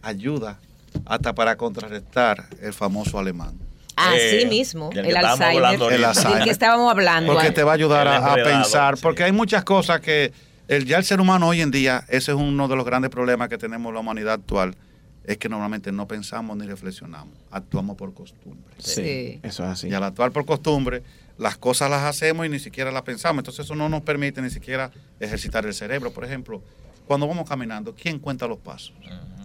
ayuda 0.02 0.58
hasta 1.06 1.34
para 1.34 1.56
contrarrestar 1.56 2.46
el 2.62 2.72
famoso 2.72 3.18
alemán. 3.18 3.58
Así 3.96 4.18
Eh, 4.42 4.46
mismo, 4.48 4.90
el 4.92 5.16
Alzheimer, 5.16 5.80
El 5.92 6.04
Alzheimer. 6.04 6.44
que 6.44 6.50
estábamos 6.50 6.90
hablando. 6.90 7.32
Porque 7.32 7.50
te 7.50 7.64
va 7.64 7.72
a 7.72 7.74
ayudar 7.74 8.06
a, 8.06 8.34
pensar, 8.36 8.96
sí. 8.96 9.02
porque 9.02 9.24
hay 9.24 9.32
muchas 9.32 9.64
cosas 9.64 10.00
que 10.00 10.32
el, 10.68 10.84
ya 10.86 10.98
el 10.98 11.04
ser 11.04 11.20
humano 11.20 11.48
hoy 11.48 11.62
en 11.62 11.70
día, 11.72 12.04
ese 12.08 12.30
es 12.30 12.36
uno 12.38 12.68
de 12.68 12.76
los 12.76 12.84
grandes 12.84 13.10
problemas 13.10 13.48
que 13.48 13.58
tenemos 13.58 13.92
la 13.92 14.00
humanidad 14.00 14.34
actual, 14.34 14.76
es 15.24 15.36
que 15.36 15.48
normalmente 15.48 15.90
no 15.90 16.06
pensamos 16.06 16.56
ni 16.56 16.66
reflexionamos, 16.66 17.34
actuamos 17.50 17.96
por 17.96 18.14
costumbre. 18.14 18.72
Sí, 18.78 19.02
Sí. 19.02 19.40
Eso 19.42 19.64
es 19.64 19.70
así. 19.70 19.88
Y 19.88 19.94
al 19.94 20.04
actuar 20.04 20.30
por 20.30 20.46
costumbre, 20.46 21.02
las 21.36 21.56
cosas 21.58 21.90
las 21.90 22.02
hacemos 22.04 22.46
y 22.46 22.48
ni 22.48 22.58
siquiera 22.60 22.90
las 22.92 23.02
pensamos. 23.02 23.40
Entonces 23.40 23.64
eso 23.64 23.74
no 23.74 23.88
nos 23.88 24.02
permite 24.02 24.40
ni 24.40 24.50
siquiera 24.50 24.90
ejercitar 25.20 25.66
el 25.66 25.74
cerebro. 25.74 26.12
Por 26.12 26.24
ejemplo, 26.24 26.62
cuando 27.08 27.26
vamos 27.26 27.48
caminando, 27.48 27.94
¿quién 28.00 28.18
cuenta 28.20 28.46
los 28.46 28.58
pasos? 28.58 28.94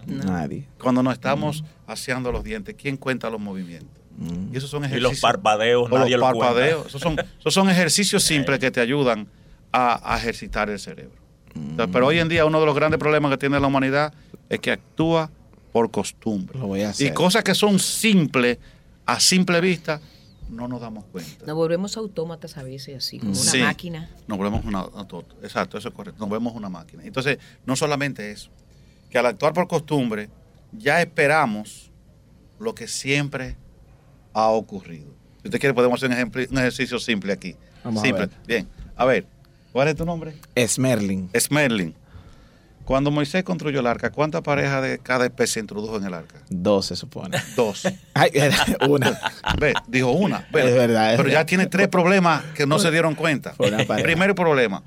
Nadie. 0.06 0.68
Cuando 0.78 1.02
nos 1.02 1.14
estamos 1.14 1.64
aseando 1.86 2.30
los 2.30 2.44
dientes, 2.44 2.74
¿quién 2.78 2.96
cuenta 2.96 3.30
los 3.30 3.40
movimientos? 3.40 3.90
Mm. 4.18 4.54
Y 4.54 4.56
esos 4.56 4.70
son 4.70 4.82
Y 4.82 4.86
ejercicios. 4.86 5.12
los 5.12 5.20
parpadeos, 5.20 5.90
o 5.90 5.98
nadie 5.98 6.16
los 6.16 6.20
lo 6.32 6.38
parpadeos. 6.38 6.86
Esos 6.86 7.00
son, 7.00 7.16
esos 7.40 7.52
son 7.54 7.68
ejercicios 7.70 8.22
simples 8.22 8.58
que 8.58 8.70
te 8.70 8.80
ayudan 8.80 9.26
a, 9.72 10.14
a 10.14 10.18
ejercitar 10.18 10.68
el 10.70 10.78
cerebro. 10.78 11.16
Entonces, 11.56 11.88
pero 11.92 12.06
hoy 12.06 12.18
en 12.18 12.28
día 12.28 12.44
uno 12.44 12.60
de 12.60 12.66
los 12.66 12.74
grandes 12.74 12.98
problemas 13.00 13.30
que 13.30 13.38
tiene 13.38 13.58
la 13.58 13.66
humanidad 13.66 14.12
es 14.48 14.60
que 14.60 14.72
actúa 14.72 15.30
por 15.72 15.90
costumbre. 15.90 16.58
Lo 16.58 16.66
voy 16.68 16.80
a 16.80 16.84
Y 16.84 16.86
hacer. 16.86 17.14
cosas 17.14 17.42
que 17.42 17.54
son 17.54 17.78
simples, 17.78 18.58
a 19.06 19.18
simple 19.20 19.60
vista, 19.60 20.00
no 20.50 20.68
nos 20.68 20.80
damos 20.80 21.04
cuenta. 21.06 21.46
Nos 21.46 21.56
volvemos 21.56 21.96
autómatas 21.96 22.56
a 22.56 22.62
veces, 22.62 22.96
así, 22.96 23.18
como 23.18 23.32
una 23.32 23.40
Sí. 23.40 23.58
máquina. 23.60 24.10
Nos 24.26 24.38
volvemos 24.38 24.64
una, 24.64 24.84
exacto, 25.42 25.78
eso 25.78 25.88
es 25.88 25.94
correcto, 25.94 26.20
nos 26.20 26.30
vemos 26.30 26.54
una 26.54 26.68
máquina. 26.68 27.02
Entonces, 27.04 27.38
no 27.66 27.76
solamente 27.76 28.30
eso, 28.30 28.50
que 29.10 29.18
al 29.18 29.26
actuar 29.26 29.52
por 29.52 29.66
costumbre, 29.68 30.28
ya 30.72 31.00
esperamos 31.00 31.90
lo 32.58 32.74
que 32.74 32.86
siempre 32.88 33.56
ha 34.32 34.48
ocurrido. 34.48 35.12
Si 35.42 35.48
usted 35.48 35.58
quiere, 35.60 35.74
podemos 35.74 35.98
hacer 36.02 36.10
un, 36.10 36.16
ejemplo- 36.16 36.46
un 36.50 36.58
ejercicio 36.58 36.98
simple 36.98 37.32
aquí. 37.32 37.56
Vamos 37.84 38.02
a 38.02 38.06
simple. 38.06 38.26
ver. 38.26 38.36
Bien, 38.46 38.68
a 38.96 39.04
ver, 39.04 39.26
¿cuál 39.72 39.88
es 39.88 39.96
tu 39.96 40.04
nombre? 40.04 40.34
Esmerlin. 40.54 41.30
Smerlin. 41.38 41.94
Cuando 42.84 43.10
Moisés 43.10 43.44
construyó 43.44 43.80
el 43.80 43.86
arca, 43.86 44.10
¿cuántas 44.10 44.42
parejas 44.42 44.82
de 44.82 44.98
cada 44.98 45.24
especie 45.24 45.60
introdujo 45.60 45.96
en 45.96 46.04
el 46.04 46.14
arca? 46.14 46.36
Dos 46.50 46.86
se 46.86 46.96
supone. 46.96 47.38
Dos. 47.56 47.88
Ay, 48.14 48.30
una. 48.88 49.18
Ve, 49.58 49.72
dijo 49.86 50.10
una. 50.10 50.46
ve. 50.52 50.68
Es 50.68 50.74
verdad, 50.74 51.12
es 51.12 51.16
pero 51.16 51.30
ya 51.30 51.46
tiene 51.46 51.66
tres 51.66 51.88
problemas 51.88 52.44
que 52.54 52.66
no 52.66 52.78
se 52.78 52.90
dieron 52.90 53.14
cuenta. 53.14 53.54
Primer 54.02 54.34
problema, 54.34 54.82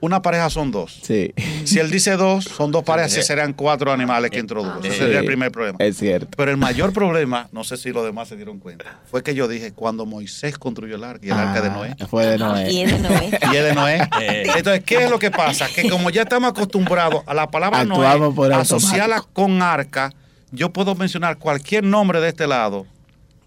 una 0.00 0.20
pareja 0.22 0.50
son 0.50 0.70
dos. 0.70 0.98
Sí. 1.02 1.32
Si 1.64 1.78
él 1.78 1.90
dice 1.90 2.16
dos, 2.16 2.44
son 2.44 2.70
dos 2.70 2.84
parejas, 2.84 3.12
así 3.12 3.22
serán 3.22 3.52
cuatro 3.54 3.92
animales 3.92 4.30
que 4.30 4.38
introdujo. 4.38 4.78
Ese 4.80 4.98
sería 4.98 5.18
el 5.18 5.20
Sí, 5.22 5.26
primer 5.26 5.50
problema. 5.50 5.78
Es 5.80 5.96
cierto. 5.96 6.28
Pero 6.36 6.50
el 6.50 6.56
mayor 6.58 6.92
problema, 6.92 7.48
no 7.52 7.64
sé 7.64 7.76
si 7.76 7.90
los 7.92 8.04
demás 8.04 8.28
se 8.28 8.36
dieron 8.36 8.58
cuenta, 8.58 9.00
fue 9.10 9.22
que 9.22 9.34
yo 9.34 9.48
dije 9.48 9.72
cuando 9.72 10.04
Moisés 10.06 10.58
construyó 10.58 10.96
el 10.96 11.04
arca 11.04 11.26
y 11.26 11.30
el 11.30 11.36
arca 11.36 11.60
de 11.62 11.70
Noé. 11.70 11.96
Ah, 11.98 12.06
Fue 12.06 12.26
de 12.26 12.38
Noé. 12.38 12.70
Y 12.70 12.82
es 12.82 12.92
de 12.92 12.98
Noé. 13.08 13.38
Y 13.52 13.56
es 13.56 13.64
de 13.64 13.74
Noé. 13.74 14.08
Entonces, 14.56 14.84
¿qué 14.84 15.04
es 15.04 15.10
lo 15.10 15.18
que 15.18 15.30
pasa? 15.30 15.66
Que 15.74 15.88
como 15.88 16.10
ya 16.10 16.22
estamos 16.22 16.50
acostumbrados 16.50 17.22
a 17.26 17.34
la 17.34 17.50
palabra 17.50 17.80
Actuamos 17.80 18.34
Noé, 18.34 18.54
asociarla 18.54 19.22
con 19.32 19.62
arca, 19.62 20.12
yo 20.52 20.70
puedo 20.72 20.94
mencionar 20.94 21.38
cualquier 21.38 21.84
nombre 21.84 22.20
de 22.20 22.28
este 22.28 22.46
lado 22.46 22.86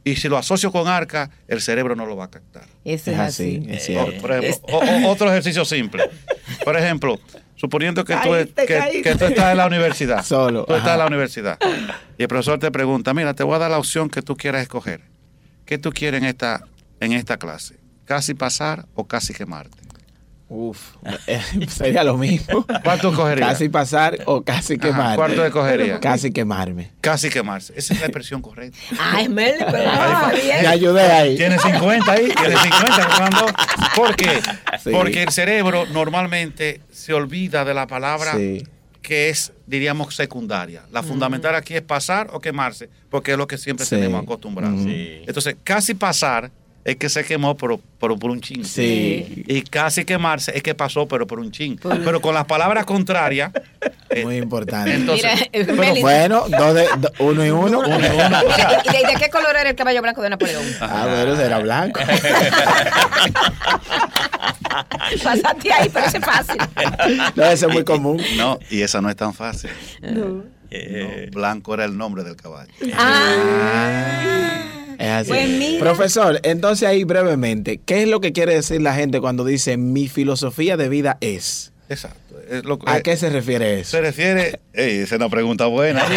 y 0.04 0.16
si 0.16 0.28
lo 0.30 0.38
asocio 0.38 0.72
con 0.72 0.88
arca, 0.88 1.30
el 1.48 1.62
cerebro 1.62 1.96
no 1.96 2.06
lo 2.06 2.16
va 2.16 2.26
a 2.26 2.30
captar. 2.32 2.64
Eso 2.86 3.12
Es 3.12 3.16
es 3.16 3.20
así, 3.20 3.66
es 3.70 3.90
O- 3.90 4.22
por 4.22 4.32
ejemplo, 4.32 4.62
o- 4.74 4.78
o- 4.80 5.10
otro 5.12 5.30
ejercicio 5.30 5.66
simple. 5.66 6.10
Por 6.64 6.76
ejemplo, 6.78 7.20
suponiendo 7.56 8.04
que 8.06 8.16
tú, 8.16 8.30
Caíste, 8.32 8.66
que, 8.66 8.78
caíste. 8.78 9.02
que 9.02 9.16
tú 9.16 9.26
estás 9.26 9.52
en 9.52 9.58
la 9.58 9.68
universidad. 9.68 10.24
Solo, 10.24 10.66
Tú 10.66 10.74
estás 10.76 10.94
en 10.94 11.00
la 11.00 11.08
universidad. 11.08 11.58
Y 12.18 12.22
el 12.24 12.28
profesor 12.28 12.58
te 12.60 12.72
pregunta, 12.72 13.14
mira, 13.14 13.34
te 13.34 13.44
voy 13.44 13.56
a 13.56 13.60
dar 13.60 13.72
la 13.72 13.78
opción 13.78 14.10
que 14.10 14.22
tú 14.22 14.36
quieras 14.38 14.62
escoger. 14.62 15.02
¿Qué 15.66 15.78
tú 15.78 15.92
quieres 15.92 16.22
en 16.22 16.28
esta, 16.28 16.66
en 17.00 17.12
esta 17.14 17.38
clase? 17.38 17.76
¿Casi 18.06 18.34
pasar 18.34 18.86
o 18.96 19.06
casi 19.08 19.34
quemarte? 19.34 19.78
Uf, 20.52 20.96
eh, 21.28 21.40
sería 21.68 22.04
lo 22.04 22.18
mismo. 22.18 22.66
¿Cuánto 22.84 23.14
cogería? 23.14 23.46
Casi 23.50 23.70
pasar 23.70 24.18
o 24.26 24.42
casi 24.42 24.74
Ajá, 24.74 24.82
quemarme. 24.82 25.16
¿Cuánto 25.16 25.46
escogería? 25.46 26.00
Casi 26.00 26.32
quemarme. 26.32 26.90
Casi 27.02 27.30
quemarse. 27.30 27.72
Esa 27.76 27.94
es 27.94 28.00
la 28.00 28.08
expresión 28.08 28.42
correcta. 28.42 28.76
Ah, 29.00 29.22
es 29.22 29.30
Merly, 29.30 29.64
pero 29.70 29.84
no, 29.84 30.02
Ahí 30.02 30.16
fue. 30.32 30.42
bien. 30.42 30.62
Me 30.64 30.68
ayudé 30.68 31.02
ahí. 31.04 31.38
Tiene 31.38 31.60
50 31.60 32.12
ahí, 32.12 32.30
tiene 32.36 32.56
50. 32.58 33.10
Fernando. 33.10 33.46
¿Por 33.96 34.16
qué? 34.16 34.42
Sí. 34.84 34.90
Porque 34.92 35.22
el 35.24 35.30
cerebro 35.30 35.86
normalmente 35.86 36.82
se 36.92 37.14
olvida 37.14 37.64
de 37.64 37.74
la 37.76 37.86
palabra 37.86 38.34
Sí. 38.36 38.66
que 39.04 39.30
es, 39.30 39.54
diríamos, 39.68 40.16
secundaria. 40.16 40.82
La 40.92 41.04
fundamental 41.04 41.54
aquí 41.54 41.76
es 41.76 41.82
pasar 41.84 42.30
o 42.34 42.40
quemarse, 42.40 42.90
porque 43.12 43.34
es 43.34 43.38
lo 43.38 43.46
que 43.48 43.60
siempre 43.60 43.86
Sí. 43.86 43.96
tenemos 43.96 44.24
acostumbrados. 44.24 44.82
Sí. 44.84 45.22
Entonces, 45.28 45.56
casi 45.64 45.94
pasar 45.94 46.50
es 46.92 46.98
que 46.98 47.10
se 47.10 47.24
quemó, 47.24 47.56
pero, 47.58 47.80
pero 48.00 48.18
por 48.18 48.32
un 48.32 48.42
chin. 48.42 48.64
Sí. 48.66 49.44
Y 49.48 49.62
casi 49.64 50.06
quemarse 50.06 50.56
es 50.56 50.64
que 50.64 50.76
pasó, 50.76 51.08
pero 51.08 51.26
por 51.28 51.40
un 51.40 51.52
chin. 51.52 51.80
Pero 52.04 52.22
con 52.22 52.34
las 52.34 52.46
palabras 52.46 52.86
contrarias. 52.86 53.52
eh, 54.10 54.24
Muy 54.24 54.38
importante. 54.38 54.94
Entonces, 54.96 55.32
Mira, 55.54 55.66
pero 55.68 55.76
Meli, 55.76 56.02
bueno, 56.02 56.46
dos 56.50 56.74
de, 56.74 56.88
do- 56.98 57.12
uno 57.20 57.46
y 57.46 57.50
uno. 57.50 57.80
uno 57.80 57.90
y 58.00 58.10
uno. 58.10 58.40
O 58.50 58.54
sea, 58.56 58.82
¿Y 58.86 58.90
de, 58.92 59.02
y 59.02 59.06
de 59.14 59.20
qué 59.20 59.30
color 59.30 59.56
era 59.56 59.70
el 59.70 59.76
caballo 59.76 60.02
blanco 60.02 60.22
de 60.22 60.30
Napoleón? 60.32 60.64
Ah, 60.82 61.06
bueno, 61.10 61.36
será 61.36 61.60
blanco. 61.60 62.00
Pasaste 65.24 65.74
ahí, 65.74 65.90
pero 65.90 66.06
ese 66.06 66.18
es 66.18 66.26
fácil. 66.26 66.58
No, 67.36 67.44
ese 67.46 67.66
es 67.68 67.74
muy 67.74 67.84
común. 67.84 68.22
no, 68.38 68.60
y 68.70 68.82
esa 68.82 69.02
no 69.02 69.10
es 69.10 69.16
tan 69.16 69.34
fácil. 69.34 69.70
No. 70.02 70.44
Eh, 70.72 71.30
No, 71.32 71.40
blanco 71.40 71.74
era 71.74 71.86
el 71.86 71.98
nombre 71.98 72.24
del 72.24 72.36
caballo. 72.36 72.72
Ah. 72.96 74.66
Es 75.00 75.08
así. 75.10 75.30
Pues 75.30 75.50
mira. 75.50 75.80
Profesor, 75.80 76.40
entonces 76.44 76.88
ahí 76.88 77.04
brevemente, 77.06 77.80
¿qué 77.86 78.04
es 78.04 78.10
lo 78.10 78.20
que 78.22 78.34
quiere 78.34 78.54
decir 78.54 78.82
la 78.82 78.94
gente 78.94 79.20
cuando 79.22 79.46
dice 79.46 79.78
mi 79.78 80.08
filosofía 80.10 80.76
de 80.78 80.90
vida 80.90 81.18
es? 81.22 81.72
Exacto. 81.88 82.20
Es 82.50 82.64
lo- 82.66 82.78
¿A 82.86 82.98
eh, 82.98 83.02
qué 83.02 83.16
se 83.18 83.30
refiere 83.30 83.76
Se 83.84 83.98
eso? 83.98 84.02
refiere, 84.02 84.60
ey, 84.74 84.98
esa 85.00 85.16
es 85.16 85.20
una 85.20 85.30
pregunta 85.30 85.66
buena. 85.68 86.04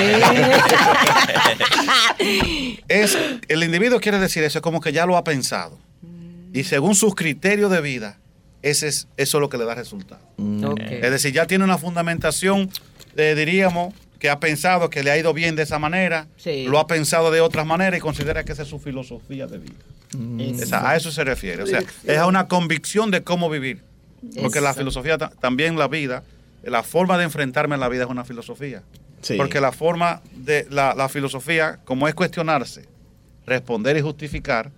es, 2.88 3.18
el 3.48 3.64
individuo 3.64 4.00
quiere 4.00 4.18
decir 4.18 4.42
eso, 4.44 4.58
es 4.58 4.62
como 4.62 4.80
que 4.80 4.92
ya 4.92 5.06
lo 5.06 5.16
ha 5.16 5.24
pensado. 5.24 5.78
Y 6.52 6.64
según 6.64 6.94
sus 6.94 7.14
criterios 7.14 7.70
de 7.70 7.80
vida, 7.80 8.18
ese 8.62 8.88
es, 8.88 9.08
eso 9.16 9.38
es 9.38 9.40
lo 9.40 9.48
que 9.48 9.58
le 9.58 9.64
da 9.64 9.74
resultado. 9.74 10.20
Es 10.90 11.10
decir, 11.10 11.32
ya 11.32 11.46
tiene 11.46 11.64
una 11.64 11.78
fundamentación, 11.78 12.70
eh, 13.16 13.34
diríamos, 13.36 13.94
que 14.22 14.30
ha 14.30 14.38
pensado 14.38 14.88
que 14.88 15.02
le 15.02 15.10
ha 15.10 15.18
ido 15.18 15.34
bien 15.34 15.56
de 15.56 15.64
esa 15.64 15.80
manera, 15.80 16.28
Sí. 16.36 16.64
lo 16.68 16.78
ha 16.78 16.86
pensado 16.86 17.32
de 17.32 17.40
otras 17.40 17.66
maneras 17.66 17.98
y 17.98 18.00
considera 18.00 18.44
que 18.44 18.52
esa 18.52 18.62
es 18.62 18.68
su 18.68 18.78
filosofía 18.78 19.48
de 19.48 19.58
vida. 19.58 19.74
Esa- 20.62 20.88
a 20.88 20.94
eso 20.94 21.10
se 21.10 21.24
refiere. 21.24 21.64
O 21.64 21.66
sea, 21.66 21.80
es 22.04 22.18
a 22.18 22.26
una 22.28 22.46
convicción 22.46 23.10
de 23.10 23.24
cómo 23.24 23.50
vivir. 23.50 23.82
Porque 24.40 24.60
la 24.60 24.74
filosofía, 24.74 25.18
ta- 25.18 25.30
también 25.40 25.76
la 25.76 25.88
vida, 25.88 26.22
la 26.62 26.84
forma 26.84 27.18
de 27.18 27.24
enfrentarme 27.24 27.74
a 27.74 27.78
la 27.78 27.88
vida 27.88 28.04
es 28.04 28.10
una 28.10 28.24
filosofía. 28.24 28.84
Sí. 29.22 29.34
Porque 29.36 29.60
la 29.60 29.72
forma 29.72 30.22
de 30.36 30.68
la, 30.70 30.94
la 30.94 31.08
filosofía, 31.08 31.80
como 31.84 32.06
es 32.06 32.14
cuestionarse, 32.14 32.86
responder 33.44 33.96
y 33.96 34.02
justificar, 34.02 34.70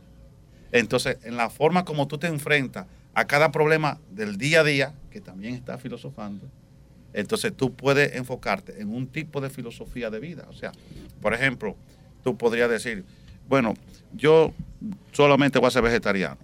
entonces 0.72 1.18
en 1.22 1.36
la 1.36 1.51
forma 1.51 1.84
como 1.84 2.09
tú 2.09 2.16
te 2.16 2.28
enfrentas 2.28 2.86
a 3.12 3.26
cada 3.26 3.53
problema 3.53 3.99
del 4.11 4.38
día 4.38 4.61
a 4.61 4.64
día, 4.64 4.95
que 5.11 5.20
también 5.20 5.53
está 5.53 5.76
filosofando, 5.76 6.47
entonces 7.15 7.53
tú 7.57 7.73
puedes 7.73 8.15
enfocarte 8.15 8.81
en 8.81 8.91
un 8.91 9.07
tipo 9.07 9.41
de 9.41 9.49
filosofía 9.49 10.11
de 10.11 10.21
vida. 10.21 10.47
O 10.51 10.53
sea, 10.53 10.73
por 11.23 11.33
ejemplo, 11.33 11.77
tú 12.23 12.37
podrías 12.37 12.69
decir, 12.69 13.05
bueno, 13.49 13.75
yo 14.12 14.53
solamente 15.12 15.59
voy 15.59 15.69
a 15.69 15.71
ser 15.71 15.83
vegetariano. 15.83 16.39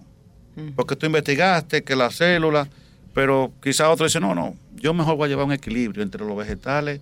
Porque 0.75 0.95
tú 0.95 1.05
investigaste 1.05 1.83
que 1.83 1.95
las 1.95 2.15
células, 2.15 2.67
pero 3.13 3.51
quizá 3.63 3.89
otro 3.89 4.05
dice, 4.05 4.19
no, 4.19 4.33
no, 4.35 4.55
yo 4.75 4.93
mejor 4.93 5.15
voy 5.15 5.27
a 5.27 5.29
llevar 5.29 5.45
un 5.45 5.51
equilibrio 5.53 6.03
entre 6.03 6.25
los 6.25 6.35
vegetales 6.35 6.99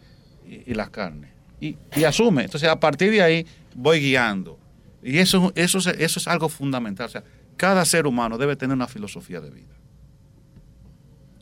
y, 0.48 0.72
y 0.72 0.74
las 0.76 0.90
carnes. 0.90 1.32
Y, 1.62 1.76
y 1.96 2.04
asume. 2.04 2.44
Entonces, 2.44 2.70
a 2.70 2.80
partir 2.80 3.12
de 3.12 3.22
ahí 3.22 3.46
voy 3.76 4.00
guiando. 4.00 4.58
Y 5.04 5.18
eso, 5.18 5.52
eso, 5.56 5.78
es- 5.80 5.88
eso 5.88 6.20
es 6.20 6.28
algo 6.28 6.48
fundamental. 6.50 7.08
O 7.08 7.10
sea, 7.10 7.24
cada 7.58 7.84
ser 7.86 8.06
humano 8.08 8.38
debe 8.38 8.56
tener 8.56 8.76
una 8.76 8.88
filosofía 8.88 9.42
de 9.42 9.50
vida. 9.50 9.76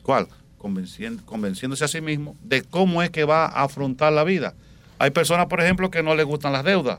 ¿Cuál? 0.02 0.28
Convenciendo, 0.58 1.24
convenciéndose 1.24 1.84
a 1.84 1.88
sí 1.88 2.00
mismo 2.00 2.36
de 2.42 2.62
cómo 2.62 3.02
es 3.02 3.10
que 3.10 3.24
va 3.24 3.46
a 3.46 3.62
afrontar 3.64 4.12
la 4.12 4.24
vida. 4.24 4.54
Hay 4.98 5.10
personas, 5.10 5.46
por 5.46 5.60
ejemplo, 5.60 5.90
que 5.90 6.02
no 6.02 6.14
les 6.16 6.26
gustan 6.26 6.52
las 6.52 6.64
deudas, 6.64 6.98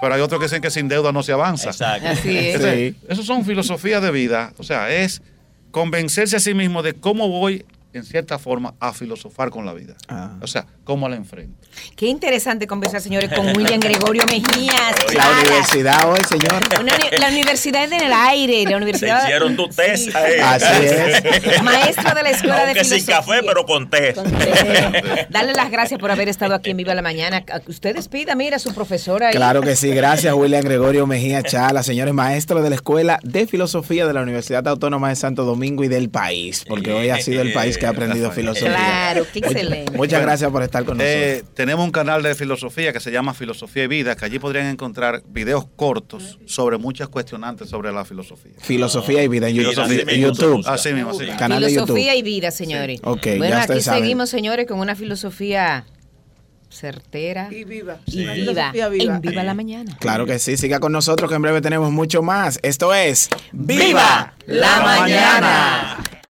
pero 0.00 0.14
hay 0.14 0.20
otros 0.20 0.40
que 0.40 0.46
dicen 0.46 0.60
que 0.62 0.70
sin 0.70 0.88
deuda 0.88 1.12
no 1.12 1.22
se 1.22 1.32
avanza. 1.32 1.70
Exacto. 1.70 2.08
Así 2.08 2.36
es. 2.36 2.54
Entonces, 2.56 2.94
Sí. 2.94 3.06
Eso 3.08 3.22
son 3.22 3.44
filosofías 3.44 4.02
de 4.02 4.10
vida. 4.10 4.52
O 4.58 4.64
sea, 4.64 4.92
es 4.92 5.22
convencerse 5.70 6.36
a 6.36 6.40
sí 6.40 6.54
mismo 6.54 6.82
de 6.82 6.94
cómo 6.94 7.28
voy, 7.28 7.64
en 7.98 8.04
cierta 8.04 8.38
forma, 8.38 8.74
a 8.80 8.92
filosofar 8.92 9.50
con 9.50 9.64
la 9.66 9.72
vida. 9.72 9.94
Ah. 10.08 10.32
O 10.42 10.46
sea, 10.46 10.66
cómo 10.84 11.08
la 11.08 11.16
enfrento. 11.16 11.54
Qué 11.96 12.06
interesante 12.06 12.66
conversar, 12.66 13.00
señores, 13.00 13.30
con 13.32 13.56
William 13.56 13.80
Gregorio 13.80 14.24
Mejías. 14.26 14.94
La 15.14 15.30
universidad 15.40 16.10
hoy, 16.12 16.20
señor. 16.28 16.62
Una 16.80 16.92
la 17.18 17.28
universidad 17.28 17.84
en 17.84 17.92
el 18.02 18.12
aire, 18.12 18.64
la 18.64 18.70
Te 18.70 18.76
universidad. 18.76 19.22
hicieron 19.24 19.56
tu 19.56 19.68
test. 19.68 20.04
Sí. 20.06 20.12
Así 20.42 20.84
es. 20.86 21.62
Maestro 21.62 22.14
de 22.14 22.22
la 22.22 22.30
escuela 22.30 22.56
de 22.56 22.62
Aunque 22.72 22.84
sin 22.84 23.00
filosofía. 23.00 23.16
café, 23.40 23.46
pero 23.46 23.64
con 23.66 23.88
té. 23.90 24.14
Darle 25.30 25.52
las 25.54 25.70
gracias 25.70 26.00
por 26.00 26.10
haber 26.10 26.28
estado 26.28 26.54
aquí 26.54 26.70
en 26.70 26.76
Viva 26.76 26.94
la 26.94 27.02
Mañana. 27.02 27.44
Usted 27.66 27.94
despida, 27.94 28.34
mira, 28.34 28.56
a 28.56 28.58
su 28.58 28.74
profesora 28.74 29.28
ahí. 29.28 29.34
Claro 29.34 29.60
que 29.62 29.76
sí, 29.76 29.90
gracias 29.90 30.34
William 30.34 30.62
Gregorio 30.62 31.06
Mejía 31.06 31.42
Chala, 31.42 31.82
señores 31.82 32.14
maestros 32.14 32.62
de 32.62 32.70
la 32.70 32.76
Escuela 32.76 33.20
de 33.22 33.46
Filosofía 33.46 34.06
de 34.06 34.12
la 34.12 34.22
Universidad 34.22 34.66
Autónoma 34.68 35.08
de 35.08 35.16
Santo 35.16 35.44
Domingo 35.44 35.84
y 35.84 35.88
del 35.88 36.10
país, 36.10 36.64
porque 36.68 36.92
hoy 36.92 37.10
ha 37.10 37.20
sido 37.20 37.42
el 37.42 37.52
país 37.52 37.78
que 37.78 37.83
ha 37.86 37.90
aprendido 37.90 38.30
filosofía. 38.32 38.68
Claro, 38.74 39.26
qué 39.32 39.38
excelente. 39.40 39.92
Muchas 39.96 40.20
gracias 40.22 40.50
por 40.50 40.62
estar 40.62 40.84
con 40.84 40.98
nosotros. 40.98 41.16
Eh, 41.16 41.44
tenemos 41.54 41.84
un 41.84 41.90
canal 41.92 42.22
de 42.22 42.34
filosofía 42.34 42.92
que 42.92 43.00
se 43.00 43.10
llama 43.10 43.34
Filosofía 43.34 43.84
y 43.84 43.86
Vida, 43.88 44.16
que 44.16 44.24
allí 44.24 44.38
podrían 44.38 44.66
encontrar 44.66 45.22
videos 45.28 45.66
cortos 45.76 46.38
sobre 46.46 46.78
muchas 46.78 47.08
cuestionantes 47.08 47.68
sobre 47.68 47.92
la 47.92 48.04
filosofía. 48.04 48.52
Filosofía 48.60 49.22
y 49.22 49.28
vida 49.28 49.48
en 49.48 49.56
YouTube. 49.56 49.86
Filosofía. 50.06 50.72
Así 50.72 50.92
mismo, 50.92 51.10
así. 51.10 51.26
Canal 51.38 51.62
de 51.62 51.68
filosofía 51.70 52.14
YouTube. 52.14 52.18
y 52.18 52.22
vida, 52.22 52.50
señores. 52.50 53.00
Ok, 53.04 53.26
bueno, 53.38 53.48
ya 53.48 53.62
aquí 53.62 53.80
seguimos, 53.80 54.30
señores, 54.30 54.66
con 54.66 54.78
una 54.80 54.94
filosofía 54.94 55.86
certera 56.70 57.48
Y 57.52 57.62
viva. 57.62 57.98
y 58.06 58.16
viva, 58.24 58.34
filosofía 58.34 58.88
viva. 58.88 59.14
en 59.14 59.20
Viva 59.20 59.42
la 59.44 59.54
Mañana. 59.54 59.96
Claro 60.00 60.26
que 60.26 60.40
sí, 60.40 60.56
siga 60.56 60.80
con 60.80 60.90
nosotros 60.90 61.30
que 61.30 61.36
en 61.36 61.42
breve 61.42 61.60
tenemos 61.60 61.92
mucho 61.92 62.20
más. 62.22 62.58
Esto 62.62 62.92
es 62.92 63.30
¡Viva 63.52 64.34
la 64.46 64.80
mañana! 64.80 65.98